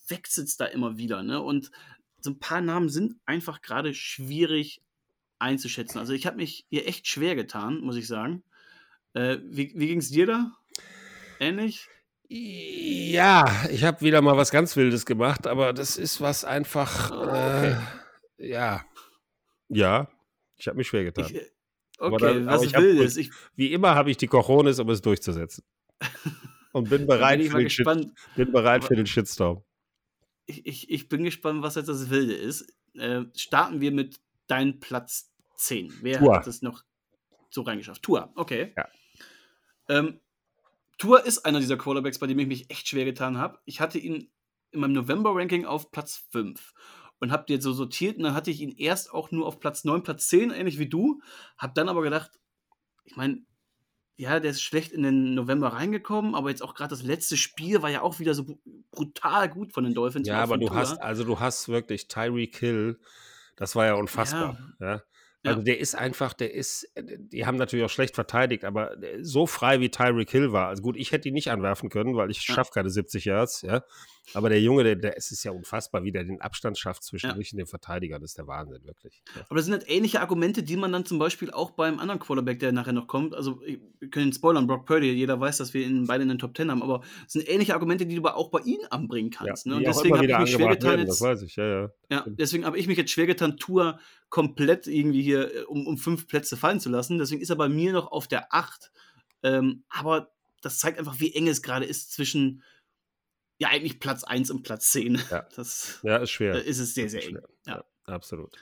[0.08, 1.22] wechselt es da immer wieder.
[1.22, 1.40] Ne?
[1.40, 1.70] Und
[2.20, 4.82] so ein paar Namen sind einfach gerade schwierig
[5.38, 5.98] einzuschätzen.
[5.98, 8.42] Also ich habe mich hier echt schwer getan, muss ich sagen.
[9.12, 10.52] Äh, wie wie ging es dir da?
[11.38, 11.88] Ähnlich?
[12.28, 17.76] Ja, ich habe wieder mal was ganz Wildes gemacht, aber das ist was einfach, okay.
[18.38, 18.84] äh, ja,
[19.68, 20.08] ja,
[20.56, 21.26] ich habe mich schwer getan.
[21.26, 21.50] Ich, äh,
[21.98, 23.16] okay, dann- was ich hab- Wildes.
[23.16, 25.64] Ich Wie immer habe ich die Cojones, um es durchzusetzen.
[26.72, 27.86] Und bin bereit, bin für den, Shit,
[28.34, 29.62] bin bereit Aber- für den Shitstorm.
[30.46, 32.72] Ich, ich, ich bin gespannt, was jetzt das Wilde ist.
[32.94, 35.92] Äh, starten wir mit deinem Platz 10.
[36.02, 36.36] Wer Tua.
[36.36, 36.84] hat es noch
[37.50, 38.02] so reingeschafft?
[38.02, 38.72] Tua, okay.
[38.76, 38.88] Ja.
[39.88, 40.20] Ähm,
[40.98, 43.58] Tour ist einer dieser Quarterbacks, bei dem ich mich echt schwer getan habe.
[43.64, 44.30] Ich hatte ihn
[44.70, 46.72] in meinem November-Ranking auf Platz 5
[47.20, 49.84] und habe den so sortiert und dann hatte ich ihn erst auch nur auf Platz
[49.84, 51.20] 9, Platz 10, ähnlich wie du.
[51.58, 52.30] Hab dann aber gedacht,
[53.04, 53.44] ich meine,
[54.16, 57.82] ja, der ist schlecht in den November reingekommen, aber jetzt auch gerade das letzte Spiel
[57.82, 58.58] war ja auch wieder so br-
[58.90, 60.26] brutal gut von den Dolphins.
[60.26, 60.76] Ja, aber du Tua.
[60.76, 62.98] hast, also du hast wirklich Tyreek Hill,
[63.56, 64.58] das war ja unfassbar.
[64.80, 64.86] Ja.
[64.94, 65.02] Ja.
[65.48, 69.80] Also der ist einfach, der ist, die haben natürlich auch schlecht verteidigt, aber so frei
[69.80, 70.68] wie Tyreek Hill war.
[70.68, 72.54] Also gut, ich hätte ihn nicht anwerfen können, weil ich Ja.
[72.54, 73.82] schaffe keine 70 Yards, ja.
[74.34, 77.28] Aber der Junge, der, der es ist ja unfassbar, wie der den Abstand schafft zwischen
[77.28, 77.34] Ja.
[77.34, 78.20] und den Verteidigern.
[78.20, 79.22] Das ist der Wahnsinn, wirklich.
[79.34, 79.42] Ja.
[79.48, 82.58] Aber das sind halt ähnliche Argumente, die man dann zum Beispiel auch beim anderen Quarterback,
[82.58, 85.86] der nachher noch kommt, also wir können ihn spoilern, Brock Purdy, jeder weiß, dass wir
[85.86, 88.36] ihn beide in den Top 10 haben, aber es sind ähnliche Argumente, die du aber
[88.36, 89.66] auch bei ihm anbringen kannst.
[89.66, 89.76] Ja, ne?
[89.78, 91.90] Und deswegen habe ich mich schwer getan, werden, das jetzt, weiß ich, ja, ja.
[92.10, 93.98] ja, deswegen habe ich mich jetzt schwer getan, Tour
[94.28, 97.18] komplett irgendwie hier äh, um, um fünf Plätze fallen zu lassen.
[97.18, 98.90] Deswegen ist er bei mir noch auf der 8.
[99.42, 102.62] Ähm, aber das zeigt einfach, wie eng es gerade ist zwischen
[103.58, 105.20] ja eigentlich Platz 1 und Platz 10.
[105.30, 105.46] Ja.
[105.56, 106.54] Das Ja, ist schwer.
[106.56, 107.30] äh, ist es sehr, sehr eng.
[107.30, 107.48] schwer.
[107.66, 107.84] Ja.
[108.04, 108.56] Absolut.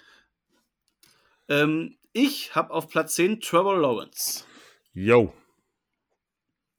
[1.48, 4.44] Ähm, ich habe auf Platz 10 Trevor Lawrence.
[4.92, 5.32] Yo.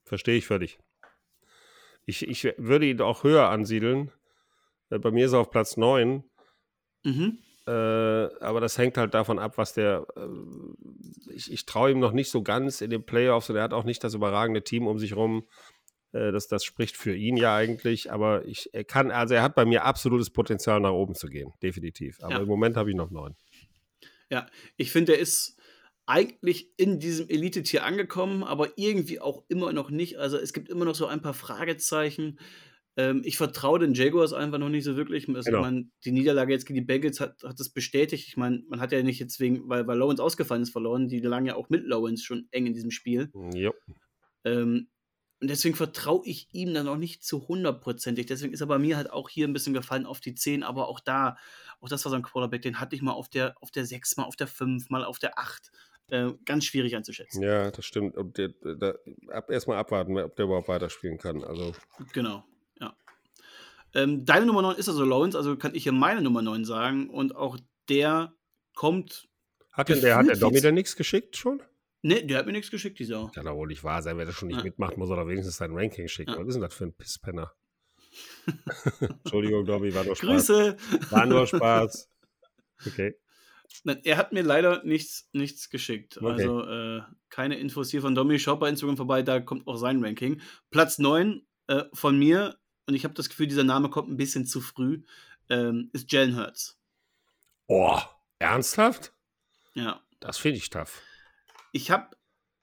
[0.05, 0.79] Verstehe ich völlig.
[2.05, 4.11] Ich, ich würde ihn auch höher ansiedeln.
[4.89, 6.23] Äh, Bei mir ist er auf Platz 9.
[7.03, 7.39] Mhm.
[7.67, 10.05] Äh, aber das hängt halt davon ab, was der.
[10.15, 13.73] Äh, ich ich traue ihm noch nicht so ganz in den Playoffs und er hat
[13.73, 15.47] auch nicht das überragende Team um sich rum.
[16.15, 19.53] Äh, das, das spricht für ihn ja eigentlich, aber ich, er kann, also er hat
[19.55, 22.23] bei mir absolutes Potenzial nach oben zu gehen, definitiv.
[22.23, 22.39] Aber Ja.
[22.41, 23.35] im Moment habe ich noch neun.
[24.31, 24.47] Ja,
[24.77, 25.59] ich finde, er ist
[26.05, 30.17] eigentlich in diesem Elite-Tier angekommen, aber irgendwie auch immer noch nicht.
[30.17, 32.39] Also es gibt immer noch so ein paar Fragezeichen.
[32.95, 35.27] Ähm, ich vertraue den Jaguars einfach noch nicht so wirklich.
[35.27, 35.67] Also, Genau.
[35.67, 38.27] ich die Niederlage jetzt gegen die Bengals hat, hat das bestätigt.
[38.29, 41.09] Ich meine, man hat ja nicht jetzt wegen, weil, weil Lawrence ausgefallen ist, verloren.
[41.09, 43.31] Die lagen ja auch mit Lawrence schon eng in diesem Spiel.
[43.53, 43.73] Jo.
[44.45, 44.87] Ähm,
[45.41, 48.25] und deswegen vertraue ich ihm dann noch nicht zu hundertprozentig.
[48.25, 50.87] Deswegen ist er bei mir halt auch hier ein bisschen gefallen auf die 10, aber
[50.87, 51.37] auch da,
[51.81, 54.17] auch das war so ein Quarterback, den hatte ich mal auf der, auf der 6,
[54.17, 55.71] mal auf der 5, mal auf der 8.
[56.07, 57.41] Äh, ganz schwierig einzuschätzen.
[57.41, 58.15] Ja, das stimmt.
[58.15, 61.43] Und der, der, ab, erstmal abwarten, ob der überhaupt weiterspielen kann.
[61.43, 61.73] Also,
[62.13, 62.43] Genau,
[62.79, 62.95] ja.
[63.93, 67.09] Ähm, deine Nummer 9 ist also Lawrence, also kann ich hier meine Nummer 9 sagen.
[67.09, 67.57] Und auch
[67.89, 68.33] der
[68.73, 69.27] kommt.
[69.73, 71.61] hat denn der, hat der Domi denn nichts geschickt schon?
[72.05, 73.29] Ne, der hat mir nichts geschickt, die Sau.
[73.33, 74.15] Kann doch wohl nicht wahr sein.
[74.19, 74.63] Wer das schon nicht Ja.
[74.63, 76.33] mitmacht, muss er doch wenigstens sein Ranking schicken.
[76.33, 76.37] Ja.
[76.39, 77.51] Was ist denn das für ein Pisspenner?
[78.99, 80.29] Entschuldigung, Domi, war nur Spaß.
[80.29, 80.77] Grüße!
[81.09, 82.07] War nur Spaß.
[82.85, 83.15] Okay.
[84.03, 86.17] Er hat mir leider nichts, nichts geschickt.
[86.17, 86.27] Okay.
[86.27, 88.37] Also äh, keine Infos hier von Domi.
[88.37, 90.39] Schaut bei Instagram vorbei, da kommt auch sein Ranking.
[90.69, 94.45] Platz 9 äh, von mir, und ich habe das Gefühl, dieser Name kommt ein bisschen
[94.45, 95.01] zu früh,
[95.49, 96.79] ähm, ist Jalen Hurts.
[97.65, 97.99] Oh,
[98.37, 99.11] ernsthaft?
[99.73, 100.01] Ja.
[100.19, 101.01] Das finde ich tough.
[101.75, 102.15] Ich habe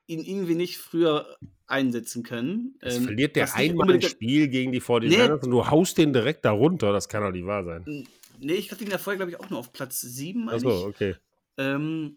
[0.06, 1.36] ihn irgendwie nicht früher
[1.66, 2.78] einsetzen können.
[2.82, 6.46] Jetzt Ähm, verliert der einmal ein Spiel gegen die 49ers und du haust den direkt
[6.46, 6.92] da runter.
[6.92, 8.08] Das kann doch nicht wahr sein.
[8.40, 10.46] Nee, ich hatte ihn ja vorher, glaube ich, auch nur auf Platz 7.
[10.46, 11.16] meine Achso, okay.
[11.58, 12.16] Ähm,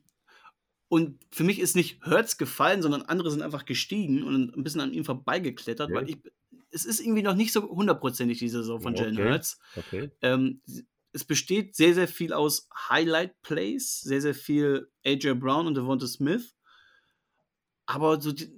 [0.88, 4.80] und für mich ist nicht Hurts gefallen, sondern andere sind einfach gestiegen und ein bisschen
[4.82, 5.96] an ihm vorbeigeklettert, Okay.
[5.96, 6.18] weil ich,
[6.72, 9.30] es ist irgendwie noch nicht so hundertprozentig diese Saison von Jalen Okay.
[9.30, 9.60] Hurts.
[9.76, 10.12] Okay.
[10.22, 10.62] Ähm,
[11.12, 16.56] es besteht sehr, sehr viel aus Highlight-Plays, sehr, sehr viel AJ Brown und Devonta Smith.
[17.86, 18.50] Aber so die,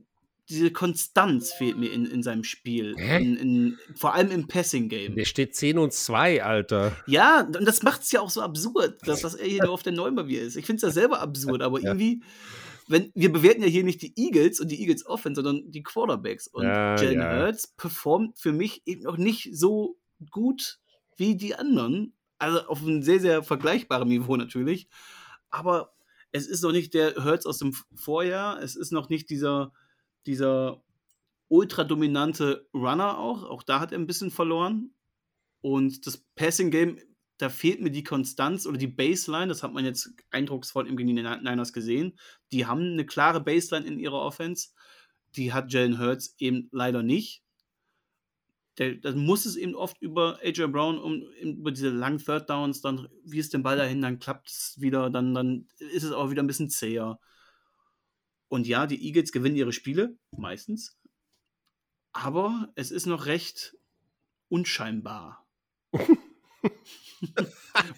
[0.50, 2.96] diese Konstanz fehlt mir in, in seinem Spiel.
[2.98, 3.22] Hä?
[3.22, 5.16] In, in, vor allem im Passing-Game.
[5.16, 6.96] Der steht 10 und 2, Alter.
[7.06, 9.94] Ja, und das macht es ja auch so absurd, dass, er hier nur auf der
[9.94, 10.56] 9 bei mir ist.
[10.56, 11.90] Ich finde es ja selber absurd, aber Ja.
[11.90, 12.24] irgendwie,
[12.88, 16.48] wenn, wir bewerten ja hier nicht die Eagles und die Eagles Offense, sondern die Quarterbacks.
[16.48, 17.40] Und Ja, Jalen ja.
[17.42, 19.98] Hurts performt für mich eben noch nicht so
[20.32, 20.80] gut
[21.18, 22.14] wie die anderen.
[22.38, 24.88] Also auf einem sehr, sehr vergleichbaren Niveau natürlich.
[25.50, 25.94] Aber
[26.38, 28.62] es ist noch nicht der Hurts aus dem Vorjahr.
[28.62, 29.74] Es ist noch nicht dieser,
[30.26, 30.84] dieser
[31.50, 33.44] ultra dominante Runner auch.
[33.44, 34.94] Auch da hat er ein bisschen verloren.
[35.62, 37.00] Und das Passing Game,
[37.38, 39.48] da fehlt mir die Konstanz oder die Baseline.
[39.48, 42.18] Das hat man jetzt eindrucksvoll im gegen die Niners gesehen.
[42.52, 44.70] Die haben eine klare Baseline in ihrer Offense.
[45.36, 47.44] Die hat Jalen Hurts eben leider nicht.
[48.78, 52.82] Der, dann muss es eben oft über AJ Brown, um, über diese langen Third Downs,
[52.82, 56.30] dann wie ist den Ball dahin, dann klappt es wieder, dann, dann ist es auch
[56.30, 57.20] wieder ein bisschen zäher.
[58.50, 60.98] Und ja, die Eagles gewinnen ihre Spiele, meistens.
[62.14, 63.76] Aber es ist noch recht
[64.50, 65.46] unscheinbar.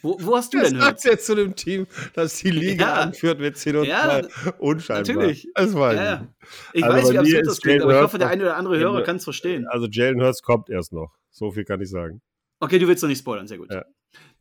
[0.01, 1.03] wo, wo hast du Das denn Hurts?
[1.03, 2.93] jetzt zu dem Team, das die Liga Ja.
[2.95, 4.53] anführt mit 10 und Ja, 2.
[4.59, 5.15] Unscheinbar.
[5.15, 5.47] natürlich.
[5.55, 6.27] Das war Ja, ja.
[6.73, 8.77] Ich Also weiß, wie absurd das klingt, Jalen aber ich hoffe, der eine oder andere
[8.79, 9.67] Hörer kann es verstehen.
[9.67, 11.13] Also Jalen Hurts kommt erst noch.
[11.31, 12.21] So viel kann ich sagen.
[12.59, 13.71] Okay, du willst doch nicht spoilern, sehr gut.
[13.71, 13.85] Ja.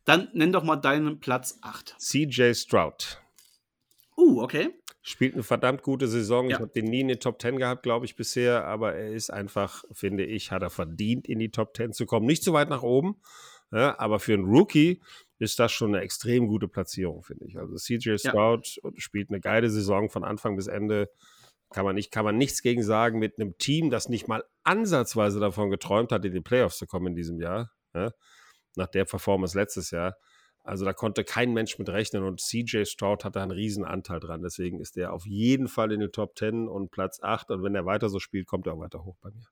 [0.05, 1.95] Dann nenn doch mal deinen Platz 8.
[1.99, 3.21] CJ Stroud.
[4.17, 4.69] Uh, Oh, okay.
[5.01, 6.45] Spielt eine verdammt gute Saison.
[6.47, 6.59] Ich Ja.
[6.59, 9.85] habe den nie in den Top 10 gehabt, glaube ich, bisher, aber er ist einfach,
[9.93, 12.25] finde ich, hat er verdient, in die Top 10 zu kommen.
[12.25, 13.21] Nicht so weit nach oben,
[13.71, 15.01] ja, aber für einen Rookie
[15.39, 17.57] ist das schon eine extrem gute Platzierung, finde ich.
[17.57, 21.09] Also CJ Stroud spielt eine geile Saison von Anfang bis Ende.
[21.71, 25.39] Kann man, nicht, kann man nichts gegen sagen mit einem Team, das nicht mal ansatzweise
[25.39, 27.71] davon geträumt hat, in die Playoffs zu kommen in diesem Jahr.
[27.93, 28.11] Ja,
[28.75, 30.15] nach der Performance letztes Jahr.
[30.63, 34.19] Also da konnte kein Mensch mit rechnen und CJ Stroud hat da einen riesen Anteil
[34.19, 34.41] dran.
[34.41, 37.75] Deswegen ist er auf jeden Fall in den Top 10 und Platz 8 und wenn
[37.75, 39.47] er weiter so spielt, kommt er auch weiter hoch bei mir.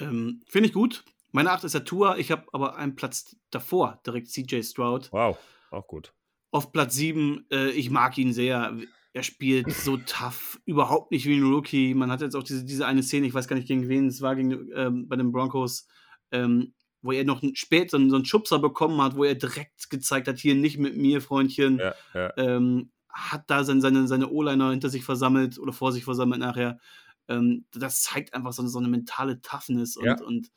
[0.00, 1.04] Ähm, Finde ich gut.
[1.34, 2.16] Meine 8 ist der Tour.
[2.18, 5.10] Ich habe aber einen Platz davor, direkt CJ Stroud.
[5.12, 5.36] Wow,
[5.72, 6.14] auch gut.
[6.52, 8.76] Auf Platz 7, äh, ich mag ihn sehr.
[9.12, 11.92] Er spielt so tough, überhaupt nicht wie ein Rookie.
[11.94, 14.20] Man hat jetzt auch diese, diese eine Szene, ich weiß gar nicht gegen wen, es
[14.22, 15.88] war gegen, ähm, bei den Broncos,
[16.30, 19.90] ähm, wo er noch spät so einen, so einen Schubser bekommen hat, wo er direkt
[19.90, 21.78] gezeigt hat, hier nicht mit mir, Freundchen.
[21.78, 22.32] Ja, ja.
[22.36, 26.78] ähm, hat da sein, seine, seine O-Liner hinter sich versammelt oder vor sich versammelt nachher.
[27.26, 30.20] Ähm, das zeigt einfach so, eine- so eine mentale Toughness und, Ja.
[30.22, 30.50] und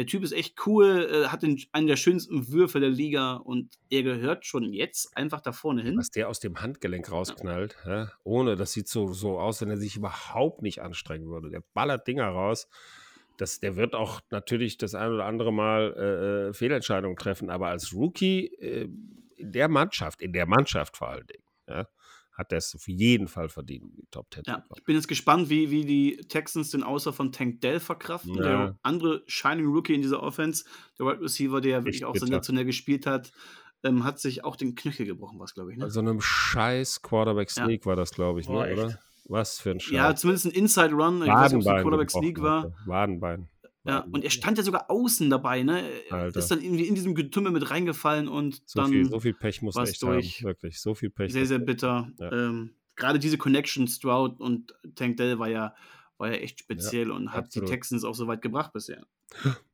[0.00, 3.78] der Typ ist echt cool, äh, hat den, einen der schönsten Würfe der Liga und
[3.90, 5.98] er gehört schon jetzt einfach da vorne hin.
[5.98, 9.76] Was der aus dem Handgelenk rausknallt, ja, ohne, das sieht so, so aus, wenn er
[9.76, 11.50] sich überhaupt nicht anstrengen würde.
[11.50, 12.66] Der ballert Dinger raus.
[13.36, 17.68] Das, der wird auch natürlich das ein oder andere Mal äh, äh, Fehlentscheidungen treffen, aber
[17.68, 18.88] als Rookie äh,
[19.36, 21.86] in der Mannschaft, in der Mannschaft vor allen Dingen, ja,
[22.40, 25.48] hat er es auf jeden Fall verdient, die Top 10 Ja, ich bin jetzt gespannt,
[25.50, 28.34] wie, wie die Texans den Außer von Tank Dell verkraften.
[28.34, 28.42] Ja.
[28.42, 30.64] Der andere Shining Rookie in dieser Offense,
[30.98, 32.26] der Wide Receiver, der wirklich Echt auch bitter.
[32.26, 33.30] sensationell gespielt hat,
[33.84, 35.78] ähm, hat sich auch den Knöchel gebrochen, was glaube ich.
[35.78, 35.84] Ne?
[35.84, 38.78] Bei so einem scheiß Quarterback-Sneak war das, glaube ich, Boah, ne, echt.
[38.82, 38.98] oder?
[39.26, 39.92] Was für ein Scheiß.
[39.92, 41.22] ja, zumindest ein Inside Run.
[41.22, 41.82] Ich weiß nicht, ob es ein Wadenbein.
[41.82, 42.72] Quarterback Sneak war.
[42.86, 43.48] Wadenbein.
[43.84, 45.82] Ja, und er stand ja sogar außen dabei, ne?
[46.10, 46.38] Er Alter.
[46.38, 49.62] Ist dann irgendwie in diesem Getümmel mit reingefallen und So dann viel, so viel Pech
[49.62, 50.38] muss er echt durch.
[50.40, 50.44] haben.
[50.48, 51.32] Wirklich, so viel Pech.
[51.32, 52.10] sehr, sehr er- bitter.
[52.18, 52.30] Ja.
[52.30, 55.74] Ähm, Gerade diese Connection Stroud und Tank Dell war ja,
[56.18, 57.68] war ja echt speziell und hat absolut.
[57.68, 59.06] die Texans auch so weit gebracht bisher.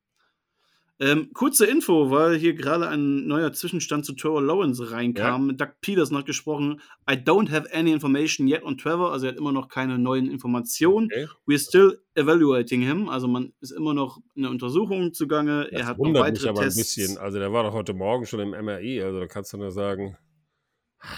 [0.99, 5.57] ähm, kurze Info, weil hier gerade ein neuer Zwischenstand zu Trevor Lawrence reinkam.
[5.57, 9.39] Doug Peterson hat gesprochen, I don't have any information yet on Trevor, also er hat
[9.39, 11.09] immer noch keine neuen Informationen.
[11.13, 11.27] Okay.
[11.47, 15.65] We're still evaluating him, also man ist immer noch in der Untersuchung zugange.
[15.71, 16.79] Das er hat noch wundert weitere mich aber Tests.
[16.79, 17.19] ein bisschen.
[17.19, 20.17] Also der war doch heute Morgen schon im MRI, also da kannst du nur sagen,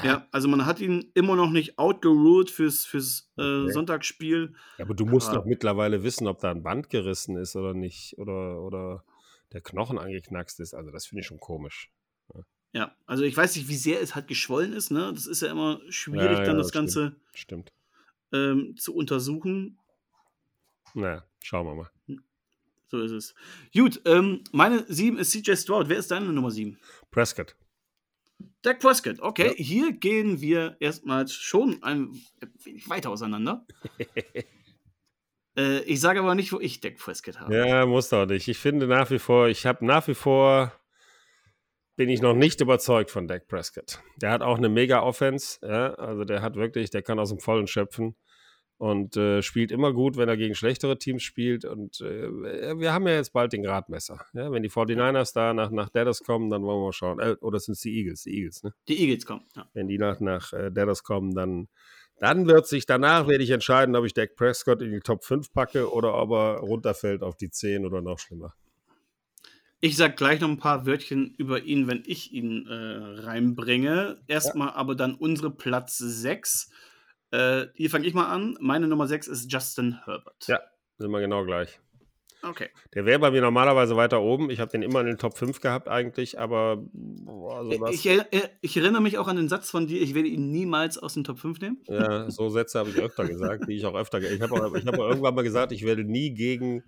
[0.03, 3.71] Ja, also man hat ihn immer noch nicht outgeruled fürs, fürs äh, Okay.
[3.73, 4.55] Sonntagsspiel.
[4.77, 7.75] ja, aber du musst Aber- doch mittlerweile wissen, ob da ein Band gerissen ist oder
[7.75, 9.05] nicht oder, oder
[9.53, 10.75] der Knochen angeknackst ist.
[10.75, 11.91] Also das finde ich schon komisch.
[12.73, 15.11] Ja, also ich weiß nicht, wie sehr es halt geschwollen ist, ne?
[15.15, 17.73] Das ist ja immer schwierig, Ja, ja, dann das das Ganze Stimmt.
[18.31, 19.79] ähm, zu untersuchen.
[20.93, 21.91] Naja, schauen wir mal.
[22.89, 23.35] So ist es.
[23.75, 25.89] Gut, ähm, meine 7 ist CJ Stroud.
[25.89, 26.79] Wer ist deine Nummer 7?
[27.11, 27.57] Prescott.
[28.63, 29.19] Dak Prescott.
[29.21, 29.55] Okay, Ja.
[29.55, 32.21] hier gehen wir erstmals schon ein
[32.65, 33.67] wenig weiter auseinander.
[35.59, 37.55] äh, ich sage aber nicht, wo ich Dak Prescott habe.
[37.55, 38.49] Ja, muss doch nicht.
[38.49, 40.73] Ich finde nach wie vor, ich habe nach wie vor,
[41.97, 44.01] bin ich noch nicht überzeugt von Dak Prescott.
[44.17, 47.41] Der hat auch eine mega Offense, ja, also der hat wirklich, der kann aus dem
[47.41, 48.15] Vollen schöpfen
[48.79, 53.09] und äh, spielt immer gut, wenn er gegen schlechtere Teams spielt und äh, wir haben
[53.09, 54.25] ja jetzt bald den Gradmesser.
[54.33, 57.19] Ja, wenn die 49ers da nach, nach Dallas kommen, dann wollen wir mal schauen.
[57.19, 58.23] Äh, oder sind es die Eagles?
[58.23, 58.73] Die Eagles, ne?
[58.87, 59.43] Die Eagles kommen.
[59.57, 59.69] Ja.
[59.75, 61.69] Wenn die nach, nach äh, Dallas kommen, dann,
[62.21, 65.53] dann wird sich danach werde ich entscheiden, ob ich Dak Prescott in die Top 5
[65.53, 68.55] packe oder ob er runterfällt auf die 10 oder noch schlimmer.
[69.81, 74.21] Ich sag gleich noch ein paar Wörtchen über ihn, wenn ich ihn äh, reinbringe.
[74.27, 76.71] Erstmal aber dann unsere Platz 6.
[77.31, 78.57] Äh, hier fange ich mal an.
[78.61, 80.49] Meine Nummer 6 ist Justin Herbert.
[80.49, 80.61] Ja.
[80.99, 81.79] Sind wir genau gleich.
[82.43, 82.69] Okay.
[82.95, 84.51] Der wäre bei mir normalerweise weiter oben.
[84.51, 88.09] Ich habe den immer in den Top 5 gehabt eigentlich, aber boah, das, Ich,
[88.61, 91.25] ich erinnere mich auch an den Satz von dir, ich werde ihn niemals aus den
[91.25, 91.79] Top 5 nehmen.
[91.89, 94.87] ja, so Sätze habe ich öfter gesagt, die ich auch öfter Ich habe auch, ich
[94.87, 96.85] habe auch irgendwann mal gesagt, ich werde nie gegen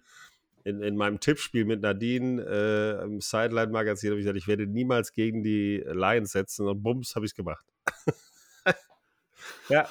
[0.64, 5.12] in, in meinem Tippspiel mit Nadine äh, im Sideline-Magazin habe ich gesagt, ich werde niemals
[5.12, 7.64] gegen die Lions setzen und bums, habe ich es gemacht.
[9.68, 9.88] ja,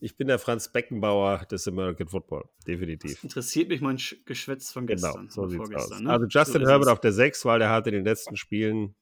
[0.00, 3.22] ich bin der Franz Beckenbauer des American Football, definitiv.
[3.24, 5.30] Interessiert mich mein Sch- Geschwätz von Genau, gestern.
[5.30, 5.68] so oder sieht's aus.
[5.68, 6.10] vorgestern, ne?
[6.10, 8.94] Also Justin So Herbert auf der 6, weil der hatte in den letzten Spielen,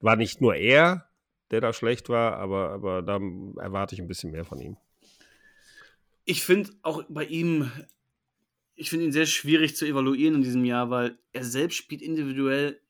[0.00, 1.08] war nicht nur er,
[1.50, 3.20] der da schlecht war, aber, aber da
[3.60, 4.76] erwarte ich ein bisschen mehr von ihm.
[6.24, 7.70] Ich finde auch bei ihm,
[8.74, 12.80] ich finde ihn sehr schwierig zu evaluieren in diesem Jahr, weil er selbst spielt individuell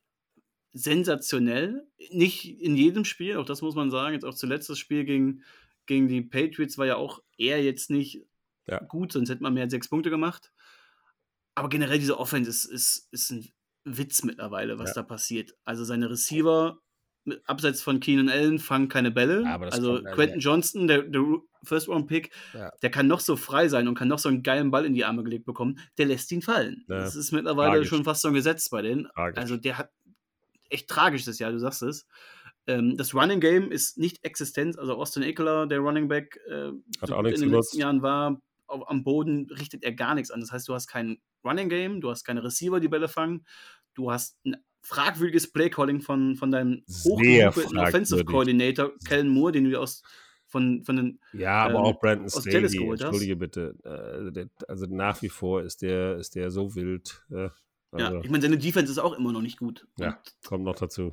[0.74, 1.86] sensationell.
[2.10, 4.14] Nicht in jedem Spiel, auch das muss man sagen.
[4.14, 5.42] Jetzt auch zuletzt das Spiel gegen,
[5.86, 8.24] gegen die Patriots war ja auch er jetzt nicht
[8.66, 8.78] Ja.
[8.78, 10.52] gut, sonst hätte man mehr als sechs Punkte gemacht.
[11.54, 13.48] Aber generell diese Offense ist, ist, ist ein
[13.84, 14.94] Witz mittlerweile, was Ja.
[14.96, 15.54] da passiert.
[15.64, 16.78] Also seine Receiver
[17.46, 19.42] abseits von Keenan Allen fangen keine Bälle.
[19.44, 20.40] Das also ja Quentin.
[20.40, 21.22] Johnston, der, der
[21.64, 22.72] First Round Pick, Ja.
[22.82, 25.04] der kann noch so frei sein und kann noch so einen geilen Ball in die
[25.04, 26.84] Arme gelegt bekommen, der lässt ihn fallen.
[26.88, 26.96] Ja.
[26.98, 27.88] Das ist mittlerweile Tragisch.
[27.88, 29.08] schon fast so ein Gesetz bei denen.
[29.14, 29.38] Tragisch.
[29.38, 29.90] Also der hat
[30.70, 32.06] echt tragisch das Jahr, du sagst es.
[32.66, 34.78] Ähm, das Running Game ist nicht existent.
[34.78, 36.70] Also Austin Eckler, der Running Back, äh,
[37.00, 40.40] so in den letzten Jahren war, auf, am Boden richtet er gar nichts an.
[40.40, 43.44] Das heißt, du hast kein Running Game, du hast keine Receiver, die Bälle fangen,
[43.94, 48.24] du hast ein fragwürdiges Playcalling von, von deinem Sehr hochgelobten Offensive.
[48.24, 50.02] Coordinator, Kellen Moore, den du aus
[50.48, 53.74] von, von den Ja, aber ähm, auch Brandon Staley, entschuldige bitte.
[53.84, 57.24] Äh, der, also nach wie vor ist der, ist der so wild.
[57.30, 57.48] Äh,
[57.90, 59.86] also, Ja, ich meine, seine Defense ist auch immer noch nicht gut.
[59.98, 60.20] Ja.
[60.44, 61.12] Kommt noch dazu.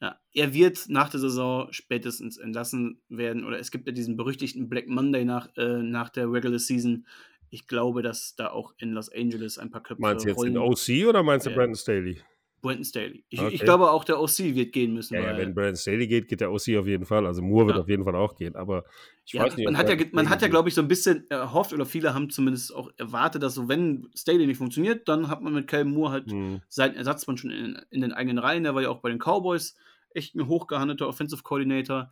[0.00, 3.44] Ja, er wird nach der Saison spätestens entlassen werden.
[3.44, 7.06] Oder es gibt ja diesen berüchtigten Black Monday nach, äh, nach der Regular Season.
[7.50, 10.56] Ich glaube, dass da auch in Los Angeles ein paar Köpfe Meinst du jetzt den
[10.56, 10.72] rollen.
[10.72, 11.56] OC oder meinst du Ja.
[11.56, 12.20] Brandon Staley?
[12.62, 13.24] Brandon Staley.
[13.30, 13.54] Ich, Okay.
[13.54, 15.14] ich glaube, auch der OC wird gehen müssen.
[15.14, 17.26] Ja, ja, wenn Brandon Staley geht, geht der OC auf jeden Fall.
[17.26, 17.82] Also Moore wird Ja.
[17.82, 18.54] auf jeden Fall auch gehen.
[18.54, 18.84] Aber
[19.24, 21.24] ich ja, weiß nicht, man hat ja, man hat ja, glaube ich, so ein bisschen
[21.30, 25.40] erhofft, oder viele haben zumindest auch erwartet, dass so, wenn Staley nicht funktioniert, dann hat
[25.42, 26.60] man mit Kellen Moore halt Hm.
[26.68, 28.62] seinen Ersatzmann schon in, in den eigenen Reihen.
[28.64, 29.74] Der war ja auch bei den Cowboys
[30.14, 32.10] echt ein hochgehandelter Offensive Coordinator.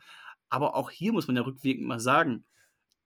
[0.49, 2.45] Aber auch hier muss man ja rückwirkend mal sagen,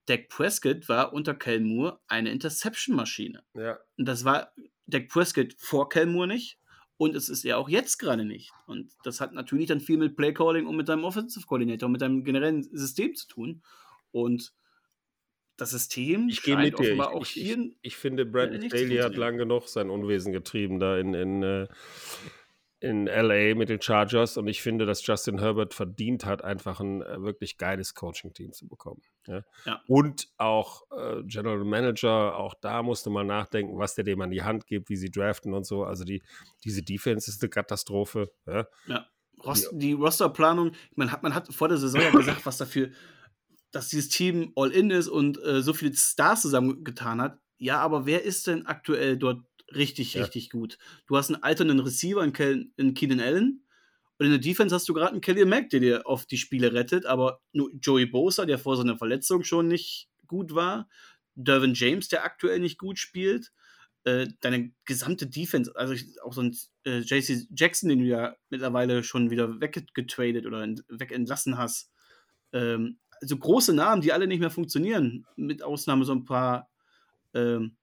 [0.06, 3.42] Dak Prescott war unter Kellen Moore eine Interception-Maschine.
[3.54, 3.78] Ja.
[3.96, 4.52] Und das war
[4.86, 6.58] Dak Prescott vor Kellen Moore nicht.
[6.96, 8.52] Und es ist er auch jetzt gerade nicht.
[8.66, 12.00] Und das hat natürlich dann viel mit Playcalling und mit deinem Offensive Coordinator und mit
[12.00, 13.62] deinem generellen System zu tun.
[14.12, 14.52] Und
[15.56, 16.82] das System Ich gehe scheint mit dir.
[16.82, 19.20] Ich, offenbar auch ich, hier ich, ich finde, Brandon Staley hat funktionieren.
[19.20, 21.68] lang genug sein Unwesen getrieben da in, in, äh,
[22.82, 27.00] in LA mit den Chargers und ich finde, dass Justin Herbert verdient hat, einfach ein
[27.00, 29.02] äh, wirklich geiles Coaching-Team zu bekommen.
[29.28, 29.44] Ja?
[29.64, 29.80] Ja.
[29.86, 34.42] Und auch äh, General Manager, auch da musste man nachdenken, was der dem an die
[34.42, 35.84] Hand gibt, wie sie draften und so.
[35.84, 36.22] Also die,
[36.64, 38.32] diese Defense ist eine Katastrophe.
[38.46, 38.66] Ja?
[39.44, 42.90] Rost, die Rosterplanung, man hat, man hat vor der Saison ja gesagt, was dafür,
[43.70, 47.38] dass dieses Team all-in ist und äh, so viele Stars zusammengetan hat.
[47.58, 50.22] Ja, aber wer ist denn aktuell dort richtig, Ja.
[50.22, 50.78] richtig gut?
[51.06, 53.64] Du hast einen alternden Receiver in, Kel in Keenan Allen
[54.18, 56.72] und in der Defense hast du gerade einen Kelly Mack, der dir oft die Spiele
[56.72, 60.88] rettet, aber nur Joey Bosa, der vor seiner Verletzung schon nicht gut war,
[61.34, 63.52] Dervin James, der aktuell nicht gut spielt,
[64.04, 65.94] äh, deine gesamte Defense, also
[66.24, 70.84] auch so ein äh, JC Jackson, den du ja mittlerweile schon wieder weggetradet oder ent
[70.88, 71.90] wegentlassen hast.
[72.52, 76.68] Ähm, also große Namen, die alle nicht mehr funktionieren, mit Ausnahme so ein paar
[77.34, 77.76] ähm,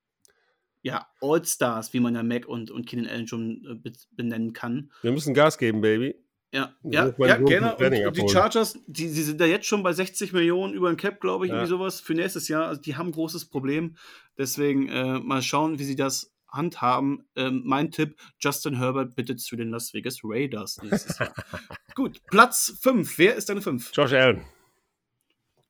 [0.82, 4.92] ja, All-Stars, wie man ja Mac und, und Keenan Allen schon äh, be benennen kann.
[5.02, 6.16] Wir müssen Gas geben, Baby.
[6.52, 7.76] Ja, ja, ja gerne.
[8.08, 8.28] Und, die.
[8.28, 11.50] Chargers, die, die sind da jetzt schon bei 60 Millionen über den Cap, glaube ich,
[11.50, 11.58] Ja.
[11.58, 12.68] irgendwie sowas für nächstes Jahr.
[12.68, 13.96] Also die haben ein großes Problem.
[14.38, 17.28] Deswegen äh, mal schauen, wie sie das handhaben.
[17.36, 21.34] Ähm, mein Tipp: Justin Herbert bitte zu den Las Vegas Raiders nächstes Jahr.
[21.96, 23.20] Gut, Platz 5.
[23.20, 23.92] Wer ist deine 5?
[23.94, 24.44] Josh Allen.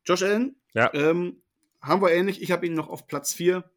[0.05, 0.55] Josh Allen?
[0.73, 0.93] Ja.
[0.93, 1.41] Ähm,
[1.81, 2.41] haben wir ähnlich.
[2.41, 3.69] Ich habe ihn noch auf Platz 4.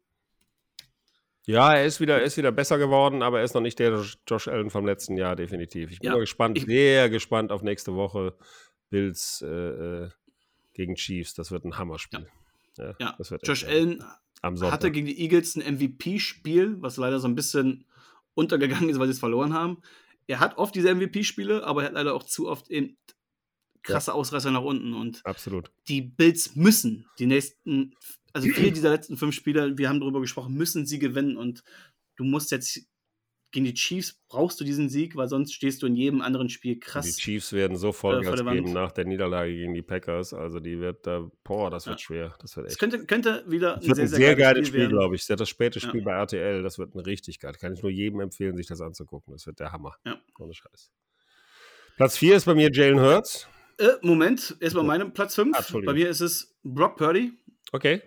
[1.45, 4.03] Ja, er ist wieder, er ist wieder besser geworden, aber er ist noch nicht der
[4.27, 5.91] Josh- Allen vom letzten Jahr, definitiv.
[5.91, 8.35] Ich bin Ja, mal gespannt, ich- sehr gespannt auf nächste Woche.
[8.89, 9.47] Bills äh,
[10.05, 10.09] äh,
[10.73, 11.33] gegen Chiefs.
[11.33, 12.27] Das wird ein Hammerspiel.
[12.77, 13.65] Ja, Ja, echt Josh.
[13.65, 14.03] Allen
[14.43, 17.85] hatte gegen die Eagles ein MVP-Spiel, was leider so ein bisschen
[18.35, 19.81] untergegangen ist, weil sie es verloren haben.
[20.27, 22.97] Er hat oft diese MVP-Spiele, aber er hat leider auch zu oft eben
[23.81, 24.93] krasse Ausreißer nach unten.
[24.93, 25.71] Und Absolut.
[25.87, 27.95] die Bills müssen die nächsten,
[28.33, 31.37] also vier dieser letzten fünf Spiele, wir haben darüber gesprochen, müssen sie gewinnen.
[31.37, 31.63] Und
[32.17, 32.81] du musst jetzt
[33.51, 36.79] gegen die Chiefs brauchst du diesen Sieg, weil sonst stehst du in jedem anderen Spiel
[36.79, 37.05] krass.
[37.05, 38.51] Die Chiefs werden so Vollgas Wand.
[38.57, 40.33] geben nach der Niederlage gegen die Packers.
[40.33, 42.03] Also die wird da, boah, das wird Ja.
[42.03, 42.35] schwer.
[42.41, 42.79] Das wird Es echt.
[42.79, 44.93] könnte, könnte wieder Das wird ein sehr, geiles Spiel, werden.
[44.93, 45.27] glaube ich.
[45.27, 45.87] Das das späte Ja.
[45.87, 46.63] Spiel bei RTL.
[46.63, 47.53] Das wird ein richtig geil.
[47.53, 49.33] Kann ich nur jedem empfehlen, sich das anzugucken.
[49.33, 49.95] Das wird der Hammer.
[50.03, 50.19] Ja.
[50.39, 50.91] Ohne Scheiß.
[51.97, 53.47] Platz 4 ist bei mir Jalen Hurts.
[53.77, 55.55] Äh, Moment, erstmal meinem Platz 5.
[55.55, 55.93] Ah, Entschuldigung.
[55.93, 57.33] Bei mir ist es Brock Purdy.
[57.71, 58.01] Okay.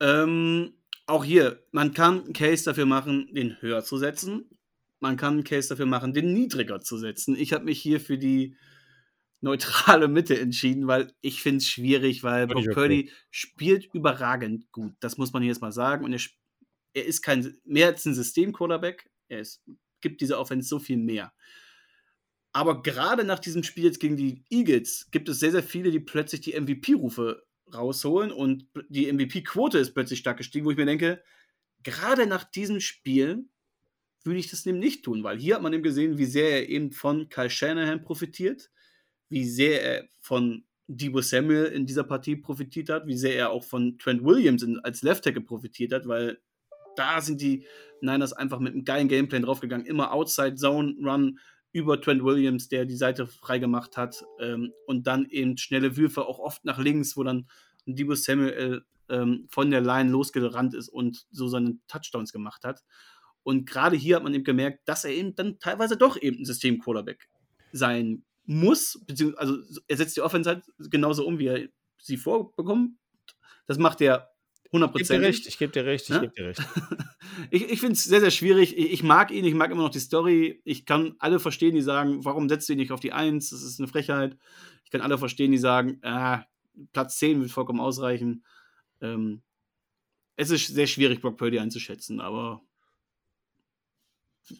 [0.00, 0.74] Ähm,
[1.06, 4.48] auch hier, man kann einen Case dafür machen, den höher zu setzen.
[5.00, 7.36] Man kann einen Case dafür machen, den niedriger zu setzen.
[7.36, 8.56] Ich habe mich hier für die
[9.40, 12.70] neutrale Mitte entschieden, weil ich finde es schwierig, weil okay.
[12.70, 14.94] Purdy spielt überragend gut.
[15.00, 16.04] Das muss man hier jetzt mal sagen.
[16.04, 16.20] Und er,
[16.94, 19.08] er ist kein mehr als ein System-Quarterback.
[19.28, 19.62] Er ist,
[20.00, 21.32] gibt dieser Offense so viel mehr.
[22.52, 26.00] Aber gerade nach diesem Spiel jetzt gegen die Eagles gibt es sehr, sehr viele, die
[26.00, 31.22] plötzlich die MVP-Rufe rausholen und die MVP-Quote ist plötzlich stark gestiegen, wo ich mir denke,
[31.82, 33.48] gerade nach diesem Spiel
[34.24, 36.68] würde ich das eben nicht tun, weil hier hat man eben gesehen, wie sehr er
[36.68, 38.70] eben von Kyle Shanahan profitiert,
[39.28, 43.64] wie sehr er von Debo Samuel in dieser Partie profitiert hat, wie sehr er auch
[43.64, 46.40] von Trent Williams als Left Tackle profitiert hat, weil
[46.96, 47.66] da sind die
[48.00, 51.38] Niners einfach mit einem geilen Gameplan draufgegangen, immer Outside Zone Run,
[51.72, 54.24] über Trent Williams, der die Seite freigemacht hat.
[54.40, 57.48] Ähm, und dann eben schnelle Würfe, auch oft nach links, wo dann
[57.86, 62.82] Debo Samuel ähm, von der Line losgerannt ist und so seine Touchdowns gemacht hat.
[63.42, 66.44] Und gerade hier hat man eben gemerkt, dass er eben dann teilweise doch eben ein
[66.44, 67.28] System-Quarterback
[67.72, 71.68] sein muss, beziehungsweise also er setzt die Offense halt genauso um, wie er
[71.98, 72.92] sie vorbekommt.
[73.66, 74.30] Das macht er
[74.72, 74.98] 100%.
[75.00, 76.20] Ich gebe dir recht, ich gebe dir recht, ich Ja?
[76.20, 76.60] gebe dir recht.
[77.50, 78.76] ich ich finde es sehr, sehr schwierig.
[78.76, 80.60] Ich, ich mag ihn, ich mag immer noch die Story.
[80.64, 83.50] Ich kann alle verstehen, die sagen, warum setzt du ihn nicht auf die Eins?
[83.50, 84.36] Das ist eine Frechheit.
[84.84, 86.44] Ich kann alle verstehen, die sagen, ah,
[86.92, 88.44] Platz 10 wird vollkommen ausreichen.
[89.00, 89.42] Ähm,
[90.36, 92.62] es ist sehr schwierig, Brock Purdy einzuschätzen, aber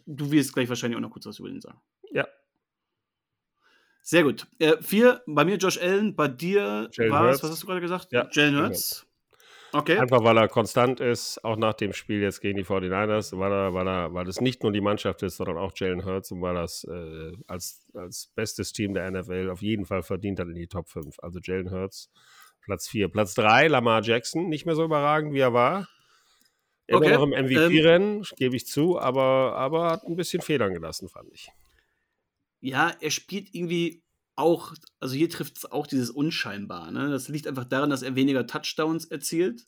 [0.06, 1.80] du wirst gleich wahrscheinlich auch noch kurz was über ihn sagen.
[2.10, 2.26] Ja.
[4.02, 4.46] Sehr gut.
[4.58, 8.10] Äh, vier, bei mir Josh Allen, bei dir war es, was hast du gerade gesagt?
[8.10, 9.06] Ja, Jalen Hurts.
[9.72, 9.98] Okay.
[9.98, 13.74] Einfach weil er konstant ist, auch nach dem Spiel jetzt gegen die 49ers, weil, er,
[13.74, 16.56] weil, er, weil es nicht nur die Mannschaft ist, sondern auch Jalen Hurts und weil
[16.56, 20.54] er es äh, als, als bestes Team der NFL auf jeden Fall verdient hat in
[20.54, 21.16] die Top 5.
[21.18, 22.10] Also Jalen Hurts,
[22.62, 23.08] Platz 4.
[23.08, 25.86] Platz 3, Lamar Jackson, nicht mehr so überragend, wie er war.
[26.86, 31.10] Immer Okay, noch im MVP-Rennen, gebe ich zu, aber, aber hat ein bisschen Federn gelassen,
[31.10, 31.50] fand ich.
[32.60, 34.02] Ja, er spielt irgendwie
[34.38, 36.92] auch, also hier trifft es auch dieses Unscheinbar.
[36.92, 37.10] Ne?
[37.10, 39.66] Das liegt einfach daran, dass er weniger Touchdowns erzielt,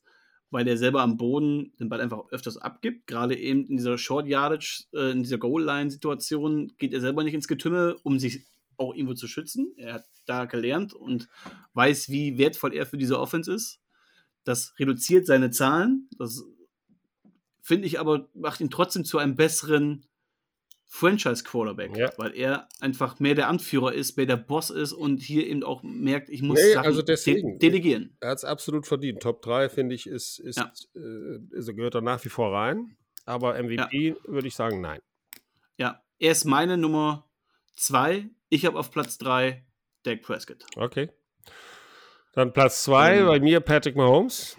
[0.51, 3.09] weil er selber am Boden den Ball einfach öfters abgibt.
[3.09, 7.49] Gerade eben in dieser Short Yardage, äh, in dieser Goal-Line-Situation geht er selber nicht ins
[7.49, 9.75] Getümmel, um sich auch irgendwo zu schützen.
[9.77, 11.29] Er hat da gelernt und
[11.75, 13.81] weiß, wie wertvoll er für diese Offense ist.
[14.45, 16.09] Das reduziert seine Zahlen.
[16.17, 16.45] Das
[17.61, 20.07] finde ich aber, macht ihn trotzdem zu einem besseren
[20.93, 22.13] Franchise-Quarterback, Ja.
[22.17, 25.83] weil er einfach mehr der Anführer ist, mehr der Boss ist und hier eben auch
[25.85, 27.59] merkt, ich muss Nee, Sachen also deswegen.
[27.59, 28.17] de delegieren.
[28.21, 29.23] Er hat es absolut verdient.
[29.23, 30.73] Top 3, finde ich, ist, ist, Ja.
[30.97, 32.97] äh, ist, gehört er nach wie vor rein.
[33.25, 35.01] Aber MVP würde ich sagen, nein.
[35.77, 37.31] Ja, er ist meine Nummer
[37.77, 38.29] zwei.
[38.49, 39.65] Ich habe auf Platz drei
[40.03, 40.65] Dak Prescott.
[40.77, 41.11] Okay.
[42.33, 44.57] Dann Platz 2 Ähm, bei mir Patrick Mahomes.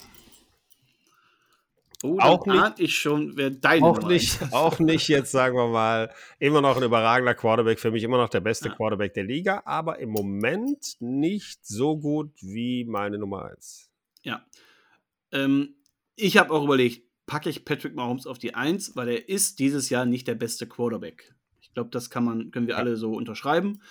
[2.04, 6.12] Oh, Auch nicht- ich schon, wer deine Auch nicht, auch nicht jetzt, sagen wir mal,
[6.40, 8.76] immer noch ein überragender Quarterback, für mich immer noch der beste Ja.
[8.76, 13.92] Quarterback der Liga, aber im Moment nicht so gut wie meine Nummer 1.
[14.24, 14.46] Ja.
[15.32, 15.76] Ähm,
[16.16, 19.90] ich habe auch überlegt, packe ich Patrick Mahomes auf die Eins, weil er ist dieses
[19.90, 21.36] Jahr nicht der beste Quarterback.
[21.62, 23.82] Ich glaube, das kann man, können wir alle so unterschreiben.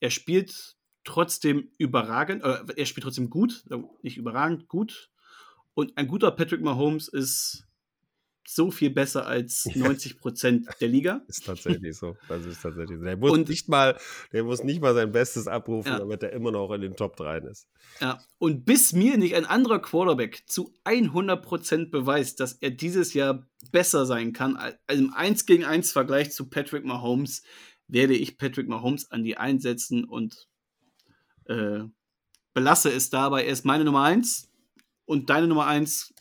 [0.00, 5.10] Er spielt trotzdem überragend, äh, er spielt trotzdem gut, äh, nicht überragend, gut.
[5.78, 7.64] Und ein guter Patrick Mahomes ist
[8.44, 11.22] so viel besser als 90 Prozent der Liga.
[11.28, 12.16] Ist tatsächlich so.
[12.28, 13.04] Das ist tatsächlich so.
[13.04, 13.96] Der muss, Und- nicht, mal,
[14.32, 16.00] der muss nicht mal sein Bestes abrufen, Ja.
[16.00, 17.68] damit er immer noch in den Top 3 ist.
[18.00, 23.46] Ja, und bis mir nicht ein anderer Quarterback zu 100% beweist, dass er dieses Jahr
[23.70, 27.44] besser sein kann, als im 1 gegen 1 Vergleich zu Patrick Mahomes,
[27.86, 30.48] werde ich Patrick Mahomes an die einsetzen und
[31.44, 31.84] äh,
[32.52, 33.44] belasse es dabei.
[33.44, 34.47] Er ist meine Nummer 1
[35.08, 36.14] und deine Nummer 1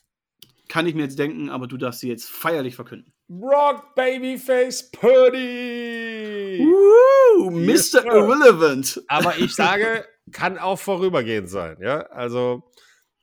[0.69, 3.13] kann ich mir jetzt denken, aber du darfst sie jetzt feierlich verkünden.
[3.27, 6.59] Brock Babyface Purdy!
[6.61, 8.01] Woo, Yes, Mr.
[8.01, 8.05] sir.
[8.05, 9.01] Irrelevant.
[9.07, 11.77] Aber ich sage, kann auch vorübergehend sein.
[11.81, 12.63] Ja, also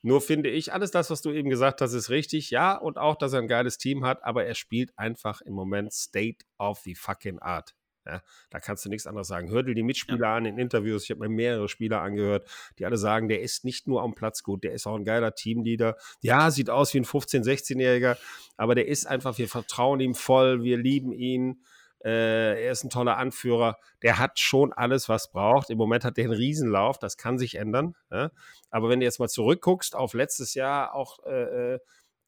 [0.02, 2.50] nur finde ich, alles das, was du eben gesagt hast, ist richtig.
[2.50, 5.94] Ja, und auch, dass er ein geiles Team hat, aber er spielt einfach im Moment
[5.94, 7.74] State of the fucking Art.
[8.06, 9.48] Ja, da kannst du nichts anderes sagen.
[9.48, 11.04] Hör dir die Mitspieler an in Interviews.
[11.04, 12.46] Ich habe mir mehrere Spieler angehört,
[12.78, 15.34] die alle sagen, der ist nicht nur am Platz gut, der ist auch ein geiler
[15.34, 15.96] Teamleader.
[16.20, 18.18] Ja, sieht aus wie ein 15-, 16-Jähriger,
[18.56, 21.62] aber der ist einfach, wir vertrauen ihm voll, wir lieben ihn.
[22.04, 23.78] Äh, er ist ein toller Anführer.
[24.02, 25.70] Der hat schon alles, was braucht.
[25.70, 26.98] Im Moment hat der einen Riesenlauf.
[26.98, 27.94] Das kann sich ändern.
[28.10, 28.30] Ja?
[28.70, 31.78] Aber wenn du jetzt mal zurückguckst auf letztes Jahr, auch äh,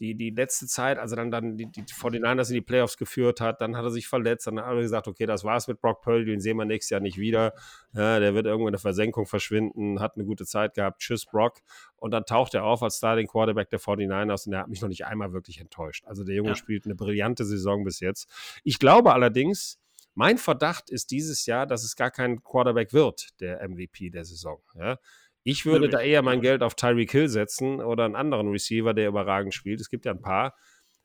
[0.00, 3.60] die, die letzte Zeit, also dann, dann die, die 49ers in die Playoffs geführt hat,
[3.60, 6.26] dann hat er sich verletzt, dann hat er gesagt, okay, das war's mit Brock Purdy,
[6.26, 7.54] den sehen wir nächstes Jahr nicht wieder.
[7.94, 11.00] Ja, der wird irgendwo in der Versenkung verschwinden, hat eine gute Zeit gehabt.
[11.00, 11.60] Tschüss, Brock.
[11.96, 14.88] Und dann taucht er auf als Starting Quarterback der 49ers und der hat mich noch
[14.88, 16.04] nicht einmal wirklich enttäuscht.
[16.06, 16.54] Also der Junge Ja.
[16.56, 18.28] spielt eine brillante Saison bis jetzt.
[18.64, 19.78] Ich glaube allerdings,
[20.14, 24.60] mein Verdacht ist dieses Jahr, dass es gar kein Quarterback wird, der MVP der Saison.
[24.74, 24.98] Ja?
[25.48, 26.40] Ich würde da eher mein.
[26.40, 29.80] Geld auf Tyreek Hill setzen oder einen anderen Receiver, der überragend spielt.
[29.80, 30.54] Es gibt ja ein paar.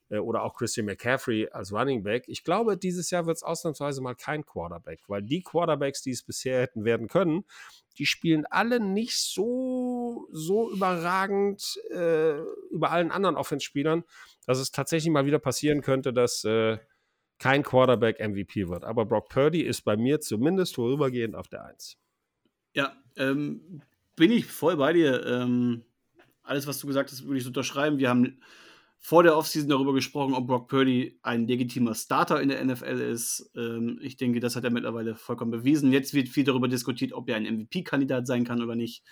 [0.10, 2.26] Äh, Oder auch Christian McCaffrey als Running Back.
[2.28, 6.24] Ich glaube, dieses Jahr wird es ausnahmsweise mal kein Quarterback, weil die Quarterbacks, die es
[6.24, 7.46] bisher hätten werden können,
[8.00, 12.40] die spielen alle nicht so, so überragend äh,
[12.72, 14.04] über allen anderen Offense-Spielern,
[14.46, 16.80] dass es tatsächlich mal wieder passieren könnte, dass äh,
[17.40, 18.84] kein Quarterback MVP wird.
[18.84, 21.98] Aber Brock Purdy ist bei mir zumindest vorübergehend auf der Eins.
[22.74, 23.82] Ja, ähm,
[24.16, 25.26] bin ich voll bei dir.
[25.26, 25.84] Ähm,
[26.44, 27.98] alles, was du gesagt hast, würde ich unterschreiben.
[27.98, 28.42] Wir haben
[29.00, 33.52] vor der Offseason darüber gesprochen, ob Brock Purdy ein legitimer Starter in der NFL ist.
[33.56, 35.92] Ähm, ich denke, das hat er mittlerweile vollkommen bewiesen.
[35.92, 39.04] Jetzt wird viel darüber diskutiert, ob er ein MVP-Kandidat sein kann oder nicht.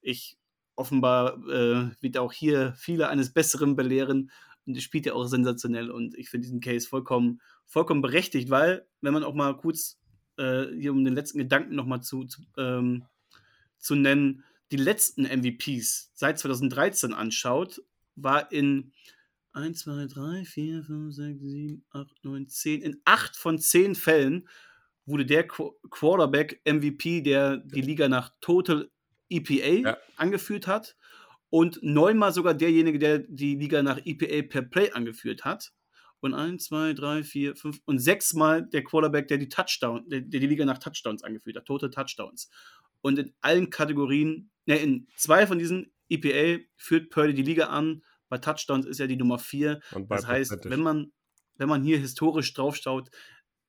[0.00, 0.38] Ich
[0.76, 4.30] offenbar äh, wird auch hier viele eines Besseren belehren.
[4.66, 9.12] Und spielt ja auch sensationell und ich finde diesen Case vollkommen, vollkommen berechtigt, weil, wenn
[9.12, 10.00] man auch mal kurz
[10.38, 13.04] äh, hier um den letzten Gedanken nochmal zu, zu, ähm,
[13.84, 17.82] zu nennen, die letzten MVPs seit 2013 anschaut,
[18.16, 18.92] war in
[19.52, 24.48] 1, 2, 3, 4, 5, 6, 7, 8, 9, 10, in 8 von 10 Fällen
[25.06, 28.90] wurde der Qu Quarterback MVP, der die Liga nach Total
[29.28, 29.98] EPA Ja.
[30.16, 30.96] angeführt hat
[31.50, 35.72] und neunmal sogar derjenige, der die Liga nach EPA per Play angeführt hat.
[36.20, 40.40] Und 1, 2, 3, 4, 5 und sechsmal der Quarterback, der die Touchdown, der, der
[40.40, 42.48] die Liga nach Touchdowns angeführt hat, Total Touchdowns.
[43.04, 48.02] Und in allen Kategorien, ne, in zwei von diesen EPA führt Purdy die Liga an.
[48.30, 49.78] Bei Touchdowns ist er die Nummer 4.
[49.92, 51.12] Und Das heißt, wenn man,
[51.56, 53.10] wenn man hier historisch draufschaut,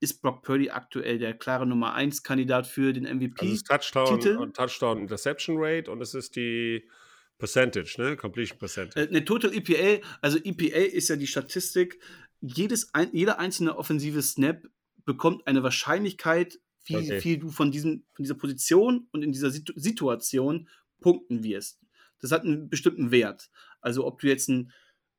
[0.00, 3.46] ist Brock Purdy aktuell der klare Nummer 1 Kandidat für den MVP.
[3.46, 4.36] Also Touchdown Titel.
[4.38, 6.88] und Touchdown Interception Rate und es ist die
[7.36, 8.16] Percentage, ne?
[8.16, 9.06] Completion Percentage.
[9.06, 12.02] Äh, ne, Total EPA, also EPA ist ja die Statistik,
[12.40, 14.62] jedes jeder einzelne offensive Snap
[15.04, 16.58] bekommt eine Wahrscheinlichkeit,
[16.88, 17.20] wie Okay.
[17.20, 20.68] viel du von, diesem, von dieser Position und in dieser Situ Situation
[21.00, 21.80] punkten wirst.
[22.20, 23.50] Das hat einen bestimmten Wert.
[23.80, 24.72] Also ob du jetzt ein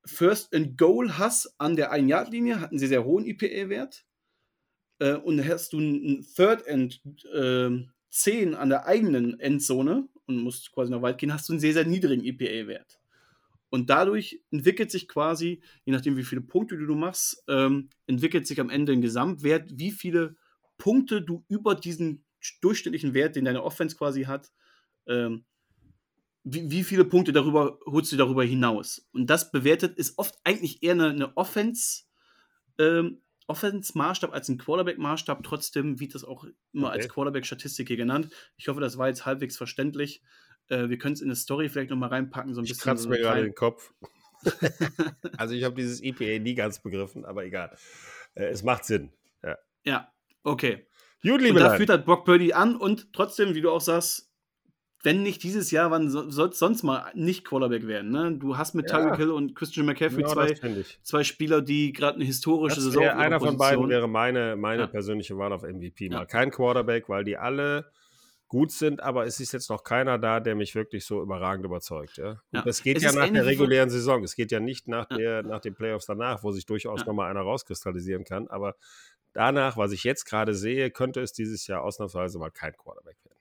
[0.06, 4.06] First and Goal hast an der 1-Yard-Linie, hat einen sehr, sehr hohen EPA-Wert.
[5.00, 7.02] Äh, und hast du ein Third and
[7.34, 11.60] ähm, 10 an der eigenen Endzone und musst quasi noch weit gehen, hast du einen
[11.60, 13.00] sehr, sehr niedrigen EPA-Wert.
[13.70, 18.62] Und dadurch entwickelt sich quasi, je nachdem wie viele Punkte du machst, ähm, entwickelt sich
[18.62, 20.38] am Ende ein Gesamtwert, wie viele
[20.78, 22.26] Punkte du über diesen
[22.62, 24.52] durchschnittlichen Wert, den deine Offense quasi hat,
[25.08, 25.46] ähm,
[26.44, 29.08] wie, wie viele Punkte darüber holst du darüber hinaus.
[29.12, 32.04] Und das bewertet ist oft eigentlich eher eine, eine Offense,
[32.80, 35.42] ähm, Offense-Maßstab als ein Quarterback-Maßstab.
[35.44, 36.98] Trotzdem wird das auch immer Okay.
[36.98, 38.30] als Quarterback-Statistik hier genannt.
[38.58, 40.22] Ich hoffe, das war jetzt halbwegs verständlich.
[40.70, 42.84] Äh, wir können es in der Story vielleicht noch mal reinpacken, so ein Ich bisschen.
[42.84, 43.94] kratze so mir eine gerade den Kopf.
[45.38, 47.76] also ich habe dieses EPA nie ganz begriffen, aber egal.
[48.36, 49.12] Äh, es macht Sinn.
[49.44, 49.58] Ja.
[49.86, 50.14] Ja,
[50.48, 50.88] okay.
[51.24, 51.78] Gut, Und liebe da Leute.
[51.78, 54.32] führt halt Brock Purdy an und trotzdem, wie du auch sagst,
[55.04, 58.12] wenn nicht dieses Jahr, wann so, soll es sonst mal nicht Quarterback werden?
[58.12, 58.36] Ne?
[58.38, 58.98] Du hast mit Ja.
[59.00, 60.56] Tyreek Hill und Christian McCaffrey Genau zwei,
[61.04, 64.84] zwei Spieler, die gerade eine historische Das Saison ihrer einer von beiden wäre meine, meine
[64.84, 64.88] Ja.
[64.88, 66.10] persönliche Wahl auf MVP.
[66.10, 66.26] Mal Ja.
[66.26, 67.92] kein Quarterback, weil die alle
[68.48, 72.18] gut sind, aber es ist jetzt noch keiner da, der mich wirklich so überragend überzeugt.
[72.18, 72.30] Ja?
[72.32, 72.62] Und Ja.
[72.62, 74.24] das geht Es ja nach der regulären Saison.
[74.24, 75.18] Es geht ja nicht nach, Ja.
[75.18, 77.06] der, nach den Playoffs danach, wo sich durchaus Ja.
[77.08, 78.48] nochmal einer rauskristallisieren kann.
[78.48, 78.76] Aber
[79.34, 83.38] danach, was ich jetzt gerade sehe, könnte es dieses Jahr ausnahmsweise mal kein Quarterback werden.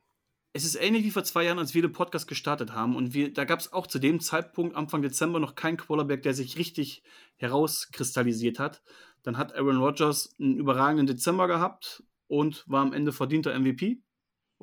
[0.52, 2.96] Es ist ähnlich wie vor zwei Jahren, als wir den Podcast gestartet haben.
[2.96, 6.32] Und wir, da gab es auch zu dem Zeitpunkt, Anfang Dezember, noch keinen Quarterback, der
[6.32, 7.02] sich richtig
[7.36, 8.82] herauskristallisiert hat.
[9.22, 14.00] Dann hat Aaron Rodgers einen überragenden Dezember gehabt und war am Ende verdienter MVP.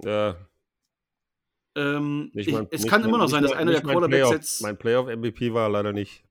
[0.04, 0.36] Ja,
[1.76, 4.34] Ähm, ich, mein- es kann mein- immer noch sein, dass mein- einer der Quarterbacks Playoff-
[4.34, 4.62] jetzt.
[4.62, 6.24] Mein Playoff-MVP war leider nicht.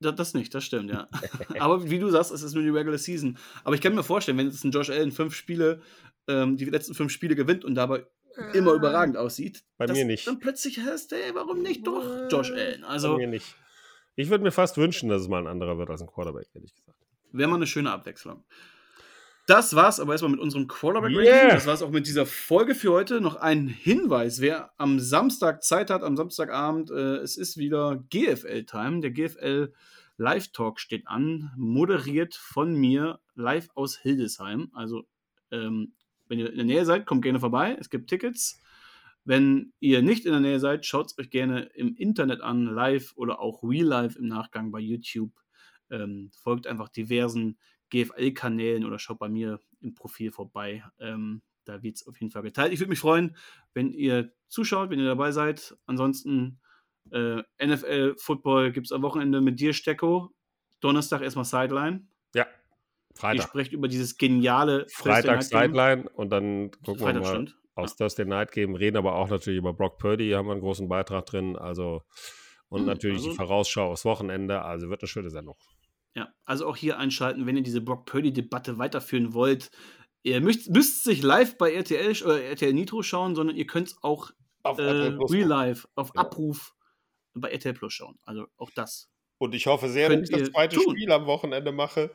[0.00, 1.08] Da- Das nicht, das stimmt, ja.
[1.58, 3.38] Aber wie du sagst, es ist nur die Regular Season.
[3.64, 5.80] Aber ich kann mir vorstellen, wenn jetzt ein Josh Allen fünf Spiele,
[6.28, 8.06] ähm, die letzten fünf Spiele gewinnt und dabei
[8.52, 10.26] immer überragend aussieht, Bei mir nicht.
[10.26, 12.82] dann plötzlich heißt, ey, warum nicht doch Josh Allen?
[12.82, 13.56] Bei Also mir nicht.
[14.14, 16.74] Ich würde mir fast wünschen, dass es mal ein anderer wird als ein Quarterback, ehrlich
[16.74, 16.98] gesagt.
[17.32, 18.44] wäre mal eine schöne Abwechslung.
[19.46, 21.34] Das war's aber erstmal mit unserem quarterback Yeah.
[21.34, 21.50] Ranking.
[21.50, 23.20] Das war's auch mit dieser Folge für heute.
[23.20, 29.00] Noch ein Hinweis, wer am Samstag Zeit hat, am Samstagabend, äh, es ist wieder GFL-Time.
[29.00, 29.72] Der GFL
[30.16, 34.70] Live-Talk steht an, moderiert von mir live aus Hildesheim.
[34.72, 35.04] Also,
[35.52, 35.92] ähm,
[36.26, 37.76] wenn ihr in der Nähe seid, kommt gerne vorbei.
[37.78, 38.60] Es gibt Tickets.
[39.24, 43.12] Wenn ihr nicht in der Nähe seid, schaut es euch gerne im Internet an, live
[43.14, 45.32] oder auch real live im Nachgang bei YouTube.
[45.90, 47.58] Ähm, folgt einfach diversen
[47.90, 50.84] GFL-Kanälen oder schaut bei mir im Profil vorbei.
[50.98, 52.72] Ähm, da wird es auf jeden Fall geteilt.
[52.72, 53.36] Ich würde mich freuen,
[53.74, 55.76] wenn ihr zuschaut, wenn ihr dabei seid.
[55.86, 56.60] Ansonsten
[57.10, 60.30] äh, NFL-Football gibt es am Wochenende mit dir, Stecko.
[60.80, 62.06] Donnerstag erstmal Sideline.
[62.34, 63.48] Ja, Ihr Freitag.
[63.48, 65.42] sprecht über dieses geniale Freitag.
[65.42, 67.56] Sideline und dann gucken Freitag wir mal stimmt.
[67.74, 70.60] aus Thursday Night Game, reden aber auch natürlich über Brock Purdy, hier haben wir einen
[70.60, 72.02] großen Beitrag drin, also
[72.68, 75.56] und Hm, natürlich also- die Vorausschau aufs Wochenende, also wird eine schöne Sendung.
[76.16, 79.70] Ja, also auch hier einschalten, wenn ihr diese Brock Purdy-Debatte weiterführen wollt.
[80.22, 84.02] Ihr müsst, müsst sich live bei RTL oder RTL Nitro schauen, sondern ihr könnt es
[84.02, 84.30] auch
[84.62, 86.22] Auf äh, real live auf Ja.
[86.22, 86.74] Abruf
[87.34, 88.18] bei RTL Plus schauen.
[88.22, 89.10] Also auch das.
[89.38, 90.96] Und ich hoffe sehr, Könnt ihr tun.
[91.10, 92.10] am Wochenende mache.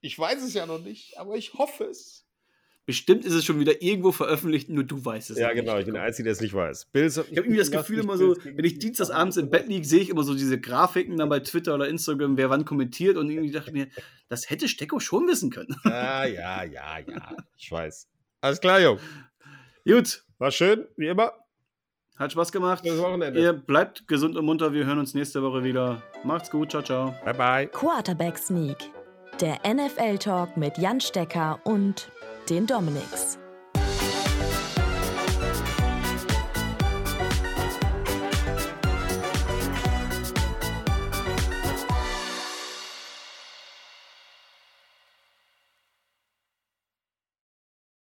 [0.00, 2.23] Ich weiß es ja noch nicht, aber ich hoffe es.
[2.86, 5.80] Bestimmt ist es schon wieder irgendwo veröffentlicht, nur du weißt es Ja, noch genau, nicht.
[5.80, 6.86] ich bin der Einzige, der es nicht weiß.
[6.92, 10.00] Bills, Ich habe irgendwie das Gefühl immer so, wenn ich dienstagsabends im Bett liege, sehe
[10.00, 13.50] ich immer so diese Grafiken dann bei Twitter oder Instagram, wer wann kommentiert und irgendwie
[13.52, 13.86] dachte ich mir,
[14.28, 15.74] das hätte Stecko schon wissen können.
[15.84, 17.36] Ja, ja, ja, ja.
[17.56, 18.06] Ich weiß.
[18.42, 18.98] Alles klar, Jung.
[19.86, 21.32] Gut, War schön, wie immer.
[22.18, 22.84] hat Spaß gemacht.
[22.84, 23.40] Schönes Wochenende.
[23.40, 24.72] Ihr bleibt gesund und munter.
[24.74, 26.02] Wir hören uns nächste Woche wieder.
[26.22, 26.70] Macht's gut.
[26.70, 27.14] Ciao, ciao.
[27.24, 27.66] Bye, bye.
[27.68, 28.76] Quarterback Sneak,
[29.40, 32.10] der NFL-Talk mit Jan Stecker und
[32.48, 33.38] den Dominics.